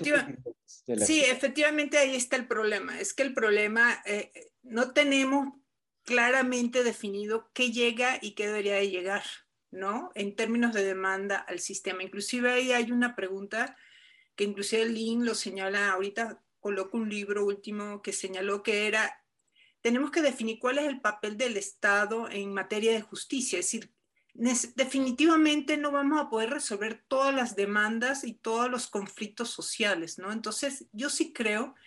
sí, 0.66 1.20
efectivamente 1.20 1.98
ahí 1.98 2.16
está 2.16 2.36
el 2.36 2.48
problema. 2.48 2.98
Es 2.98 3.12
que 3.12 3.22
el 3.22 3.34
problema, 3.34 4.02
eh, 4.06 4.32
no 4.62 4.92
tenemos 4.92 5.52
claramente 6.04 6.82
definido 6.82 7.50
qué 7.52 7.70
llega 7.70 8.18
y 8.20 8.32
qué 8.32 8.46
debería 8.46 8.76
de 8.76 8.88
llegar, 8.90 9.22
¿no? 9.70 10.10
En 10.14 10.34
términos 10.36 10.72
de 10.72 10.84
demanda 10.84 11.38
al 11.38 11.60
sistema. 11.60 12.02
Inclusive 12.02 12.52
ahí 12.52 12.72
hay 12.72 12.92
una 12.92 13.14
pregunta 13.14 13.76
que 14.36 14.44
inclusive 14.44 14.86
Link 14.86 15.24
lo 15.24 15.34
señala 15.34 15.90
ahorita, 15.90 16.40
coloco 16.60 16.96
un 16.96 17.08
libro 17.08 17.44
último 17.44 18.02
que 18.02 18.12
señaló 18.12 18.62
que 18.62 18.86
era, 18.86 19.24
tenemos 19.80 20.10
que 20.10 20.22
definir 20.22 20.58
cuál 20.58 20.78
es 20.78 20.86
el 20.86 21.00
papel 21.00 21.36
del 21.36 21.56
Estado 21.56 22.28
en 22.30 22.54
materia 22.54 22.92
de 22.92 23.00
justicia, 23.00 23.58
es 23.58 23.66
decir, 23.66 23.92
definitivamente 24.76 25.76
no 25.76 25.90
vamos 25.90 26.20
a 26.20 26.30
poder 26.30 26.50
resolver 26.50 27.04
todas 27.08 27.34
las 27.34 27.56
demandas 27.56 28.22
y 28.22 28.34
todos 28.34 28.70
los 28.70 28.86
conflictos 28.86 29.50
sociales, 29.50 30.18
¿no? 30.18 30.30
Entonces, 30.30 30.86
yo 30.92 31.10
sí 31.10 31.32
creo 31.32 31.74
que 31.74 31.80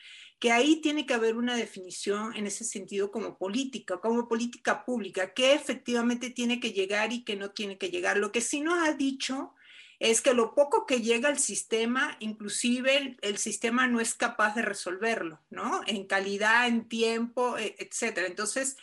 ahí 0.50 0.78
tiene 0.78 1.06
que 1.06 1.14
haber 1.14 1.36
una 1.36 1.56
definición 1.56 2.36
en 2.36 2.48
ese 2.48 2.64
sentido 2.64 3.12
como 3.12 3.38
política, 3.38 4.00
como 4.00 4.28
política 4.28 4.86
pública, 4.86 5.34
que 5.34 5.54
efectivamente 5.54 6.32
tiene 6.32 6.60
que 6.60 6.72
llegar 6.72 7.14
y 7.14 7.24
que 7.24 7.36
no 7.36 7.52
tiene 7.52 7.78
que 7.78 7.92
llegar. 7.92 8.18
Lo 8.18 8.32
que 8.32 8.42
sí 8.42 8.62
nos 8.62 8.88
ha 8.88 8.94
dicho 8.94 9.54
es 10.00 10.22
que 10.22 10.34
lo 10.34 10.56
poco 10.56 10.88
que 10.88 11.02
llega 11.02 11.30
al 11.30 11.38
sistema, 11.38 12.18
inclusive 12.20 13.18
el, 13.22 13.38
sistema 13.38 13.86
no 13.86 14.00
es 14.00 14.16
capaz 14.16 14.56
de 14.56 14.64
resolverlo, 14.64 15.39
¿no? 15.52 15.82
En 15.86 16.08
calidad, 16.08 16.68
en 16.68 16.88
tiempo, 16.88 17.56
e, 17.60 17.76
etcétera. 17.78 18.26
Entonces, 18.26 18.78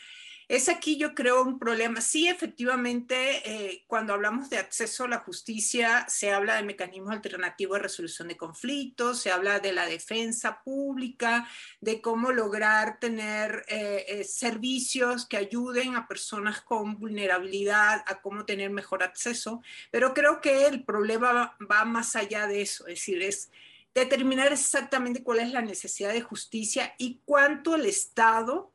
es 0.49 0.71
aquí 0.71 0.97
yo 0.97 1.15
creo 1.15 1.43
un 1.43 1.59
problema. 1.59 2.01
Sí, 2.01 2.27
efectivamente, 2.27 3.43
eh, 3.45 3.85
cuando 3.87 4.15
hablamos 4.15 4.49
de 4.49 4.57
acceso 4.57 5.05
a 5.05 5.09
la 5.09 5.19
justicia, 5.19 6.07
se 6.09 6.33
habla 6.33 6.57
de 6.57 6.63
mecanismos 6.63 7.13
alternativos 7.13 7.77
de 7.77 7.83
resolución 7.83 8.29
de 8.29 8.39
conflictos, 8.39 9.21
se 9.21 9.31
habla 9.31 9.61
de 9.61 9.75
la 9.75 9.85
defensa 9.85 10.63
pública, 10.63 11.47
de 11.83 12.01
cómo 12.01 12.33
lograr 12.33 12.99
tener 12.99 13.67
eh, 13.69 14.07
eh, 14.09 14.25
servicios 14.25 15.27
que 15.27 15.37
ayuden 15.37 15.97
a 15.97 16.09
personas 16.09 16.63
con 16.63 16.99
vulnerabilidad, 16.99 18.03
a 18.07 18.23
cómo 18.23 18.47
tener 18.47 18.71
mejor 18.71 19.03
acceso, 19.03 19.63
pero 19.91 20.15
creo 20.15 20.41
que 20.41 20.67
el 20.67 20.83
problema 20.83 21.33
va, 21.33 21.57
va 21.71 21.85
más 21.85 22.17
allá 22.17 22.47
de 22.47 22.63
eso, 22.63 22.87
es 22.87 22.95
decir, 22.95 23.23
es 23.23 23.51
determinar 23.95 24.51
exactamente 24.53 25.23
cuál 25.23 25.41
es 25.41 25.53
la 25.53 25.61
necesidad 25.61 26.13
de 26.13 26.23
justicia 26.23 26.95
y 26.99 27.21
cuánto 27.27 27.75
el 27.75 27.85
Estado 27.85 28.73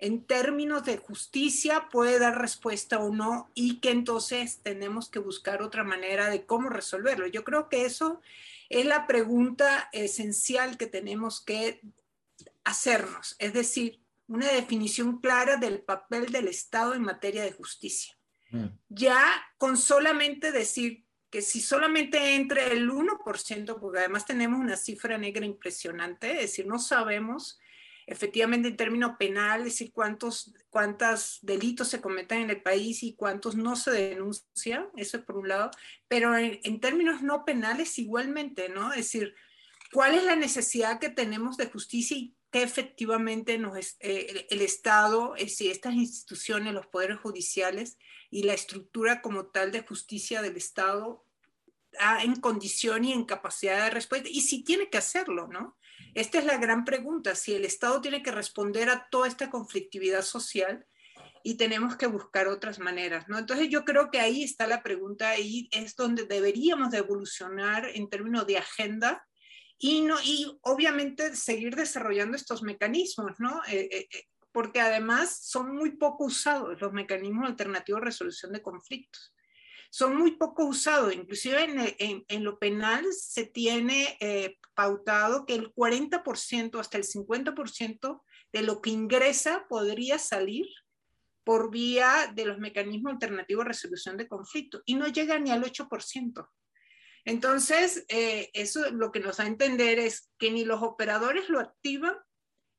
en 0.00 0.24
términos 0.24 0.84
de 0.84 0.96
justicia 0.96 1.88
puede 1.90 2.18
dar 2.18 2.40
respuesta 2.40 2.98
o 2.98 3.14
no 3.14 3.50
y 3.54 3.80
que 3.80 3.90
entonces 3.90 4.60
tenemos 4.62 5.10
que 5.10 5.18
buscar 5.18 5.62
otra 5.62 5.84
manera 5.84 6.30
de 6.30 6.46
cómo 6.46 6.70
resolverlo. 6.70 7.26
Yo 7.26 7.44
creo 7.44 7.68
que 7.68 7.84
eso 7.84 8.20
es 8.70 8.86
la 8.86 9.06
pregunta 9.06 9.90
esencial 9.92 10.78
que 10.78 10.86
tenemos 10.86 11.40
que 11.40 11.82
hacernos, 12.64 13.36
es 13.38 13.52
decir, 13.52 14.00
una 14.26 14.46
definición 14.46 15.20
clara 15.20 15.56
del 15.56 15.80
papel 15.80 16.32
del 16.32 16.48
Estado 16.48 16.94
en 16.94 17.02
materia 17.02 17.42
de 17.42 17.52
justicia. 17.52 18.16
Mm. 18.50 18.66
Ya 18.88 19.20
con 19.58 19.76
solamente 19.76 20.52
decir 20.52 21.04
que 21.30 21.42
si 21.42 21.60
solamente 21.60 22.36
entre 22.36 22.72
el 22.72 22.90
1%, 22.90 23.78
porque 23.80 23.98
además 23.98 24.24
tenemos 24.24 24.60
una 24.60 24.76
cifra 24.76 25.18
negra 25.18 25.44
impresionante, 25.44 26.32
es 26.32 26.40
decir, 26.42 26.66
no 26.66 26.78
sabemos 26.78 27.58
efectivamente 28.10 28.68
en 28.68 28.76
términos 28.76 29.12
penal, 29.18 29.60
es 29.60 29.66
decir, 29.66 29.92
cuántos, 29.92 30.52
cuántos 30.68 31.38
delitos 31.42 31.88
se 31.88 32.00
cometen 32.00 32.42
en 32.42 32.50
el 32.50 32.60
país 32.60 33.04
y 33.04 33.14
cuántos 33.14 33.54
no 33.54 33.76
se 33.76 33.92
denuncian, 33.92 34.88
eso 34.96 35.16
es 35.16 35.22
por 35.22 35.36
un 35.36 35.48
lado, 35.48 35.70
pero 36.08 36.36
en, 36.36 36.80
términos 36.80 37.22
no 37.22 37.44
penales 37.44 37.98
igualmente, 38.00 38.68
¿no? 38.68 38.90
Es 38.90 38.98
decir, 38.98 39.34
¿cuál 39.92 40.14
es 40.16 40.24
la 40.24 40.34
necesidad 40.34 40.98
que 40.98 41.08
tenemos 41.08 41.56
de 41.56 41.66
justicia 41.66 42.16
y 42.16 42.34
qué 42.50 42.64
efectivamente 42.64 43.58
nos 43.58 43.78
eh, 44.00 44.46
el, 44.50 44.60
Estado, 44.60 45.36
es 45.36 45.44
decir, 45.44 45.70
estas 45.70 45.94
instituciones, 45.94 46.74
los 46.74 46.88
poderes 46.88 47.20
judiciales 47.20 47.96
y 48.28 48.42
la 48.42 48.54
estructura 48.54 49.22
como 49.22 49.46
tal 49.46 49.70
de 49.70 49.82
justicia 49.82 50.42
del 50.42 50.56
Estado 50.56 51.24
en 52.22 52.36
condición 52.40 53.04
y 53.04 53.12
en 53.12 53.24
capacidad 53.24 53.84
de 53.84 53.90
respuesta, 53.90 54.28
y 54.28 54.40
si 54.40 54.64
tiene 54.64 54.90
que 54.90 54.98
hacerlo, 54.98 55.46
¿no? 55.46 55.76
Esta 56.14 56.38
es 56.38 56.44
la 56.44 56.58
gran 56.58 56.84
pregunta, 56.84 57.34
si 57.34 57.54
el 57.54 57.64
Estado 57.64 58.00
tiene 58.00 58.22
que 58.22 58.32
responder 58.32 58.88
a 58.88 59.08
toda 59.10 59.28
esta 59.28 59.50
conflictividad 59.50 60.22
social 60.22 60.86
y 61.42 61.56
tenemos 61.56 61.96
que 61.96 62.06
buscar 62.06 62.48
otras 62.48 62.78
maneras, 62.78 63.28
¿no? 63.28 63.38
Entonces 63.38 63.68
yo 63.68 63.84
creo 63.84 64.10
que 64.10 64.20
ahí 64.20 64.42
está 64.42 64.66
la 64.66 64.82
pregunta, 64.82 65.30
ahí 65.30 65.68
es 65.72 65.96
donde 65.96 66.24
deberíamos 66.24 66.90
de 66.90 66.98
evolucionar 66.98 67.86
en 67.94 68.08
términos 68.10 68.46
de 68.46 68.58
agenda 68.58 69.26
y, 69.78 70.02
no, 70.02 70.16
y 70.22 70.58
obviamente 70.62 71.34
seguir 71.36 71.76
desarrollando 71.76 72.36
estos 72.36 72.62
mecanismos, 72.62 73.38
¿no? 73.38 73.62
Eh, 73.68 73.88
eh, 73.90 74.08
eh, 74.12 74.24
porque 74.52 74.80
además 74.80 75.46
son 75.46 75.74
muy 75.74 75.92
poco 75.92 76.24
usados 76.24 76.80
los 76.80 76.92
mecanismos 76.92 77.48
alternativos 77.48 78.00
de 78.00 78.04
resolución 78.06 78.52
de 78.52 78.62
conflictos 78.62 79.32
son 79.90 80.16
muy 80.16 80.32
poco 80.32 80.64
usados. 80.64 81.12
Inclusive 81.14 81.96
en, 81.98 82.44
lo 82.44 82.58
penal 82.58 83.04
se 83.12 83.44
tiene 83.44 84.16
eh, 84.20 84.56
pautado 84.74 85.44
que 85.44 85.54
el 85.54 85.74
40% 85.74 86.78
hasta 86.78 86.96
el 86.96 87.04
50% 87.04 88.22
de 88.52 88.62
lo 88.62 88.80
que 88.80 88.90
ingresa 88.90 89.66
podría 89.68 90.18
salir 90.18 90.66
por 91.44 91.70
vía 91.70 92.32
de 92.34 92.44
los 92.44 92.58
mecanismos 92.58 93.12
alternativos 93.12 93.64
de 93.64 93.68
resolución 93.68 94.16
de 94.16 94.28
conflicto 94.28 94.82
y 94.86 94.94
no 94.94 95.08
llega 95.08 95.38
ni 95.38 95.50
al 95.50 95.64
8%. 95.64 96.48
Entonces, 97.24 98.04
eh, 98.08 98.50
eso 98.54 98.90
lo 98.92 99.12
que 99.12 99.20
nos 99.20 99.38
da 99.38 99.44
a 99.44 99.48
entender 99.48 99.98
es 99.98 100.30
que 100.38 100.50
ni 100.50 100.64
los 100.64 100.82
operadores 100.82 101.48
lo 101.48 101.60
activan, 101.60 102.16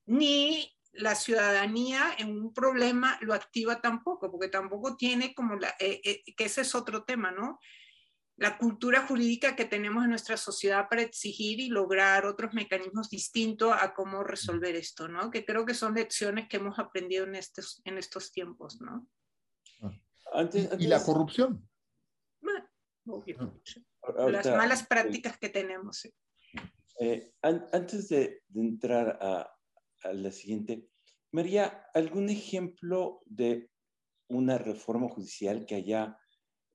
ni 0.05 0.74
la 0.94 1.16
ciudadanía 1.16 2.16
en 2.18 2.38
un 2.38 2.54
problema 2.54 3.18
lo 3.22 3.34
activa 3.34 3.82
tampoco, 3.82 4.30
porque 4.32 4.50
tampoco 4.50 4.98
tiene 4.98 5.34
como 5.34 5.56
la, 5.56 5.70
eh, 5.80 6.02
eh, 6.04 6.24
que 6.36 6.46
ese 6.46 6.62
es 6.62 6.76
otro 6.76 7.04
tema, 7.04 7.32
¿no? 7.32 7.60
La 8.38 8.58
cultura 8.58 9.06
jurídica 9.06 9.56
que 9.56 9.66
tenemos 9.66 10.04
en 10.04 10.10
nuestra 10.10 10.36
sociedad 10.36 10.88
para 10.89 11.04
exigir 11.04 11.60
y 11.60 11.70
lograr 11.70 12.26
otros 12.26 12.54
mecanismos 12.54 13.10
distintos 13.10 13.74
a 13.80 13.94
cómo 13.94 14.24
resolver 14.24 14.76
esto, 14.76 15.08
¿no? 15.08 15.30
Que 15.32 15.46
creo 15.46 15.66
que 15.66 15.74
son 15.74 15.94
lecciones 15.94 16.48
que 16.50 16.58
hemos 16.58 16.78
aprendido 16.80 17.26
en 17.26 17.36
estos, 17.36 17.82
en 17.86 17.98
estos 17.98 18.32
tiempos, 18.32 18.82
¿no? 18.82 19.08
Ah. 20.34 20.50
¿Y 20.80 20.88
la 20.88 21.04
corrupción? 21.04 21.70
Ah. 22.44 24.30
Las 24.30 24.48
malas 24.48 24.86
prácticas 24.88 25.38
que 25.38 25.50
tenemos. 25.50 26.08
Eh, 27.00 27.34
antes 27.42 28.10
de, 28.10 28.44
de 28.48 28.62
entrar 28.62 29.18
a, 29.22 29.52
a 30.04 30.14
la 30.14 30.32
siguiente. 30.32 30.88
María, 31.32 31.88
¿algún 31.93 32.30
ejemplo 32.30 33.22
de 33.26 33.70
una 34.28 34.58
reforma 34.58 35.10
judicial 35.10 35.66
que 35.66 35.76
haya, 35.76 36.18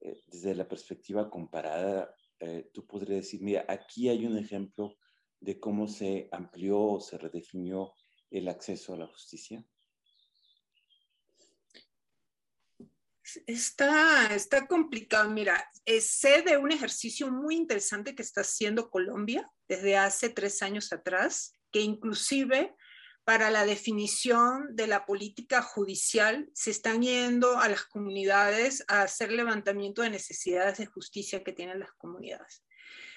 eh, 0.00 0.20
desde 0.26 0.54
la 0.54 0.68
perspectiva 0.68 1.30
comparada, 1.30 2.14
eh, 2.40 2.70
tú 2.72 2.86
podrías 2.86 3.22
decir, 3.22 3.42
mira, 3.42 3.64
aquí 3.68 4.08
hay 4.08 4.26
un 4.26 4.36
ejemplo 4.36 4.96
de 5.40 5.58
cómo 5.58 5.88
se 5.88 6.28
amplió 6.32 6.80
o 6.80 7.00
se 7.00 7.18
redefinió 7.18 7.92
el 8.30 8.48
acceso 8.48 8.94
a 8.94 8.98
la 8.98 9.06
justicia? 9.06 9.64
Está, 13.46 14.34
está 14.34 14.66
complicado. 14.66 15.30
Mira, 15.30 15.68
eh, 15.84 16.00
sé 16.00 16.42
de 16.42 16.56
un 16.56 16.70
ejercicio 16.70 17.30
muy 17.30 17.56
interesante 17.56 18.14
que 18.14 18.22
está 18.22 18.42
haciendo 18.42 18.90
Colombia 18.90 19.50
desde 19.68 19.96
hace 19.96 20.30
tres 20.30 20.62
años 20.62 20.92
atrás, 20.92 21.52
que 21.72 21.80
inclusive 21.80 22.74
para 23.26 23.50
la 23.50 23.66
definición 23.66 24.76
de 24.76 24.86
la 24.86 25.04
política 25.04 25.60
judicial 25.60 26.48
se 26.54 26.70
están 26.70 27.02
yendo 27.02 27.58
a 27.58 27.68
las 27.68 27.82
comunidades 27.82 28.84
a 28.86 29.02
hacer 29.02 29.32
levantamiento 29.32 30.02
de 30.02 30.10
necesidades 30.10 30.78
de 30.78 30.86
justicia 30.86 31.42
que 31.42 31.50
tienen 31.50 31.80
las 31.80 31.90
comunidades. 31.94 32.62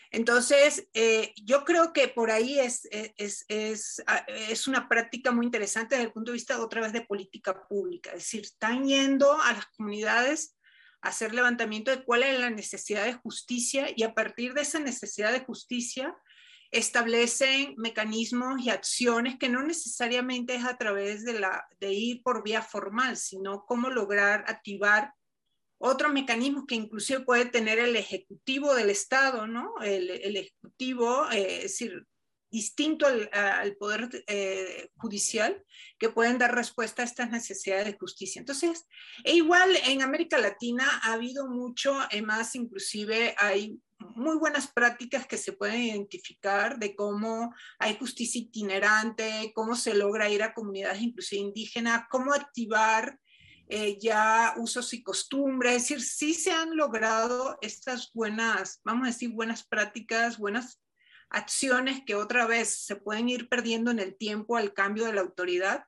Entonces, 0.09 0.89
eh, 0.95 1.31
yo 1.35 1.63
creo 1.63 1.93
que 1.93 2.07
por 2.07 2.31
ahí 2.31 2.59
es, 2.59 2.87
es, 2.89 3.45
es, 3.49 4.03
es, 4.27 4.67
una 4.67 4.89
práctica 4.89 5.31
muy 5.31 5.45
interesante 5.45 5.93
desde 5.93 6.07
el 6.07 6.13
punto 6.13 6.31
de 6.31 6.37
vista 6.37 6.59
otra 6.59 6.81
vez 6.81 6.91
de 6.91 7.01
política 7.01 7.67
pública. 7.67 8.09
Es 8.09 8.23
decir, 8.23 8.41
están 8.41 8.87
yendo 8.87 9.39
a 9.39 9.53
las 9.53 9.67
comunidades 9.67 10.57
a 11.01 11.09
hacer 11.09 11.35
levantamiento 11.35 11.91
de 11.91 12.03
cuál 12.03 12.23
es 12.23 12.39
la 12.39 12.49
necesidad 12.49 13.05
de 13.05 13.13
justicia 13.13 13.89
y 13.95 14.01
a 14.01 14.15
partir 14.15 14.55
de 14.55 14.61
esa 14.61 14.79
necesidad 14.79 15.31
de 15.31 15.45
justicia 15.45 16.17
establecen 16.71 17.73
mecanismos 17.77 18.61
y 18.61 18.69
acciones 18.69 19.37
que 19.39 19.49
no 19.49 19.63
necesariamente 19.63 20.55
es 20.55 20.65
a 20.65 20.77
través 20.77 21.25
de, 21.25 21.39
la, 21.39 21.67
de 21.79 21.93
ir 21.93 22.21
por 22.23 22.43
vía 22.43 22.61
formal, 22.61 23.17
sino 23.17 23.65
cómo 23.65 23.89
lograr 23.89 24.45
activar 24.47 25.13
otros 25.79 26.11
mecanismos 26.11 26.65
que 26.67 26.75
inclusive 26.75 27.21
puede 27.21 27.45
tener 27.45 27.79
el 27.79 27.95
ejecutivo 27.95 28.75
del 28.75 28.89
Estado, 28.89 29.47
¿no? 29.47 29.73
El, 29.81 30.35
ejecutivo, 30.35 31.31
eh, 31.31 31.57
es 31.57 31.63
decir, 31.63 32.05
distinto 32.51 33.05
al, 33.05 33.75
poder 33.75 34.09
eh, 34.27 34.89
judicial 34.97 35.63
que 35.97 36.09
pueden 36.09 36.37
dar 36.37 36.53
respuesta 36.55 37.01
a 37.01 37.05
estas 37.05 37.29
necesidades 37.29 37.85
de 37.85 37.97
justicia. 37.97 38.39
Entonces, 38.39 38.87
e 39.23 39.35
igual 39.35 39.75
en 39.85 40.01
América 40.01 40.37
Latina 40.37 40.85
ha 41.03 41.13
habido 41.13 41.47
mucho, 41.47 41.95
eh, 42.11 42.21
más 42.21 42.55
inclusive 42.55 43.35
hay 43.37 43.79
muy 43.99 44.37
buenas 44.37 44.67
prácticas 44.67 45.27
que 45.27 45.37
se 45.37 45.53
pueden 45.53 45.81
identificar 45.81 46.79
de 46.79 46.95
cómo 46.95 47.53
hay 47.77 47.97
justicia 47.97 48.41
itinerante, 48.41 49.51
cómo 49.53 49.75
se 49.75 49.93
logra 49.93 50.29
ir 50.29 50.41
a 50.41 50.53
comunidades 50.53 51.01
inclusive 51.01 51.41
indígenas, 51.41 52.05
cómo 52.09 52.33
activar 52.33 53.19
eh, 53.67 53.99
ya 53.99 54.55
usos 54.57 54.93
y 54.93 55.03
costumbres, 55.03 55.75
es 55.75 55.81
decir, 55.81 56.01
sí 56.01 56.33
se 56.33 56.51
han 56.51 56.75
logrado 56.75 57.59
estas 57.61 58.11
buenas, 58.13 58.81
vamos 58.83 59.03
a 59.03 59.11
decir, 59.11 59.29
buenas 59.29 59.63
prácticas, 59.63 60.39
buenas 60.39 60.79
acciones 61.29 62.03
que 62.05 62.15
otra 62.15 62.45
vez 62.47 62.69
se 62.85 62.95
pueden 62.95 63.29
ir 63.29 63.49
perdiendo 63.49 63.91
en 63.91 63.99
el 63.99 64.15
tiempo 64.15 64.57
al 64.57 64.73
cambio 64.73 65.05
de 65.05 65.13
la 65.13 65.21
autoridad, 65.21 65.85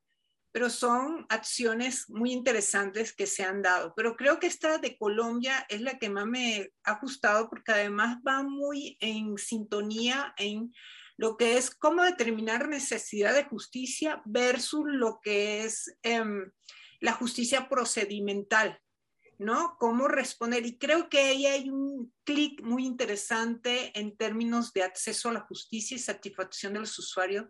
pero 0.52 0.70
son 0.70 1.26
acciones 1.30 2.10
muy 2.10 2.32
interesantes 2.32 3.14
que 3.14 3.26
se 3.26 3.44
han 3.44 3.62
dado. 3.62 3.94
Pero 3.96 4.16
creo 4.16 4.40
que 4.40 4.48
esta 4.48 4.78
de 4.78 4.98
Colombia 4.98 5.66
es 5.70 5.82
la 5.82 5.98
que 5.98 6.10
más 6.10 6.26
me 6.26 6.72
ha 6.84 7.00
gustado 7.00 7.50
porque 7.50 7.72
además 7.72 8.18
va 8.28 8.44
muy 8.44 8.98
en 9.00 9.38
sintonía 9.38 10.34
en 10.38 10.74
lo 11.18 11.38
que 11.38 11.58
es 11.58 11.74
cómo 11.74 12.04
determinar 12.04 12.68
necesidad 12.68 13.34
de 13.34 13.46
justicia 13.46 14.22
versus 14.26 14.86
lo 14.86 15.20
que 15.22 15.64
es 15.64 15.96
em, 16.04 16.52
la 17.00 17.14
justicia 17.14 17.70
procedimental. 17.70 18.80
¿No? 19.42 19.76
Cómo 19.80 20.08
responder. 20.08 20.64
Y 20.68 20.78
creo 20.78 21.10
que 21.10 21.18
ahí 21.18 21.48
hay 21.48 21.70
un 21.72 22.14
clic 22.24 22.62
muy 22.62 22.86
interesante 22.86 23.92
en 24.00 24.16
términos 24.16 24.72
de 24.72 24.84
acceso 24.84 25.30
a 25.30 25.34
la 25.34 25.42
justicia 25.42 25.96
y 25.96 26.00
satisfacción 26.00 26.74
de 26.74 26.82
los 26.82 26.98
usuarios 27.00 27.48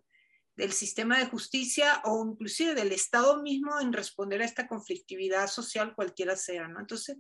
del 0.55 0.71
sistema 0.71 1.19
de 1.19 1.25
justicia 1.25 2.01
o 2.05 2.25
inclusive 2.25 2.75
del 2.75 2.93
Estado 2.93 3.41
mismo 3.41 3.77
en 3.81 3.91
responder 3.91 4.41
a 4.41 4.45
esta 4.45 4.69
conflictividad 4.69 5.47
social 5.47 5.93
cualquiera 5.93 6.37
sea, 6.37 6.69
¿no? 6.69 6.79
Entonces, 6.79 7.17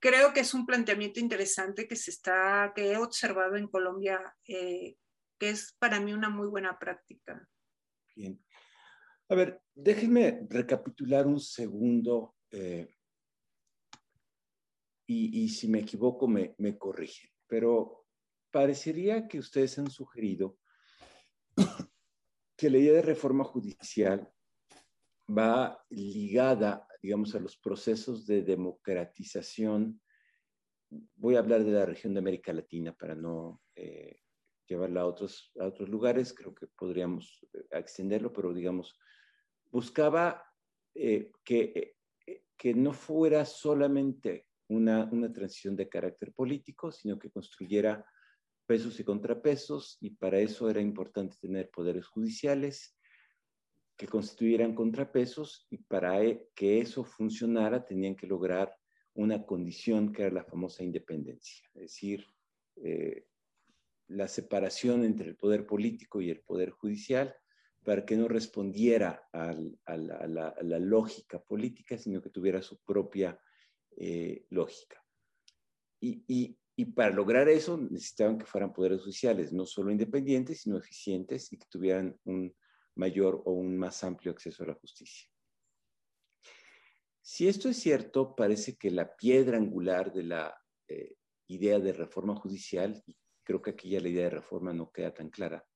creo 0.00 0.32
que 0.32 0.40
es 0.40 0.54
un 0.54 0.66
planteamiento 0.66 1.20
interesante 1.20 1.86
que 1.86 1.96
se 1.96 2.10
está, 2.10 2.72
que 2.74 2.92
he 2.92 2.96
observado 2.96 3.54
en 3.54 3.68
Colombia, 3.68 4.20
eh, 4.48 4.96
que 5.38 5.50
es 5.50 5.76
para 5.78 6.00
mí 6.00 6.12
una 6.12 6.30
muy 6.30 6.48
buena 6.48 6.76
práctica. 6.80 7.48
Bien. 8.16 8.44
A 9.28 9.36
ver, 9.36 9.60
déjenme 9.72 10.46
recapitular 10.50 11.28
un 11.28 11.38
segundo 11.38 12.34
eh, 12.50 12.97
y, 15.10 15.48
si 15.48 15.68
me 15.68 15.80
equivoco 15.80 16.28
me, 16.28 16.54
me 16.58 16.76
corrigen, 16.76 17.30
pero 17.46 18.04
parecería 18.50 19.26
que 19.26 19.38
ustedes 19.38 19.78
han 19.78 19.90
sugerido 19.90 20.58
que 22.56 22.68
la 22.68 22.76
idea 22.76 22.92
de 22.92 23.02
reforma 23.02 23.42
judicial 23.42 24.30
va 25.26 25.82
ligada, 25.88 26.86
digamos, 27.02 27.34
a 27.34 27.40
los 27.40 27.56
procesos 27.56 28.26
de 28.26 28.42
democratización. 28.42 30.00
Voy 31.16 31.36
a 31.36 31.38
hablar 31.38 31.64
de 31.64 31.72
la 31.72 31.86
región 31.86 32.12
de 32.12 32.20
América 32.20 32.52
Latina 32.52 32.92
para 32.92 33.14
no 33.14 33.62
eh, 33.76 34.20
llevarla 34.66 35.02
a 35.02 35.06
otros, 35.06 35.52
a 35.58 35.66
otros 35.66 35.88
lugares, 35.88 36.34
creo 36.34 36.54
que 36.54 36.66
podríamos 36.66 37.46
eh, 37.54 37.64
extenderlo, 37.70 38.30
pero 38.30 38.52
digamos, 38.52 38.98
buscaba 39.70 40.44
eh, 40.94 41.32
que, 41.42 41.96
que 42.58 42.74
no 42.74 42.92
fuera 42.92 43.46
solamente 43.46 44.47
una, 44.68 45.32
transición 45.32 45.76
de 45.76 45.88
carácter 45.88 46.32
político, 46.32 46.92
sino 46.92 47.18
que 47.18 47.30
construyera 47.30 48.04
pesos 48.66 49.00
y 49.00 49.04
contrapesos, 49.04 49.96
y 50.00 50.10
para 50.10 50.38
eso 50.38 50.68
era 50.68 50.80
importante 50.80 51.36
tener 51.40 51.70
poderes 51.70 52.06
judiciales 52.06 52.96
que 53.96 54.06
constituyeran 54.06 54.74
contrapesos, 54.74 55.66
y 55.70 55.78
para 55.78 56.22
e, 56.22 56.48
que 56.54 56.80
eso 56.80 57.02
funcionara 57.02 57.84
tenían 57.84 58.14
que 58.14 58.26
lograr 58.26 58.74
una 59.14 59.44
condición 59.44 60.12
que 60.12 60.22
era 60.22 60.30
la 60.30 60.44
famosa 60.44 60.84
independencia, 60.84 61.66
es 61.74 61.82
decir, 61.82 62.24
eh, 62.76 63.26
la 64.08 64.28
separación 64.28 65.04
entre 65.04 65.28
el 65.28 65.36
poder 65.36 65.66
político 65.66 66.20
y 66.20 66.30
el 66.30 66.40
poder 66.40 66.70
judicial 66.70 67.34
para 67.84 68.04
que 68.04 68.16
no 68.16 68.28
respondiera 68.28 69.28
a, 69.32 69.54
la, 69.96 70.78
lógica 70.78 71.42
política, 71.42 71.96
sino 71.96 72.20
que 72.20 72.30
tuviera 72.30 72.60
su 72.62 72.78
propia 72.82 73.38
eh, 73.96 74.46
lógica. 74.50 75.04
Y, 76.00 76.56
para 76.94 77.10
lograr 77.10 77.48
eso 77.48 77.76
necesitaban 77.76 78.38
que 78.38 78.46
fueran 78.46 78.72
poderes 78.72 79.00
judiciales, 79.00 79.52
no 79.52 79.66
solo 79.66 79.90
independientes, 79.90 80.60
sino 80.60 80.78
eficientes 80.78 81.52
y 81.52 81.58
que 81.58 81.66
tuvieran 81.68 82.16
un 82.24 82.54
mayor 82.94 83.42
o 83.46 83.52
un 83.52 83.76
más 83.76 84.04
amplio 84.04 84.30
acceso 84.30 84.62
a 84.62 84.68
la 84.68 84.74
justicia. 84.74 85.28
Si 87.20 87.48
esto 87.48 87.68
es 87.68 87.78
cierto, 87.78 88.36
parece 88.36 88.76
que 88.76 88.92
la 88.92 89.16
piedra 89.16 89.56
angular 89.56 90.12
de 90.12 90.22
la 90.22 90.56
eh, 90.86 91.16
idea 91.48 91.80
de 91.80 91.92
reforma 91.92 92.36
judicial, 92.36 93.02
y 93.06 93.16
creo 93.42 93.60
que 93.60 93.70
aquí 93.70 93.90
ya 93.90 94.00
la 94.00 94.08
idea 94.08 94.24
de 94.24 94.30
reforma 94.30 94.72
no 94.72 94.92
queda 94.92 95.12
tan 95.12 95.30
clara, 95.30 95.66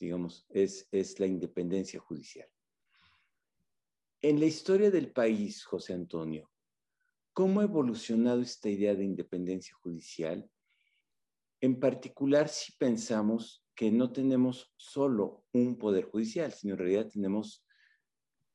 digamos, 0.00 0.46
es, 0.48 0.88
es 0.90 1.20
la 1.20 1.26
independencia 1.26 2.00
judicial. 2.00 2.48
En 4.22 4.40
la 4.40 4.46
historia 4.46 4.90
del 4.90 5.12
país, 5.12 5.64
José 5.64 5.92
Antonio, 5.92 6.50
¿Cómo 7.36 7.60
ha 7.60 7.64
evolucionado 7.64 8.40
esta 8.40 8.70
idea 8.70 8.94
de 8.94 9.04
independencia 9.04 9.76
judicial? 9.82 10.50
En 11.60 11.78
particular, 11.78 12.48
si 12.48 12.72
pensamos 12.78 13.62
que 13.74 13.90
no 13.90 14.10
tenemos 14.10 14.72
solo 14.78 15.44
un 15.52 15.76
poder 15.76 16.06
judicial, 16.06 16.50
sino 16.50 16.72
en 16.72 16.78
realidad 16.78 17.10
tenemos 17.12 17.62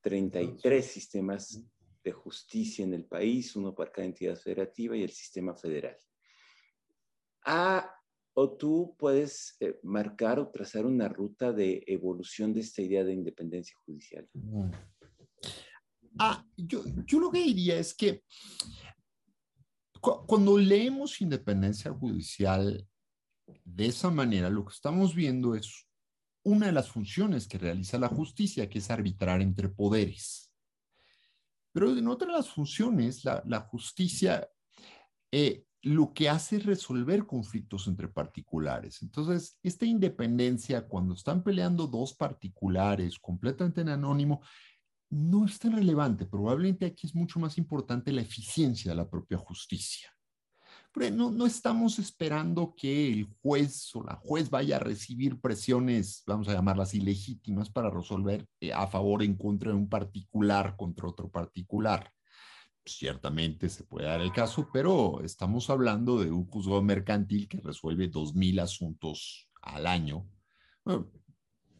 33 0.00 0.84
sistemas 0.84 1.64
de 2.02 2.10
justicia 2.10 2.84
en 2.84 2.94
el 2.94 3.04
país, 3.04 3.54
uno 3.54 3.72
para 3.72 3.92
cada 3.92 4.04
entidad 4.04 4.34
federativa 4.34 4.96
y 4.96 5.04
el 5.04 5.12
sistema 5.12 5.54
federal. 5.54 5.96
Ah, 7.44 7.88
o 8.34 8.56
tú 8.56 8.96
puedes 8.98 9.58
eh, 9.60 9.78
marcar 9.84 10.40
o 10.40 10.50
trazar 10.50 10.86
una 10.86 11.08
ruta 11.08 11.52
de 11.52 11.84
evolución 11.86 12.52
de 12.52 12.62
esta 12.62 12.82
idea 12.82 13.04
de 13.04 13.12
independencia 13.12 13.76
judicial. 13.86 14.28
Ah, 16.18 16.44
yo, 16.56 16.84
yo 17.06 17.20
lo 17.20 17.30
que 17.30 17.42
diría 17.42 17.78
es 17.78 17.94
que 17.94 18.22
cuando 20.00 20.58
leemos 20.58 21.20
independencia 21.20 21.92
judicial 21.92 22.86
de 23.64 23.86
esa 23.86 24.10
manera, 24.10 24.50
lo 24.50 24.64
que 24.64 24.72
estamos 24.72 25.14
viendo 25.14 25.54
es 25.54 25.86
una 26.44 26.66
de 26.66 26.72
las 26.72 26.90
funciones 26.90 27.46
que 27.46 27.58
realiza 27.58 27.98
la 27.98 28.08
justicia, 28.08 28.68
que 28.68 28.78
es 28.78 28.90
arbitrar 28.90 29.40
entre 29.40 29.68
poderes. 29.68 30.52
Pero 31.72 31.96
en 31.96 32.08
otra 32.08 32.28
de 32.28 32.34
las 32.34 32.48
funciones, 32.48 33.24
la, 33.24 33.42
la 33.46 33.60
justicia 33.60 34.48
eh, 35.30 35.64
lo 35.82 36.12
que 36.12 36.28
hace 36.28 36.56
es 36.56 36.66
resolver 36.66 37.26
conflictos 37.26 37.88
entre 37.88 38.06
particulares. 38.06 39.02
Entonces, 39.02 39.58
esta 39.62 39.84
independencia, 39.84 40.86
cuando 40.86 41.14
están 41.14 41.42
peleando 41.42 41.86
dos 41.86 42.14
particulares 42.14 43.18
completamente 43.18 43.80
en 43.80 43.88
anónimo, 43.88 44.42
no 45.12 45.44
es 45.44 45.58
tan 45.58 45.72
relevante. 45.72 46.24
Probablemente 46.24 46.86
aquí 46.86 47.06
es 47.06 47.14
mucho 47.14 47.38
más 47.38 47.58
importante 47.58 48.10
la 48.12 48.22
eficiencia 48.22 48.92
de 48.92 48.96
la 48.96 49.08
propia 49.08 49.36
justicia. 49.36 50.10
Pero 50.94 51.14
no, 51.14 51.30
no 51.30 51.46
estamos 51.46 51.98
esperando 51.98 52.74
que 52.74 53.12
el 53.12 53.28
juez 53.42 53.94
o 53.94 54.02
la 54.02 54.16
juez 54.16 54.48
vaya 54.48 54.76
a 54.76 54.80
recibir 54.80 55.38
presiones, 55.38 56.22
vamos 56.26 56.48
a 56.48 56.54
llamarlas 56.54 56.94
ilegítimas, 56.94 57.70
para 57.70 57.90
resolver 57.90 58.46
eh, 58.60 58.72
a 58.72 58.86
favor 58.86 59.20
o 59.20 59.24
en 59.24 59.36
contra 59.36 59.70
de 59.70 59.76
un 59.76 59.88
particular 59.88 60.76
contra 60.76 61.08
otro 61.08 61.30
particular. 61.30 62.10
Ciertamente 62.84 63.68
se 63.68 63.84
puede 63.84 64.06
dar 64.06 64.22
el 64.22 64.32
caso, 64.32 64.68
pero 64.72 65.20
estamos 65.22 65.68
hablando 65.68 66.20
de 66.20 66.30
un 66.30 66.46
juzgado 66.46 66.82
mercantil 66.82 67.48
que 67.48 67.60
resuelve 67.60 68.10
2.000 68.10 68.60
asuntos 68.60 69.50
al 69.60 69.86
año 69.86 70.26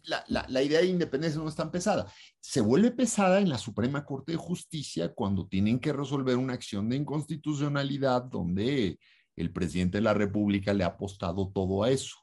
la, 0.04 0.62
idea 0.62 0.80
de 0.80 0.86
independencia 0.86 1.40
no 1.40 1.48
es 1.48 1.54
tan 1.54 1.70
pesada. 1.70 2.12
Se 2.40 2.60
vuelve 2.60 2.90
pesada 2.90 3.40
en 3.40 3.48
la 3.48 3.58
Suprema 3.58 4.04
Corte 4.04 4.32
de 4.32 4.38
Justicia 4.38 5.12
cuando 5.14 5.46
tienen 5.46 5.78
que 5.78 5.92
resolver 5.92 6.36
una 6.36 6.54
acción 6.54 6.88
de 6.88 6.96
inconstitucionalidad 6.96 8.22
donde 8.22 8.98
el 9.36 9.52
presidente 9.52 9.98
de 9.98 10.02
la 10.02 10.14
República 10.14 10.74
le 10.74 10.84
ha 10.84 10.88
apostado 10.88 11.50
todo 11.52 11.82
a 11.82 11.90
eso. 11.90 12.16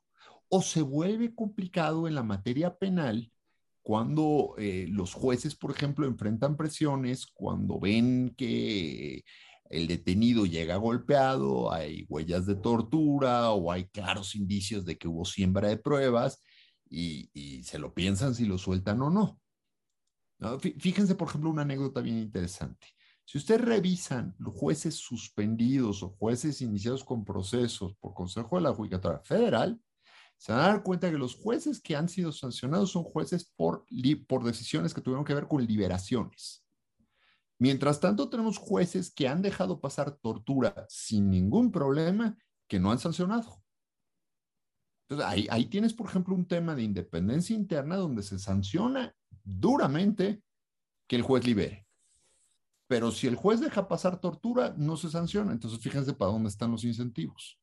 O 0.50 0.62
se 0.62 0.82
vuelve 0.82 1.34
complicado 1.34 2.08
en 2.08 2.16
la 2.16 2.24
materia 2.24 2.76
penal 2.78 3.32
cuando 3.82 4.56
eh, 4.58 4.88
los 4.90 5.14
jueces, 5.14 5.56
por 5.56 5.72
ejemplo, 5.72 6.06
enfrentan 6.06 6.58
presiones, 6.58 7.26
cuando 7.26 7.80
ven 7.80 8.34
que 8.38 9.24
el 9.70 9.88
detenido 9.88 10.46
llega 10.46 10.76
golpeado, 10.76 11.72
hay 11.72 12.06
huellas 12.10 12.46
de 12.46 12.56
tortura 12.56 13.52
o 13.52 13.72
hay 13.72 13.86
claros 13.86 14.36
indicios 14.36 14.86
de 14.86 14.98
que 14.98 15.08
hubo 15.08 15.26
siembra 15.26 15.70
de 15.70 15.78
pruebas 15.78 16.42
y, 16.90 17.64
se 17.64 17.80
lo 17.80 17.94
piensan 17.94 18.34
si 18.34 18.46
lo 18.46 18.58
sueltan 18.58 19.02
o 19.02 19.10
no. 19.10 19.40
Fíjense, 20.60 21.16
por 21.16 21.28
ejemplo, 21.28 21.50
una 21.50 21.62
anécdota 21.64 22.02
bien 22.02 22.18
interesante. 22.18 22.88
Si 23.26 23.38
ustedes 23.38 23.62
revisan 23.62 24.36
jueces 24.40 24.96
suspendidos 24.96 26.02
o 26.02 26.10
jueces 26.10 26.62
iniciados 26.62 27.04
con 27.04 27.24
procesos 27.24 27.94
por 28.00 28.14
Consejo 28.14 28.56
de 28.56 28.64
la 28.64 28.74
Judicatura 28.74 29.20
Federal, 29.20 29.80
se 30.38 30.54
van 30.54 30.62
a 30.62 30.68
dar 30.68 30.84
cuenta 30.84 31.12
que 31.12 31.18
los 31.18 31.36
jueces 31.36 31.82
que 31.82 31.96
han 31.96 32.08
sido 32.08 32.32
sancionados 32.32 32.92
son 32.92 33.04
jueces 33.04 33.52
por, 33.56 33.86
por 34.28 34.44
decisiones 34.44 34.94
que 34.94 35.02
tuvieron 35.02 35.26
que 35.26 35.34
ver 35.34 35.48
con 35.48 35.64
liberaciones. 35.64 36.66
Mientras 37.60 38.00
tanto, 38.00 38.30
tenemos 38.30 38.58
jueces 38.58 39.12
que 39.14 39.28
han 39.28 39.42
dejado 39.42 39.82
pasar 39.82 40.12
tortura 40.12 40.86
sin 40.88 41.30
ningún 41.30 41.72
problema 41.72 42.38
que 42.70 42.80
no 42.80 42.90
han 42.90 43.00
sancionado. 43.00 43.62
Entonces, 45.10 45.50
ahí, 45.50 45.66
tienes, 45.66 45.94
por 45.94 46.08
ejemplo, 46.08 46.36
un 46.36 46.46
tema 46.46 46.76
de 46.76 46.84
independencia 46.84 47.56
interna 47.56 47.96
donde 47.96 48.22
se 48.22 48.38
sanciona 48.38 49.16
duramente 49.44 50.44
que 51.08 51.16
el 51.16 51.24
juez 51.24 51.48
libere. 51.48 51.88
Pero 52.86 53.12
si 53.12 53.26
el 53.26 53.36
juez 53.36 53.60
deja 53.60 53.88
pasar 53.88 54.22
tortura, 54.22 54.76
no 54.78 54.98
se 54.98 55.10
sanciona. 55.10 55.52
Entonces, 55.52 55.80
fíjense 55.80 56.14
para 56.14 56.32
dónde 56.32 56.50
están 56.50 56.70
los 56.70 56.84
incentivos. 56.84 57.60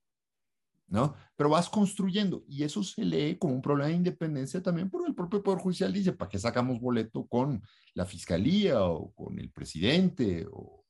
¿No? 0.88 1.14
Pero 1.36 1.50
vas 1.50 1.68
construyendo 1.68 2.44
y 2.46 2.62
eso 2.62 2.84
se 2.84 3.04
lee 3.04 3.36
como 3.38 3.54
un 3.54 3.62
problema 3.62 3.88
de 3.88 3.96
independencia 3.96 4.62
también 4.62 4.88
porque 4.88 5.08
el 5.08 5.16
propio 5.16 5.42
Poder 5.42 5.58
Judicial 5.58 5.92
dice, 5.92 6.12
¿para 6.12 6.28
qué 6.28 6.38
sacamos 6.38 6.80
boleto 6.80 7.26
con 7.26 7.60
la 7.94 8.06
Fiscalía 8.06 8.84
o 8.84 9.12
con 9.12 9.36
el 9.40 9.50
presidente 9.50 10.46
o, 10.48 10.84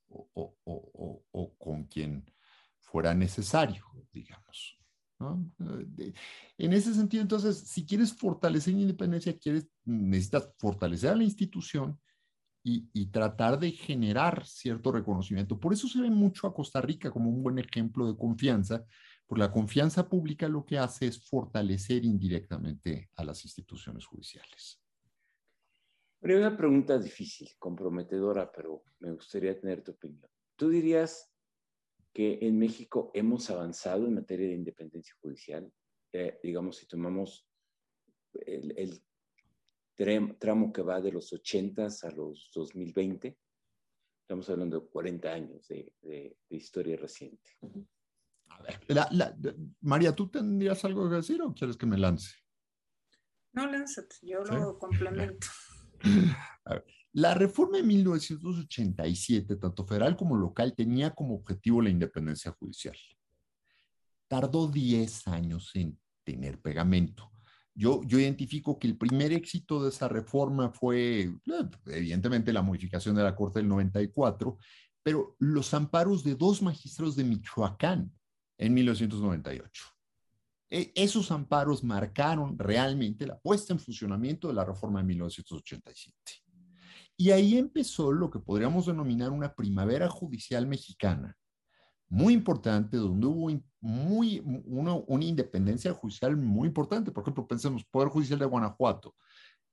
con 1.56 1.84
quien 1.84 2.30
fuera 2.78 3.14
necesario, 3.14 3.86
digamos? 4.12 4.75
¿No? 5.18 5.50
En 6.58 6.72
ese 6.72 6.94
sentido, 6.94 7.22
entonces, 7.22 7.58
si 7.58 7.86
quieres 7.86 8.12
fortalecer 8.12 8.74
la 8.74 8.80
independencia, 8.80 9.38
quieres, 9.38 9.68
necesitas 9.84 10.52
fortalecer 10.58 11.10
a 11.10 11.16
la 11.16 11.24
institución 11.24 11.98
y, 12.68 13.06
tratar 13.06 13.60
de 13.60 13.70
generar 13.70 14.44
cierto 14.44 14.90
reconocimiento. 14.90 15.58
Por 15.58 15.72
eso 15.72 15.86
se 15.86 16.00
ve 16.00 16.10
mucho 16.10 16.48
a 16.48 16.54
Costa 16.54 16.80
Rica 16.80 17.12
como 17.12 17.30
un 17.30 17.40
buen 17.40 17.60
ejemplo 17.60 18.08
de 18.08 18.18
confianza, 18.18 18.84
porque 19.24 19.40
la 19.40 19.52
confianza 19.52 20.08
pública 20.08 20.48
lo 20.48 20.66
que 20.66 20.76
hace 20.76 21.06
es 21.06 21.24
fortalecer 21.28 22.04
indirectamente 22.04 23.10
a 23.14 23.22
las 23.22 23.44
instituciones 23.44 24.04
judiciales. 24.04 24.82
una 26.20 26.56
pregunta 26.56 26.98
difícil, 26.98 27.50
comprometedora, 27.56 28.50
pero 28.50 28.82
me 28.98 29.12
gustaría 29.12 29.58
tener 29.58 29.84
tu 29.84 29.92
opinión. 29.92 30.28
¿Tú 30.56 30.68
dirías 30.68 31.35
que 32.16 32.38
en 32.40 32.58
México 32.58 33.10
hemos 33.12 33.50
avanzado 33.50 34.06
en 34.06 34.14
materia 34.14 34.48
de 34.48 34.54
independencia 34.54 35.14
judicial? 35.20 35.70
Eh, 36.14 36.40
digamos, 36.42 36.78
si 36.78 36.86
tomamos 36.86 37.46
el, 38.32 38.72
el 38.78 39.02
tramo 40.38 40.72
que 40.72 40.80
va 40.80 40.98
de 41.02 41.12
los 41.12 41.30
80 41.30 41.84
a 41.84 42.10
los 42.12 42.50
2020. 42.54 43.38
Estamos 44.22 44.48
hablando 44.48 44.80
de 44.80 44.86
40 44.86 45.30
años 45.30 45.68
de, 45.68 45.92
de, 46.00 46.38
historia 46.48 46.96
reciente. 46.96 47.50
A 48.48 48.62
ver, 48.62 48.80
María, 49.82 50.16
¿tú 50.16 50.30
tendrías 50.30 50.82
algo 50.86 51.10
que 51.10 51.16
decir 51.16 51.42
o 51.42 51.52
quieres 51.52 51.76
que 51.76 51.84
me 51.84 51.98
lance? 51.98 52.34
No, 53.52 53.70
lánzate, 53.70 54.16
yo 54.22 54.42
lo 54.42 54.78
complemento. 54.78 55.48
la 57.16 57.32
reforma 57.32 57.78
de 57.78 57.82
1987, 57.82 59.56
tanto 59.56 59.86
federal 59.86 60.18
como 60.18 60.36
local, 60.36 60.74
tenía 60.74 61.14
como 61.14 61.36
objetivo 61.36 61.80
la 61.80 61.88
independencia 61.88 62.52
judicial. 62.52 62.94
Tardó 64.28 64.68
10 64.68 65.26
años 65.28 65.70
en 65.72 65.98
tener 66.24 66.60
pegamento. 66.60 67.32
Yo, 67.74 68.02
identifico 68.06 68.78
que 68.78 68.86
el 68.86 68.98
primer 68.98 69.32
éxito 69.32 69.82
de 69.82 69.88
esa 69.88 70.08
reforma 70.08 70.68
fue, 70.68 71.32
evidentemente, 71.86 72.52
la 72.52 72.60
modificación 72.60 73.16
de 73.16 73.22
la 73.22 73.34
Corte 73.34 73.60
del 73.60 73.68
94, 73.68 74.58
pero 75.02 75.36
los 75.38 75.72
amparos 75.72 76.22
de 76.22 76.34
dos 76.34 76.60
magistrados 76.60 77.16
de 77.16 77.24
Michoacán 77.24 78.12
en 78.58 78.74
1998. 78.74 79.84
E, 80.68 80.92
esos 80.94 81.30
amparos 81.30 81.82
marcaron 81.82 82.58
realmente 82.58 83.26
la 83.26 83.38
puesta 83.38 83.72
en 83.72 83.78
funcionamiento 83.78 84.48
de 84.48 84.54
la 84.54 84.66
reforma 84.66 84.98
de 84.98 85.06
1987. 85.06 86.45
Y 87.16 87.30
ahí 87.30 87.56
empezó 87.56 88.12
lo 88.12 88.30
que 88.30 88.38
podríamos 88.38 88.86
denominar 88.86 89.30
una 89.30 89.54
primavera 89.54 90.08
judicial 90.08 90.66
mexicana, 90.66 91.36
muy 92.08 92.34
importante, 92.34 92.98
donde 92.98 93.26
hubo 93.26 93.50
muy, 93.80 94.42
una, 94.44 94.94
una, 94.94 95.24
independencia 95.24 95.92
judicial 95.92 96.36
muy 96.36 96.68
importante. 96.68 97.10
Por 97.10 97.22
ejemplo, 97.22 97.48
pensemos, 97.48 97.84
Poder 97.84 98.08
Judicial 98.10 98.38
de 98.38 98.44
Guanajuato. 98.44 99.14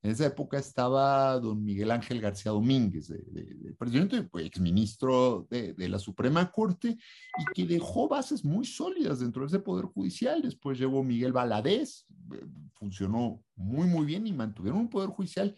En 0.01 0.11
esa 0.11 0.25
época 0.25 0.57
estaba 0.57 1.39
don 1.39 1.63
Miguel 1.63 1.89
Ángel 1.89 2.19
García 2.19 2.51
Domínguez, 2.51 3.07
de, 3.07 3.23
de, 3.31 3.73
presidente, 3.73 4.23
pues, 4.23 4.45
exministro 4.45 5.47
de, 5.49 5.73
de, 5.73 5.89
la 5.89 5.97
Suprema 5.97 6.51
Corte, 6.51 6.89
y 6.89 7.45
que 7.53 7.65
dejó 7.65 8.09
bases 8.09 8.43
muy 8.43 8.65
sólidas 8.65 9.19
dentro 9.19 9.43
de 9.43 9.47
ese 9.47 9.59
Poder 9.59 9.85
Judicial. 9.85 10.41
Después 10.41 10.77
llegó 10.77 11.03
Miguel 11.03 11.31
Valadez, 11.31 12.05
eh, 12.33 12.45
funcionó 12.73 13.41
muy, 13.55 13.87
muy 13.87 14.05
bien 14.05 14.27
y 14.27 14.33
mantuvieron 14.33 14.81
un 14.81 14.89
Poder 14.89 15.09
Judicial 15.09 15.55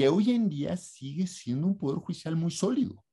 que 0.00 0.08
hoy 0.08 0.30
en 0.30 0.48
día 0.48 0.78
sigue 0.78 1.26
siendo 1.26 1.66
un 1.66 1.76
Poder 1.76 1.98
Judicial 1.98 2.34
muy 2.34 2.50
sólido. 2.50 3.04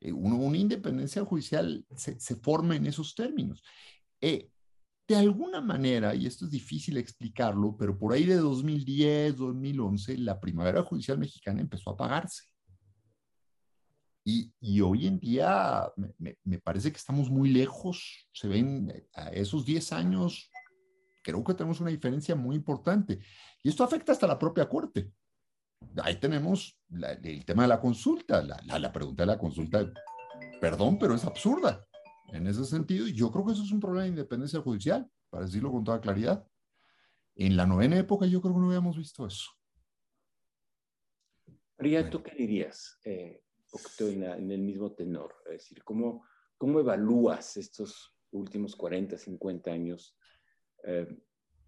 Eh, 0.00 0.12
una, 0.12 0.56
independencia 0.56 1.24
judicial 1.24 1.84
se, 1.96 2.36
forma 2.36 2.76
en 2.76 2.86
esos 2.86 3.16
términos. 3.16 3.60
Eh, 4.20 4.48
de 5.08 5.16
alguna 5.16 5.60
manera, 5.60 6.14
y 6.14 6.26
esto 6.26 6.44
es 6.44 6.52
difícil 6.52 6.98
explicarlo, 6.98 7.76
pero 7.76 7.98
por 7.98 8.12
ahí 8.12 8.22
de 8.22 8.36
2010, 8.36 9.36
2011, 9.36 10.18
la 10.18 10.38
primavera 10.38 10.84
judicial 10.84 11.18
mexicana 11.18 11.60
empezó 11.60 11.90
a 11.90 11.94
apagarse. 11.94 12.44
Y, 14.24 14.80
hoy 14.80 15.08
en 15.08 15.18
día 15.18 15.90
me, 15.96 16.38
me, 16.44 16.60
parece 16.60 16.92
que 16.92 16.98
estamos 16.98 17.28
muy 17.28 17.50
lejos, 17.50 18.28
se 18.32 18.46
ven 18.46 19.04
a 19.14 19.30
esos 19.30 19.66
10 19.66 19.92
años, 19.94 20.48
creo 21.24 21.42
que 21.42 21.54
tenemos 21.54 21.80
una 21.80 21.90
diferencia 21.90 22.36
muy 22.36 22.54
importante. 22.54 23.18
Y 23.64 23.68
esto 23.68 23.82
afecta 23.82 24.12
hasta 24.12 24.28
la 24.28 24.38
propia 24.38 24.68
Corte 24.68 25.10
ahí 26.02 26.18
tenemos 26.18 26.78
el 27.22 27.44
tema 27.44 27.62
de 27.62 27.68
la 27.68 27.80
consulta. 27.80 28.42
La, 28.42 28.78
la, 28.78 28.92
pregunta 28.92 29.22
de 29.22 29.26
la 29.26 29.38
consulta, 29.38 29.92
perdón, 30.60 30.98
pero 30.98 31.14
es 31.14 31.24
absurda. 31.24 31.86
En 32.32 32.46
ese 32.46 32.64
sentido, 32.64 33.06
yo 33.08 33.30
creo 33.30 33.44
que 33.44 33.52
eso 33.52 33.62
es 33.62 33.72
un 33.72 33.80
problema 33.80 34.04
de 34.04 34.10
independencia 34.10 34.60
judicial, 34.60 35.08
para 35.30 35.44
decirlo 35.44 35.70
con 35.70 35.84
toda 35.84 36.00
claridad. 36.00 36.46
En 37.36 37.56
la 37.56 37.66
novena 37.66 37.98
época 37.98 38.26
yo 38.26 38.40
creo 38.40 38.54
que 38.54 38.60
no 38.60 38.66
habíamos 38.66 38.96
visto 38.96 39.26
eso. 39.26 39.50
María, 41.78 42.08
¿tú 42.08 42.22
qué 42.22 42.34
dirías? 42.34 42.98
Eh, 43.04 43.42
en, 43.98 44.22
en, 44.22 44.50
el 44.50 44.60
mismo 44.60 44.92
tenor. 44.92 45.34
Es 45.46 45.62
decir, 45.62 45.82
¿cómo, 45.82 46.24
cómo 46.56 46.80
evalúas 46.80 47.56
estos 47.56 48.14
últimos 48.30 48.76
40, 48.76 49.18
50 49.18 49.70
años 49.70 50.16
eh, 50.84 51.08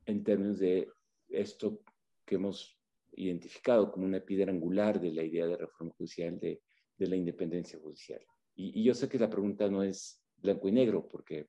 en 0.04 0.24
términos 0.24 0.58
de 0.58 0.88
esto 1.28 1.80
que 2.24 2.36
hemos 2.36 2.75
identificado 3.12 3.90
como 3.90 4.06
una 4.06 4.20
piedra 4.20 4.52
angular 4.52 5.00
de 5.00 5.12
la 5.12 5.22
idea 5.22 5.46
de 5.46 5.56
reforma 5.56 5.92
judicial, 5.96 6.38
de, 6.38 6.62
la 6.98 7.16
independencia 7.16 7.78
judicial. 7.78 8.20
Y, 8.54 8.82
yo 8.82 8.94
sé 8.94 9.08
que 9.08 9.18
la 9.18 9.28
pregunta 9.28 9.68
no 9.68 9.82
es 9.82 10.22
blanco 10.36 10.68
y 10.68 10.72
negro, 10.72 11.08
porque, 11.08 11.48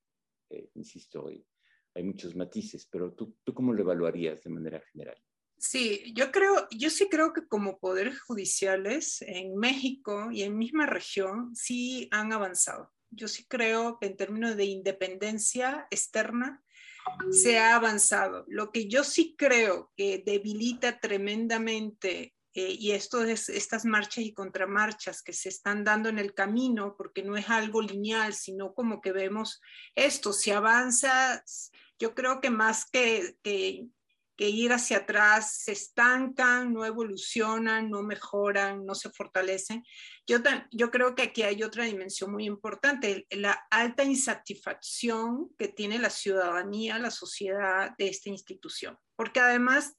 eh, 0.50 0.70
insisto, 0.76 1.28
hay, 1.28 1.44
muchos 2.04 2.36
matices, 2.36 2.88
pero 2.92 3.12
tú, 3.14 3.38
¿tú 3.44 3.56
cómo 3.56 3.74
lo 3.74 3.82
evaluarías 3.82 4.44
de 4.44 4.52
manera 4.52 4.80
general? 4.92 5.18
Sí, 5.58 6.14
yo 6.14 6.32
creo, 6.32 6.68
yo 6.70 6.92
sí 6.92 7.10
creo 7.10 7.34
que 7.34 7.48
como 7.48 7.80
poderes 7.80 8.22
judiciales 8.22 9.24
en 9.24 9.56
México 9.56 10.30
y 10.32 10.44
en 10.44 10.56
misma 10.56 10.86
región 10.86 11.56
sí 11.56 12.08
han 12.12 12.32
avanzado. 12.32 12.94
Yo 13.10 13.28
sí 13.28 13.46
creo 13.48 13.98
que 14.00 14.06
en 14.06 14.18
términos 14.18 14.56
de 14.56 14.66
independencia 14.66 15.88
externa 15.90 16.64
se 17.32 17.60
ha 17.60 17.76
avanzado. 17.76 18.46
Lo 18.48 18.72
que 18.72 18.88
yo 18.88 19.04
sí 19.04 19.36
creo 19.38 19.92
que 19.96 20.24
debilita 20.26 21.00
tremendamente, 21.00 22.34
eh, 22.54 22.76
y 22.78 22.92
esto 22.92 23.24
es 23.24 23.50
estas 23.50 23.86
marchas 23.86 24.24
y 24.24 24.34
contramarchas 24.34 25.22
que 25.22 25.34
se 25.34 25.50
están 25.50 25.84
dando 25.84 26.10
en 26.10 26.20
el 26.20 26.34
camino, 26.34 26.96
porque 26.98 27.24
no 27.24 27.38
es 27.38 27.50
algo 27.50 27.82
lineal, 27.82 28.34
sino 28.34 28.74
como 28.74 29.02
que 29.02 29.12
vemos 29.12 29.62
esto, 29.96 30.34
si 30.34 30.52
avanza, 30.52 31.44
yo 32.00 32.14
creo 32.14 32.42
que 32.42 32.50
más 32.50 32.90
que, 32.90 33.38
que 33.44 33.88
que 34.38 34.48
ir 34.50 34.72
hacia 34.72 34.98
atrás, 34.98 35.64
se 35.64 35.72
estancan, 35.72 36.72
no 36.72 36.86
evolucionan, 36.86 37.90
no 37.90 38.04
mejoran, 38.04 38.86
no 38.86 38.94
se 38.94 39.10
fortalecen. 39.10 39.84
Yo, 40.28 40.38
yo 40.72 40.92
creo 40.92 41.16
que 41.16 41.24
aquí 41.24 41.42
hay 41.42 41.64
otra 41.64 41.86
dimensión 41.86 42.32
muy 42.32 42.46
importante, 42.46 43.26
la 43.32 43.66
alta 43.72 44.04
insatisfacción 44.04 45.50
que 45.58 45.68
tiene 45.68 45.98
la 45.98 46.12
ciudadanía, 46.12 47.00
la 47.00 47.12
sociedad 47.12 47.96
de 47.98 48.08
esta 48.10 48.30
institución, 48.30 48.98
porque 49.16 49.40
además 49.40 49.98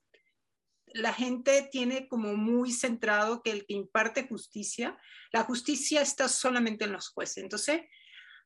la 0.94 1.12
gente 1.12 1.68
tiene 1.70 2.08
como 2.08 2.34
muy 2.34 2.72
centrado 2.72 3.42
que 3.42 3.50
el 3.50 3.66
que 3.66 3.74
imparte 3.74 4.26
justicia, 4.26 4.96
la 5.32 5.44
justicia 5.44 6.00
está 6.00 6.28
solamente 6.28 6.84
en 6.84 6.92
los 6.92 7.08
jueces. 7.08 7.42
Entonces, 7.42 7.82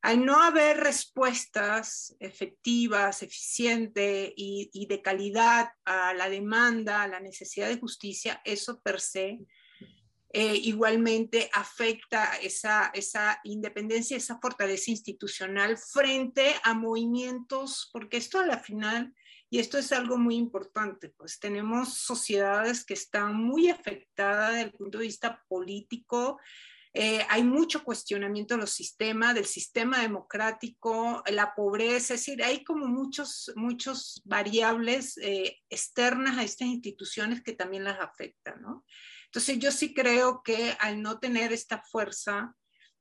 al 0.03 0.25
no 0.25 0.43
haber 0.43 0.79
respuestas 0.79 2.17
efectivas, 2.19 3.23
eficientes 3.23 4.33
y, 4.37 4.87
de 4.89 5.01
calidad 5.01 5.71
a 5.85 6.13
la 6.13 6.29
demanda, 6.29 7.03
a 7.03 7.09
la 7.09 7.21
necesidad 7.21 7.69
de 7.69 7.79
justicia, 7.79 8.43
eso 8.45 8.81
per 8.83 9.01
se 9.01 9.39
eh, 10.35 10.57
igualmente 10.57 11.49
afecta 11.53 12.35
esa, 12.43 12.91
esa 12.95 13.39
independencia, 13.45 14.17
esa 14.17 14.41
fortaleza 14.41 14.91
institucional 14.91 15.79
frente 15.79 16.53
a 16.65 16.75
movimientos, 16.75 17.89
porque 17.93 18.17
esto 18.17 18.41
a 18.41 18.47
la 18.47 18.59
final 18.59 19.15
Y 19.51 19.59
esto 19.59 19.77
es 19.77 19.93
algo 19.93 20.17
muy 20.17 20.37
importante, 20.37 21.11
pues 21.11 21.39
tenemos 21.39 21.99
sociedades 21.99 22.87
que 22.87 22.95
están 22.95 23.35
muy 23.35 23.69
afectadas 23.69 24.53
desde 24.53 24.63
el 24.63 24.73
punto 24.73 24.97
de 24.97 25.05
vista 25.05 25.45
político, 25.47 26.39
eh, 26.95 27.24
hay 27.30 27.43
mucho 27.43 27.84
cuestionamiento 27.84 28.55
de 28.55 28.61
los 28.61 28.72
sistemas, 28.72 29.34
del 29.34 29.47
sistema 29.47 30.01
democrático, 30.01 31.22
la 31.30 31.55
pobreza, 31.55 32.14
es 32.14 32.20
decir, 32.20 32.45
hay 32.45 32.64
como 32.64 32.86
muchos, 32.86 33.51
muchos 33.57 34.20
variables 34.24 35.16
eh, 35.18 35.59
externas 35.70 36.36
a 36.36 36.43
estas 36.43 36.68
instituciones 36.68 37.43
que 37.43 37.55
también 37.55 37.84
las 37.84 37.99
afectan, 37.99 38.61
¿no? 38.61 38.84
Entonces 39.26 39.59
yo 39.59 39.72
sí 39.72 39.95
creo 39.95 40.43
que 40.43 40.76
al 40.80 41.01
no 41.01 41.18
tener 41.18 41.55
esta 41.55 41.82
fuerza, 41.82 42.55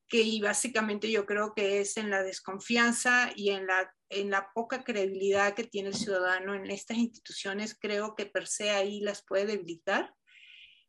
que 0.07 0.21
y 0.21 0.41
básicamente 0.41 1.11
yo 1.11 1.25
creo 1.25 1.53
que 1.53 1.81
es 1.81 1.97
en 1.97 2.09
la 2.09 2.23
desconfianza 2.23 3.31
y 3.35 3.49
en 3.49 3.67
la, 3.67 3.93
en 4.09 4.29
la 4.29 4.51
poca 4.53 4.85
credibilidad 4.85 5.53
que 5.53 5.65
tiene 5.65 5.89
el 5.89 5.95
ciudadano 5.95 6.53
en 6.53 6.69
estas 6.71 6.97
instituciones, 6.97 7.77
creo 7.77 8.15
que 8.15 8.25
per 8.25 8.47
se 8.47 8.69
ahí 8.69 9.01
las 9.01 9.23
puede 9.25 9.45
debilitar 9.47 10.13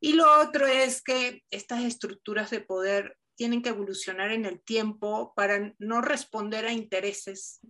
y 0.05 0.14
lo 0.14 0.40
otro 0.40 0.66
es 0.66 1.00
que 1.00 1.44
estas 1.53 1.84
estructuras 1.84 2.50
de 2.50 2.61
poder 2.61 3.16
tienen 3.36 3.62
que 3.62 3.68
evolucionar 3.68 4.32
en 4.32 4.46
el 4.46 4.61
tiempo 4.61 5.32
para 5.36 5.76
no 5.78 6.00
responder 6.00 6.66
a 6.66 6.72
intereses, 6.72 7.61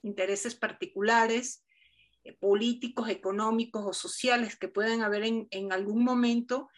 intereses 0.00 0.54
particulares, 0.54 1.64
eh, 2.22 2.34
políticos, 2.34 3.08
económicos 3.08 3.84
o 3.84 3.92
sociales 3.92 4.54
que 4.56 4.68
pueden 4.68 5.02
haber 5.02 5.24
en, 5.24 5.48
en 5.50 5.72
algún 5.72 6.04
momento. 6.04 6.68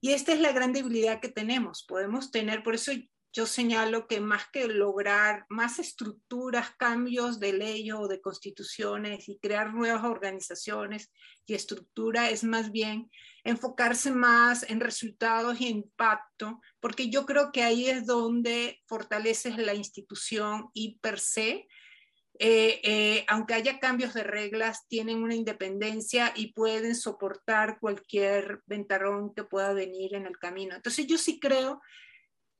Y 0.00 0.12
esta 0.12 0.32
es 0.32 0.40
la 0.40 0.52
gran 0.52 0.72
debilidad 0.72 1.20
que 1.20 1.28
tenemos. 1.28 1.84
Podemos 1.84 2.30
tener, 2.30 2.62
por 2.62 2.74
eso 2.74 2.92
yo 3.32 3.46
señalo 3.46 4.06
que 4.06 4.20
más 4.20 4.48
que 4.52 4.66
lograr 4.68 5.44
más 5.48 5.78
estructuras, 5.78 6.70
cambios 6.76 7.38
de 7.40 7.52
ley 7.52 7.90
o 7.92 8.08
de 8.08 8.20
constituciones 8.20 9.28
y 9.28 9.38
crear 9.38 9.74
nuevas 9.74 10.04
organizaciones 10.04 11.12
y 11.46 11.54
estructura, 11.54 12.30
es 12.30 12.44
más 12.44 12.70
bien 12.72 13.10
enfocarse 13.44 14.10
más 14.10 14.68
en 14.68 14.80
resultados 14.80 15.60
y 15.60 15.68
impacto, 15.68 16.60
porque 16.80 17.10
yo 17.10 17.26
creo 17.26 17.52
que 17.52 17.62
ahí 17.62 17.88
es 17.88 18.06
donde 18.06 18.80
fortaleces 18.86 19.56
la 19.58 19.74
institución 19.74 20.70
y 20.74 20.98
per 20.98 21.18
se, 21.20 21.66
eh, 22.40 22.80
eh, 22.84 23.24
aunque 23.26 23.54
haya 23.54 23.80
cambios 23.80 24.14
de 24.14 24.22
reglas, 24.22 24.86
tienen 24.86 25.22
una 25.22 25.34
independencia 25.34 26.32
y 26.36 26.52
pueden 26.52 26.94
soportar 26.94 27.78
cualquier 27.80 28.62
ventarrón 28.66 29.34
que 29.34 29.44
pueda 29.44 29.72
venir 29.72 30.14
en 30.14 30.26
el 30.26 30.38
camino. 30.38 30.76
Entonces 30.76 31.06
yo 31.06 31.18
sí 31.18 31.40
creo 31.40 31.80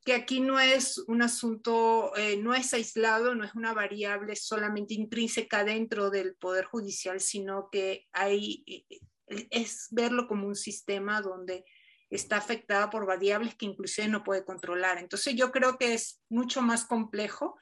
que 0.04 0.14
aquí 0.14 0.40
no 0.40 0.58
es 0.58 0.98
un 1.06 1.22
asunto, 1.22 2.16
eh, 2.16 2.36
no 2.38 2.54
es 2.54 2.72
aislado, 2.72 3.34
no 3.34 3.44
es 3.44 3.54
una 3.54 3.74
variable 3.74 4.36
solamente 4.36 4.94
intrínseca 4.94 5.64
dentro 5.64 6.10
del 6.10 6.34
Poder 6.36 6.64
Judicial, 6.64 7.20
sino 7.20 7.68
que 7.70 8.06
hay, 8.12 8.64
eh, 8.66 9.48
es 9.50 9.88
verlo 9.90 10.26
como 10.26 10.46
un 10.46 10.56
sistema 10.56 11.20
donde 11.20 11.64
está 12.10 12.38
afectada 12.38 12.88
por 12.88 13.06
variables 13.06 13.54
que 13.54 13.66
inclusive 13.66 14.08
no 14.08 14.24
puede 14.24 14.44
controlar. 14.44 14.98
Entonces 14.98 15.34
yo 15.34 15.52
creo 15.52 15.76
que 15.76 15.94
es 15.94 16.22
mucho 16.30 16.62
más 16.62 16.84
complejo, 16.86 17.58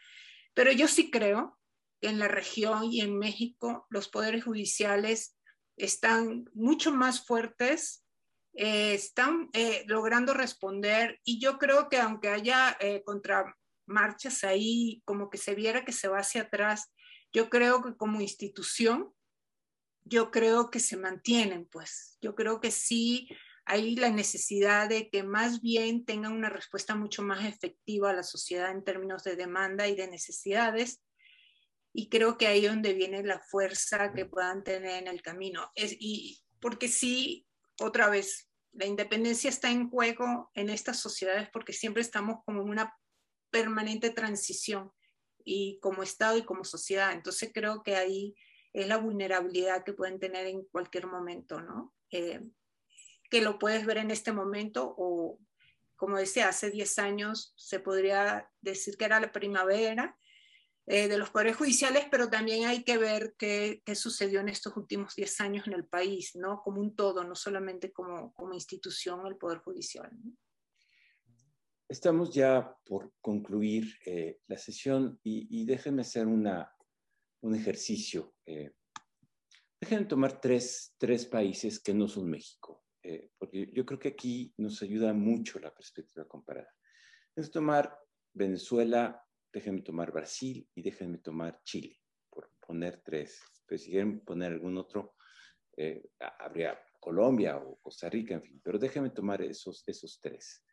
pero 0.54 0.70
yo 0.70 0.88
sí 0.88 1.10
creo 1.10 1.58
que 2.00 2.08
en 2.08 2.18
la 2.18 2.28
región 2.28 2.84
y 2.84 3.00
en 3.00 3.18
México 3.18 3.86
los 3.90 4.08
poderes 4.08 4.44
judiciales 4.44 5.36
están 5.76 6.44
mucho 6.54 6.92
más 6.92 7.26
fuertes 7.26 8.05
eh, 8.56 8.94
están 8.94 9.50
eh, 9.52 9.84
logrando 9.86 10.32
responder 10.32 11.20
y 11.24 11.38
yo 11.38 11.58
creo 11.58 11.88
que 11.90 11.98
aunque 11.98 12.28
haya 12.28 12.76
eh, 12.80 13.02
contramarchas 13.04 14.44
ahí, 14.44 15.02
como 15.04 15.28
que 15.28 15.36
se 15.36 15.54
viera 15.54 15.84
que 15.84 15.92
se 15.92 16.08
va 16.08 16.20
hacia 16.20 16.42
atrás, 16.42 16.92
yo 17.32 17.50
creo 17.50 17.82
que 17.82 17.96
como 17.96 18.22
institución, 18.22 19.12
yo 20.04 20.30
creo 20.30 20.70
que 20.70 20.80
se 20.80 20.96
mantienen, 20.96 21.66
pues 21.66 22.16
yo 22.22 22.34
creo 22.34 22.60
que 22.60 22.70
sí 22.70 23.28
hay 23.66 23.96
la 23.96 24.10
necesidad 24.10 24.88
de 24.88 25.10
que 25.10 25.22
más 25.22 25.60
bien 25.60 26.04
tengan 26.04 26.32
una 26.32 26.48
respuesta 26.48 26.94
mucho 26.94 27.22
más 27.22 27.44
efectiva 27.44 28.10
a 28.10 28.14
la 28.14 28.22
sociedad 28.22 28.70
en 28.70 28.84
términos 28.84 29.24
de 29.24 29.34
demanda 29.34 29.88
y 29.88 29.96
de 29.96 30.06
necesidades. 30.08 31.02
Y 31.92 32.08
creo 32.08 32.38
que 32.38 32.46
ahí 32.46 32.64
es 32.64 32.70
donde 32.70 32.94
viene 32.94 33.24
la 33.24 33.40
fuerza 33.40 34.12
que 34.14 34.24
puedan 34.24 34.62
tener 34.62 35.02
en 35.02 35.08
el 35.08 35.20
camino. 35.20 35.72
Es, 35.74 35.96
y 35.98 36.40
porque 36.60 36.86
sí, 36.86 37.46
otra 37.80 38.08
vez, 38.08 38.45
la 38.76 38.86
independencia 38.86 39.48
está 39.48 39.70
en 39.70 39.90
juego 39.90 40.50
en 40.54 40.68
estas 40.68 40.98
sociedades 40.98 41.48
porque 41.52 41.72
siempre 41.72 42.02
estamos 42.02 42.44
como 42.44 42.62
en 42.62 42.68
una 42.68 42.94
permanente 43.50 44.10
transición 44.10 44.92
y 45.44 45.78
como 45.80 46.02
Estado 46.02 46.36
y 46.36 46.44
como 46.44 46.64
sociedad. 46.64 47.12
Entonces 47.12 47.50
creo 47.54 47.82
que 47.82 47.96
ahí 47.96 48.34
es 48.72 48.86
la 48.86 48.98
vulnerabilidad 48.98 49.84
que 49.84 49.94
pueden 49.94 50.20
tener 50.20 50.46
en 50.46 50.64
cualquier 50.64 51.06
momento, 51.06 51.60
¿no? 51.60 51.94
Eh, 52.10 52.42
que 53.30 53.40
lo 53.40 53.58
puedes 53.58 53.86
ver 53.86 53.98
en 53.98 54.10
este 54.10 54.32
momento 54.32 54.94
o, 54.96 55.40
como 55.96 56.18
decía, 56.18 56.48
hace 56.48 56.70
10 56.70 56.98
años 56.98 57.54
se 57.56 57.80
podría 57.80 58.50
decir 58.60 58.96
que 58.96 59.06
era 59.06 59.20
la 59.20 59.32
primavera 59.32 60.18
eh, 60.86 61.08
de 61.08 61.18
los 61.18 61.30
poderes 61.30 61.56
judiciales, 61.56 62.06
pero 62.10 62.28
también 62.30 62.66
hay 62.66 62.84
que 62.84 62.96
ver 62.98 63.34
qué, 63.36 63.82
qué, 63.84 63.94
sucedió 63.94 64.40
en 64.40 64.48
estos 64.48 64.76
últimos 64.76 65.16
10 65.16 65.40
años 65.40 65.66
en 65.66 65.72
el 65.72 65.84
país, 65.84 66.36
¿no? 66.36 66.62
Como 66.62 66.80
un 66.80 66.94
todo, 66.94 67.24
no 67.24 67.34
solamente 67.34 67.92
como, 67.92 68.32
como 68.34 68.54
institución 68.54 69.26
el 69.26 69.36
Poder 69.36 69.58
Judicial. 69.58 70.10
¿no? 70.12 70.36
Estamos 71.88 72.34
ya 72.34 72.76
por 72.84 73.12
concluir 73.20 73.96
eh, 74.04 74.40
la 74.48 74.58
sesión 74.58 75.20
y, 75.22 75.46
y, 75.50 75.66
déjenme 75.66 76.02
hacer 76.02 76.26
una, 76.26 76.72
un 77.42 77.54
ejercicio. 77.54 78.34
Eh, 78.44 78.72
déjenme 79.80 80.06
tomar 80.06 80.40
tres, 80.40 80.94
tres, 80.98 81.26
países 81.26 81.78
que 81.78 81.94
no 81.94 82.08
son 82.08 82.28
México, 82.28 82.84
eh, 83.02 83.30
porque 83.38 83.70
yo 83.72 83.86
creo 83.86 84.00
que 84.00 84.08
aquí 84.08 84.52
nos 84.56 84.82
ayuda 84.82 85.12
mucho 85.12 85.60
la 85.60 85.72
perspectiva 85.72 86.26
comparada. 86.26 86.72
Déjenme 87.34 87.52
tomar 87.52 87.98
Venezuela, 88.32 89.24
déjenme 89.52 89.82
tomar 89.82 90.12
Brasil 90.12 90.68
y 90.74 90.82
déjenme 90.82 91.18
tomar 91.18 91.62
Chile, 91.64 92.00
por 92.30 92.50
poner 92.60 93.02
tres. 93.02 93.40
Pero 93.66 93.78
si 93.78 93.90
quieren 93.90 94.20
poner 94.20 94.52
algún 94.52 94.76
otro, 94.76 95.16
eh, 95.76 96.10
habría 96.38 96.78
Colombia 97.00 97.58
o 97.58 97.78
Costa 97.80 98.08
Rica, 98.08 98.34
en 98.34 98.42
fin, 98.42 98.60
pero 98.62 98.78
déjenme 98.78 99.10
tomar 99.10 99.42
esos, 99.42 99.82
esos 99.86 100.18
tres. 100.20 100.64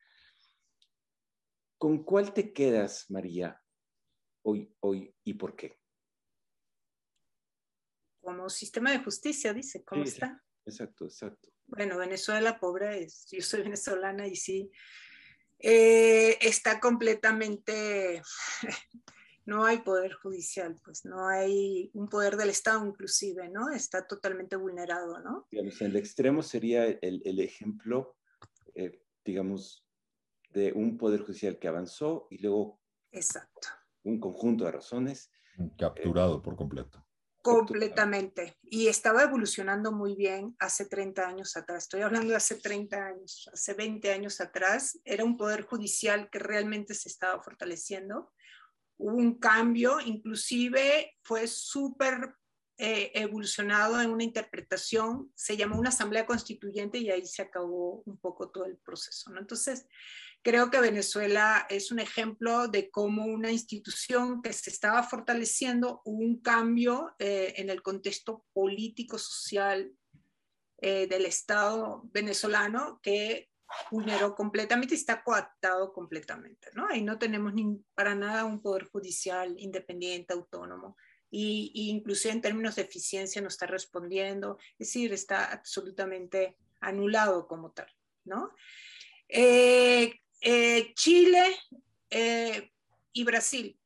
¿Con 1.78 2.04
cuál 2.04 2.34
te 2.34 2.54
quedas, 2.54 3.10
María, 3.10 3.62
hoy, 4.44 4.74
hoy 4.80 5.14
y 5.24 5.34
por 5.34 5.56
qué? 5.56 5.80
Como 8.22 8.50
sistema 8.50 8.92
de 8.92 9.00
justicia, 9.00 9.54
dice, 9.54 9.84
¿cómo 9.84 10.06
sí, 10.06 10.14
está? 10.14 10.42
Exacto, 10.66 11.06
exacto. 11.06 11.50
Bueno, 11.66 11.98
Venezuela, 11.98 12.60
pobre, 12.60 13.04
es, 13.04 13.28
yo 13.30 13.42
soy 13.42 13.64
venezolana 13.64 14.28
y 14.28 14.36
sí, 14.36 14.72
eh, 15.66 16.38
está 16.42 16.82
completamente, 16.82 18.22
no 19.46 19.64
hay 19.64 19.78
poder 19.78 20.12
judicial, 20.12 20.76
pues 20.84 21.06
no 21.06 21.26
hay 21.26 21.90
un 21.94 22.10
poder 22.10 22.36
del 22.36 22.50
Estado 22.50 22.86
inclusive, 22.86 23.48
¿no? 23.48 23.70
Está 23.70 24.06
totalmente 24.06 24.58
vulnerado, 24.58 25.20
¿no? 25.22 25.48
Digamos, 25.50 25.82
el 25.82 25.96
extremo 25.96 26.44
sería 26.44 26.86
el, 26.86 27.22
el 27.24 27.40
ejemplo, 27.40 28.18
eh, 28.76 29.02
digamos, 29.24 29.88
de 30.50 30.74
un 30.74 30.98
poder 30.98 31.22
judicial 31.22 31.58
que 31.58 31.70
avanzó 31.70 32.28
y 32.30 32.40
luego... 32.40 32.82
Exacto. 33.12 33.70
Un 34.04 34.20
conjunto 34.20 34.66
de 34.66 34.72
razones. 34.72 35.32
Capturado 35.78 36.40
eh, 36.40 36.42
por 36.44 36.58
completo. 36.58 37.03
Completamente. 37.44 38.58
Y 38.64 38.88
estaba 38.88 39.24
evolucionando 39.24 39.92
muy 39.92 40.16
bien 40.16 40.56
hace 40.60 40.86
30 40.86 41.28
años 41.28 41.58
atrás. 41.58 41.84
Estoy 41.84 42.02
hablando 42.02 42.30
de 42.30 42.38
hace 42.38 42.56
30 42.56 43.06
años, 43.06 43.50
hace 43.52 43.74
20 43.74 44.14
años 44.14 44.40
atrás. 44.40 44.98
Era 45.04 45.26
un 45.26 45.36
poder 45.36 45.64
judicial 45.64 46.30
que 46.30 46.40
realmente 46.40 46.94
se 46.94 47.10
estaba 47.10 47.44
fortaleciendo. 47.44 48.32
Hubo 48.98 49.18
un 49.18 49.40
cambio, 49.40 50.00
inclusive 50.00 51.18
fue 51.22 51.46
súper 51.48 52.34
eh, 52.78 53.12
evolucionado 53.14 54.00
en 54.00 54.12
una 54.12 54.24
interpretación. 54.24 55.30
Se 55.36 55.58
llamó 55.58 55.78
una 55.78 55.90
asamblea 55.90 56.26
constituyente 56.26 56.98
y 56.98 57.12
ahí 57.12 57.26
se 57.26 57.42
acabó 57.42 58.04
un 58.06 58.20
poco 58.20 58.52
todo 58.52 58.64
el 58.64 58.78
proceso. 58.78 59.32
¿no? 59.32 59.42
Entonces, 59.42 59.86
Creo 60.44 60.70
que 60.70 60.82
Venezuela 60.82 61.66
es 61.70 61.90
un 61.90 62.00
ejemplo 62.00 62.68
de 62.68 62.92
cómo 62.92 63.26
una 63.26 63.50
institución 63.50 64.42
que 64.42 64.52
se 64.52 64.70
estaba 64.70 65.02
fortaleciendo 65.04 66.02
hubo 66.04 66.20
un 66.20 66.42
cambio 66.42 67.16
eh, 67.18 67.54
en 67.56 67.70
el 67.70 67.82
contexto 67.82 68.46
político, 68.52 69.18
social 69.18 69.94
eh, 70.82 71.08
del 71.08 71.26
Estado 71.26 72.04
venezolano 72.12 73.00
que 73.02 73.50
vulneró 73.90 74.36
completamente 74.36 74.96
y 74.96 74.98
está 74.98 75.24
coactado 75.24 75.94
completamente. 75.94 76.68
¿no? 76.74 76.88
Ahí 76.90 77.02
no 77.02 77.18
tenemos 77.18 77.54
ni 77.54 77.82
para 77.96 78.14
nada 78.14 78.44
un 78.44 78.62
poder 78.62 78.84
judicial 78.84 79.56
independiente, 79.58 80.34
autónomo. 80.34 80.98
Y, 81.32 81.72
y 81.74 81.90
inclusive 81.90 82.34
en 82.34 82.42
términos 82.42 82.76
de 82.76 82.82
eficiencia 82.82 83.42
no 83.42 83.48
está 83.48 83.66
respondiendo, 83.66 84.58
es 84.74 84.90
decir, 84.90 85.14
está 85.14 85.46
absolutamente 85.54 86.58
anulado 86.82 87.48
como 87.48 87.72
tal, 87.72 87.88
¿no? 88.26 88.52
Eh, 89.30 90.14
eh, 90.44 90.94
Chile 90.96 91.58
eh, 92.10 92.70
y 93.14 93.24
Brasil. 93.24 93.80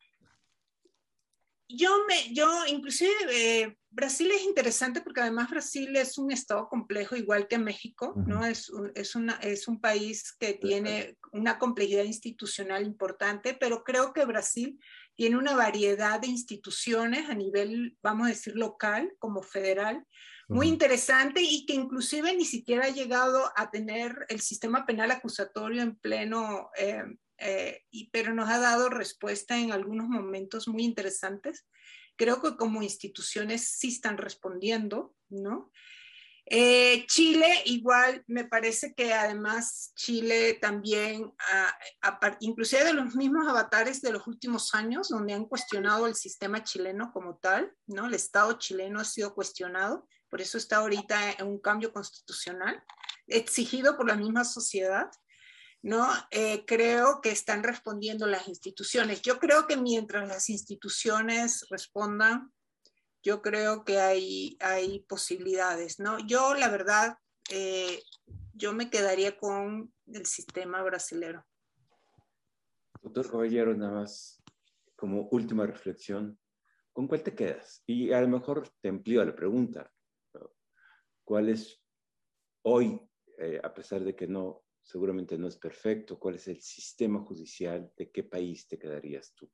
yo 1.70 2.05
me, 2.08 2.34
yo 2.34 2.66
inclusive 2.68 3.12
eh, 3.30 3.78
Brasil 3.89 4.32
es 4.32 4.43
interesante 4.43 5.01
porque 5.01 5.22
además 5.22 5.49
Brasil 5.49 5.95
es 5.95 6.18
un 6.18 6.32
estado 6.32 6.68
complejo 6.70 7.16
igual 7.16 7.47
que 7.47 7.58
México, 7.58 8.14
¿no? 8.26 8.45
Es 8.45 8.70
un, 8.70 8.91
es, 8.95 9.16
una, 9.16 9.34
es 9.36 9.68
un 9.68 9.82
país 9.82 10.34
que 10.39 10.53
tiene 10.53 11.18
una 11.32 11.60
complejidad 11.60 12.03
institucional 12.03 12.86
importante, 12.86 13.53
pero 13.53 13.84
creo 13.84 14.14
que 14.14 14.26
Brasil 14.26 14.80
tiene 15.16 15.38
una 15.38 15.55
variedad 15.55 16.20
de 16.20 16.28
instituciones 16.28 17.30
a 17.30 17.34
nivel, 17.34 17.97
vamos 18.03 18.28
a 18.28 18.30
decir, 18.30 18.55
local 18.55 19.12
como 19.20 19.41
federal, 19.41 20.05
muy 20.48 20.68
interesante 20.68 21.41
y 21.41 21.66
que 21.66 21.74
inclusive 21.74 22.36
ni 22.36 22.45
siquiera 22.45 22.86
ha 22.86 22.89
llegado 22.89 23.52
a 23.56 23.70
tener 23.70 24.26
el 24.30 24.39
sistema 24.39 24.86
penal 24.86 25.12
acusatorio 25.12 25.82
en 25.82 25.95
pleno 25.98 26.70
eh, 26.78 27.04
eh, 27.39 27.84
pero 28.12 28.34
nos 28.34 28.50
ha 28.50 28.60
dado 28.60 28.89
respuesta 28.89 29.58
en 29.58 29.72
algunos 29.72 30.08
momentos 30.08 30.68
muy 30.68 30.84
interesantes. 30.84 31.68
Creo 32.16 32.41
que 32.41 32.56
como 32.58 32.82
instituciones 32.82 33.70
sí 33.70 33.89
están 33.89 34.18
respondiendo, 34.18 35.16
¿no? 35.30 35.72
Eh, 36.50 37.06
Chile, 37.08 37.48
igual, 37.66 38.24
me 38.26 38.45
parece 38.45 38.93
que 38.93 39.14
además 39.14 39.91
Chile 39.95 40.58
también, 40.62 41.34
ah, 41.52 41.78
inclusive 42.39 42.86
de 42.86 42.93
los 42.93 43.16
mismos 43.16 43.48
avatares 43.50 44.02
de 44.02 44.14
los 44.14 44.26
últimos 44.28 44.74
años, 44.74 45.10
donde 45.10 45.34
han 45.34 45.45
cuestionado 45.45 46.08
el 46.08 46.16
sistema 46.16 46.64
chileno 46.64 47.12
como 47.12 47.36
tal, 47.38 47.74
¿no? 47.86 48.08
El 48.08 48.14
Estado 48.14 48.54
chileno 48.54 49.02
ha 49.02 49.04
sido 49.04 49.36
cuestionado, 49.36 50.08
por 50.30 50.42
eso 50.42 50.58
está 50.58 50.78
ahorita 50.78 51.32
en 51.40 51.48
un 51.48 51.60
cambio 51.60 51.92
constitucional, 51.92 52.84
exigido 53.28 53.98
por 53.98 54.08
la 54.08 54.16
misma 54.16 54.44
sociedad. 54.44 55.10
¿no? 55.84 56.08
Eh, 56.32 56.66
creo 56.66 57.22
que 57.22 57.30
están 57.30 57.64
respondiendo 57.64 58.28
las 58.28 58.48
instituciones. 58.48 59.22
Yo 59.22 59.40
creo 59.40 59.68
que 59.68 59.78
mientras 59.78 60.28
las 60.28 60.50
instituciones 60.50 61.66
respondan, 61.70 62.52
yo 63.24 63.42
creo 63.42 63.84
que 63.84 64.00
hay, 64.00 64.58
hay 64.60 65.02
posibilidades, 65.02 66.00
¿no? 66.00 66.18
Yo, 66.28 66.54
la 66.56 66.70
verdad, 66.70 67.18
eh, 67.50 68.02
yo 68.54 68.74
me 68.74 68.90
quedaría 68.90 69.38
con 69.38 69.94
el 70.08 70.26
sistema 70.26 70.82
brasilero. 70.84 71.46
Doctor 73.02 73.32
Caballero, 73.32 73.76
nada 73.76 73.92
más 74.00 74.42
como 74.96 75.28
última 75.32 75.66
reflexión, 75.66 76.40
¿con 76.92 77.08
cuál 77.08 77.24
te 77.24 77.36
quedas? 77.36 77.84
Y 77.86 78.12
a 78.12 78.22
lo 78.22 78.28
mejor 78.28 78.70
te 78.82 78.90
amplío 78.90 79.24
la 79.24 79.36
pregunta. 79.36 79.92
¿Cuál 81.28 81.50
es 81.50 81.84
hoy, 82.62 83.02
eh, 83.38 83.60
a 83.62 83.74
pesar 83.74 84.02
de 84.02 84.16
que 84.16 84.28
no 84.28 84.64
seguramente 84.82 85.38
no 85.38 85.50
es 85.50 85.58
perfecto, 85.58 86.18
cuál 86.18 86.36
es 86.36 86.48
el 86.48 86.62
sistema 86.62 87.20
judicial, 87.20 87.92
de 87.98 88.10
qué 88.10 88.24
país 88.24 88.66
te 88.66 88.80
quedarías 88.80 89.34
tú, 89.36 89.52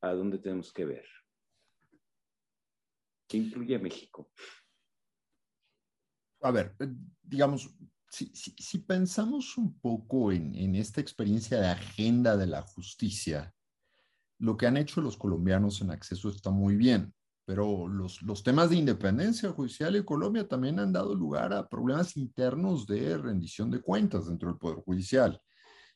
a 0.00 0.14
dónde 0.14 0.38
tenemos 0.38 0.72
que 0.72 0.86
ver. 0.86 1.04
¿Qué 3.28 3.36
incluye 3.36 3.76
a 3.76 3.80
México? 3.80 4.32
A 6.40 6.50
ver, 6.50 6.74
eh, 6.80 6.88
digamos, 7.20 7.68
si, 8.08 8.78
pensamos 8.78 9.58
un 9.58 9.78
poco 9.78 10.32
en, 10.32 10.74
esta 10.74 11.02
experiencia 11.02 11.60
de 11.60 11.68
agenda 11.68 12.38
de 12.38 12.46
la 12.46 12.62
justicia, 12.62 13.54
lo 14.38 14.56
que 14.56 14.66
han 14.66 14.78
hecho 14.78 15.02
los 15.02 15.18
colombianos 15.18 15.82
en 15.82 15.90
acceso 15.90 16.30
está 16.30 16.48
muy 16.48 16.76
bien 16.76 17.14
pero 17.50 17.88
los, 17.88 18.22
los, 18.22 18.44
temas 18.44 18.70
de 18.70 18.76
independencia 18.76 19.50
judicial 19.50 19.96
en 19.96 20.04
Colombia 20.04 20.46
también 20.46 20.78
han 20.78 20.92
dado 20.92 21.16
lugar 21.16 21.52
a 21.52 21.68
problemas 21.68 22.16
internos 22.16 22.86
de 22.86 23.18
rendición 23.18 23.72
de 23.72 23.80
cuentas 23.80 24.28
dentro 24.28 24.50
del 24.50 24.58
Poder 24.58 24.78
Judicial. 24.84 25.42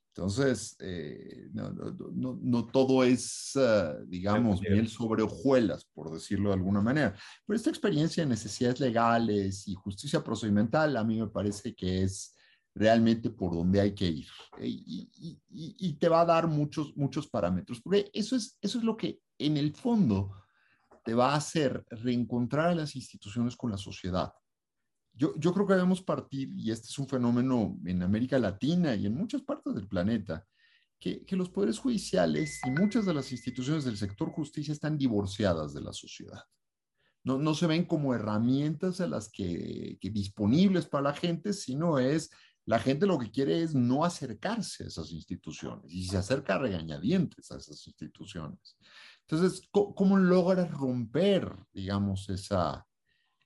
Entonces, 0.08 0.74
eh, 0.80 1.48
no, 1.52 1.70
no, 1.70 2.40
no, 2.42 2.66
todo 2.66 3.04
es, 3.04 3.52
uh, 3.54 4.04
digamos, 4.04 4.62
miel 4.62 4.88
sobre 4.88 5.22
hojuelas, 5.22 5.84
por 5.94 6.12
decirlo 6.12 6.48
de 6.48 6.56
alguna 6.56 6.80
manera. 6.80 7.14
Pero 7.46 7.56
esta 7.56 7.70
experiencia 7.70 8.24
de 8.24 8.30
necesidades 8.30 8.80
legales 8.80 9.68
y 9.68 9.74
justicia 9.74 10.24
procedimental 10.24 10.96
a 10.96 11.04
mí 11.04 11.20
me 11.20 11.28
parece 11.28 11.72
que 11.72 12.02
es 12.02 12.34
realmente 12.74 13.30
por 13.30 13.54
donde 13.54 13.80
hay 13.80 13.94
que 13.94 14.08
ir. 14.08 14.28
Y, 14.60 15.08
y, 15.14 15.40
y, 15.50 15.76
y 15.78 15.92
te 16.00 16.08
va 16.08 16.22
a 16.22 16.26
dar 16.26 16.48
muchos, 16.48 16.96
muchos 16.96 17.28
parámetros, 17.28 17.80
porque 17.80 18.10
eso 18.12 18.34
es, 18.34 18.58
eso 18.60 18.78
es 18.78 18.84
lo 18.84 18.96
que 18.96 19.20
en 19.38 19.56
el 19.56 19.72
fondo 19.72 20.32
te 21.04 21.14
va 21.14 21.32
a 21.32 21.36
hacer 21.36 21.84
reencontrar 21.90 22.70
a 22.70 22.74
las 22.74 22.96
instituciones 22.96 23.56
con 23.56 23.70
la 23.70 23.76
sociedad. 23.76 24.32
Yo, 25.12 25.34
yo 25.38 25.52
creo 25.52 25.66
que 25.66 25.74
debemos 25.74 26.02
partir, 26.02 26.50
y 26.56 26.70
este 26.70 26.88
es 26.88 26.98
un 26.98 27.06
fenómeno 27.06 27.78
en 27.84 28.02
América 28.02 28.38
Latina 28.38 28.94
y 28.96 29.06
en 29.06 29.14
muchas 29.14 29.42
partes 29.42 29.74
del 29.74 29.86
planeta, 29.86 30.44
que, 30.98 31.24
que, 31.24 31.36
los 31.36 31.50
poderes 31.50 31.78
judiciales 31.78 32.60
y 32.64 32.70
muchas 32.70 33.04
de 33.04 33.14
las 33.14 33.30
instituciones 33.30 33.84
del 33.84 33.98
sector 33.98 34.30
justicia 34.30 34.72
están 34.72 34.96
divorciadas 34.96 35.74
de 35.74 35.82
la 35.82 35.92
sociedad. 35.92 36.40
No, 37.22 37.38
no 37.38 37.54
se 37.54 37.66
ven 37.66 37.84
como 37.84 38.14
herramientas 38.14 39.00
a 39.00 39.06
las 39.06 39.28
que, 39.28 39.98
que, 40.00 40.10
disponibles 40.10 40.86
para 40.86 41.10
la 41.10 41.14
gente, 41.14 41.52
sino 41.52 41.98
es 41.98 42.30
la 42.66 42.78
gente 42.78 43.06
lo 43.06 43.18
que 43.18 43.30
quiere 43.30 43.62
es 43.62 43.74
no 43.74 44.04
acercarse 44.04 44.84
a 44.84 44.86
esas 44.86 45.12
instituciones 45.12 45.92
y 45.92 46.06
se 46.06 46.16
acerca 46.16 46.54
a 46.54 46.58
regañadientes 46.58 47.50
a 47.50 47.58
esas 47.58 47.86
instituciones. 47.86 48.78
Entonces, 49.26 49.66
¿cómo, 49.70 50.18
logras 50.18 50.70
romper, 50.70 51.56
digamos, 51.72 52.28
esa, 52.28 52.86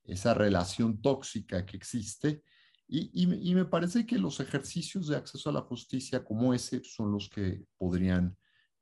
esa 0.04 0.34
relación 0.34 1.00
tóxica 1.00 1.64
que 1.64 1.76
existe? 1.76 2.42
Y, 2.88 3.10
y, 3.12 3.54
me 3.54 3.66
parece 3.66 4.06
que 4.06 4.18
los 4.18 4.40
ejercicios 4.40 5.08
de 5.08 5.16
acceso 5.16 5.50
a 5.50 5.52
la 5.52 5.60
justicia 5.60 6.24
como 6.24 6.54
ese 6.54 6.82
son 6.82 7.12
los 7.12 7.28
que 7.28 7.62
podrían, 7.76 8.36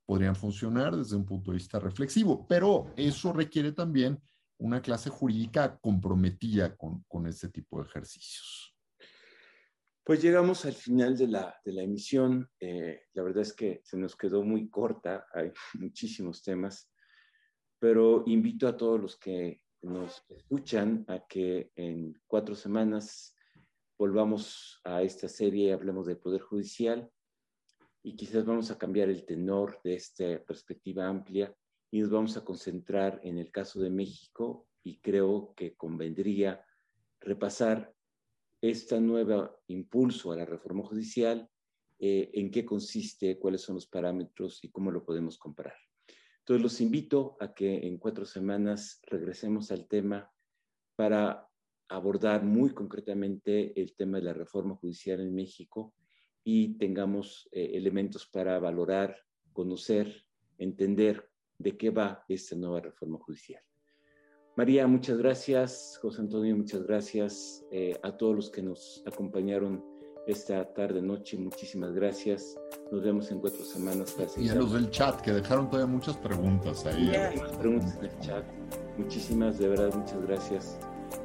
podrían 0.07 0.37
funcionar 0.37 0.97
desde 0.97 1.17
un 1.17 1.27
punto 1.27 1.51
de 1.51 1.57
vista 1.57 1.81
reflexivo, 1.81 2.47
pero 2.49 2.93
eso 2.97 3.33
requiere 3.33 3.73
también 3.73 4.23
una 4.59 4.81
clase 4.81 5.11
jurídica 5.11 5.77
comprometida 5.79 6.77
con, 6.77 7.03
con 7.09 7.27
este 7.27 7.49
tipo 7.49 7.83
de 7.83 7.89
ejercicios. 7.89 8.76
Pues 10.07 10.23
llegamos 10.23 10.65
al 10.65 10.75
final 10.75 11.17
de 11.17 11.27
la, 11.27 11.61
de 11.65 11.73
la 11.73 11.83
emisión. 11.83 12.49
Eh, 12.61 13.07
la 13.15 13.25
verdad 13.25 13.43
es 13.43 13.53
que 13.53 13.81
se 13.83 13.97
nos 13.97 14.15
quedó 14.15 14.45
muy 14.45 14.71
corta, 14.71 15.27
hay 15.35 15.51
muchísimos 15.81 16.45
temas, 16.45 16.89
pero 17.81 18.23
invito 18.27 18.69
a 18.69 18.77
todos 18.77 19.01
los 19.01 19.17
que 19.17 19.63
nos 19.83 20.25
escuchan 20.29 21.05
a 21.09 21.27
que 21.27 21.73
en 21.75 22.23
cuatro 22.29 22.55
semanas 22.55 23.35
volvamos 23.99 24.81
a 24.85 25.03
esta 25.03 25.27
serie, 25.29 25.73
hablemos 25.73 26.07
del 26.07 26.19
Poder 26.19 26.43
Judicial 26.43 27.11
y 28.05 28.15
quizás 28.15 28.45
vamos 28.45 28.71
a 28.71 28.79
cambiar 28.79 29.09
el 29.09 29.27
tenor 29.27 29.81
de 29.83 29.95
esta 29.95 30.41
perspectiva 30.45 31.09
amplia 31.09 31.53
y 31.91 31.99
nos 32.01 32.11
vamos 32.11 32.37
a 32.37 32.45
concentrar 32.45 33.19
en 33.25 33.39
el 33.39 33.51
caso 33.51 33.81
de 33.81 33.91
México 33.91 34.69
y 34.85 35.01
creo 35.01 35.53
que 35.57 35.75
convendría 35.75 36.65
repasar 37.19 37.96
este 38.71 39.01
nuevo 39.01 39.61
impulso 39.69 40.33
a 40.33 40.37
la 40.37 40.45
reforma 40.45 40.85
judicial, 40.85 41.49
eh, 41.99 42.31
en 42.35 42.51
qué 42.51 42.65
consiste, 42.65 43.39
cuáles 43.39 43.63
son 43.63 43.77
los 43.77 43.87
parámetros 43.87 44.63
y 44.63 44.71
cómo 44.71 44.91
lo 44.91 45.05
podemos 45.05 45.39
comparar. 45.39 45.77
Entonces 46.41 46.63
los 46.63 46.81
invito 46.81 47.37
a 47.41 47.55
que 47.55 47.87
en 47.87 47.99
cuatro 47.99 48.25
semanas 48.25 49.01
regresemos 49.03 49.71
al 49.73 49.89
tema 49.89 50.31
para 50.95 51.49
abordar 51.89 52.45
muy 52.45 52.71
concretamente 52.71 53.81
el 53.81 53.95
tema 53.97 54.19
de 54.19 54.25
la 54.25 54.33
reforma 54.33 54.77
judicial 54.77 55.21
en 55.21 55.35
México 55.35 55.95
y 56.45 56.79
tengamos 56.79 57.49
eh, 57.51 57.73
elementos 57.75 58.27
para 58.27 58.59
valorar, 58.59 59.17
conocer, 59.53 60.25
entender 60.59 61.29
de 61.59 61.77
qué 61.77 61.91
va 61.91 62.25
esta 62.29 62.55
nueva 62.55 62.81
reforma 62.81 63.19
judicial. 63.19 63.66
María, 64.57 64.87
muchas 64.87 65.19
gracias. 65.19 65.99
José 66.01 66.23
Antonio, 66.23 66.57
muchas 66.57 66.83
gracias. 66.83 67.63
Eh, 67.71 67.95
a 68.03 68.17
todos 68.17 68.35
los 68.35 68.51
que 68.51 68.63
nos 68.63 69.03
acompañaron 69.07 69.85
esta 70.27 70.73
tarde, 70.73 71.03
noche, 71.03 71.37
muchísimas 71.37 71.93
gracias. 71.93 72.59
Nos 72.91 73.03
vemos 73.05 73.31
en 73.31 73.39
cuatro 73.39 73.63
semanas. 73.65 74.15
Gracias. 74.17 74.45
Y 74.45 74.49
a 74.49 74.55
los 74.55 74.73
del 74.73 74.91
chat, 74.91 75.21
que 75.21 75.33
dejaron 75.33 75.69
todavía 75.69 75.93
muchas 75.93 76.17
preguntas 76.17 76.87
ahí. 76.87 77.13
Muchas 77.35 77.57
preguntas 77.59 77.97
en 77.99 78.05
el 78.07 78.19
chat. 78.21 78.45
Muchísimas, 78.97 79.59
de 79.59 79.69
verdad, 79.69 79.95
muchas 79.95 80.23
gracias. 80.23 80.79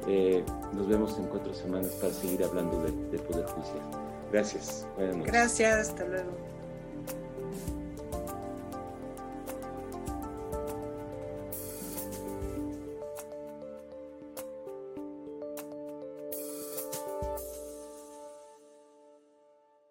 Eh, 0.06 0.44
nos 0.74 0.86
vemos 0.86 1.18
en 1.18 1.26
cuatro 1.26 1.54
semanas 1.54 1.90
para 2.00 2.12
seguir 2.12 2.44
hablando 2.44 2.82
del, 2.82 3.10
del 3.10 3.20
Poder 3.22 3.46
Judicial. 3.46 3.82
Gracias. 4.30 4.86
Gracias, 5.26 5.88
hasta 5.88 6.06
luego. 6.06 6.51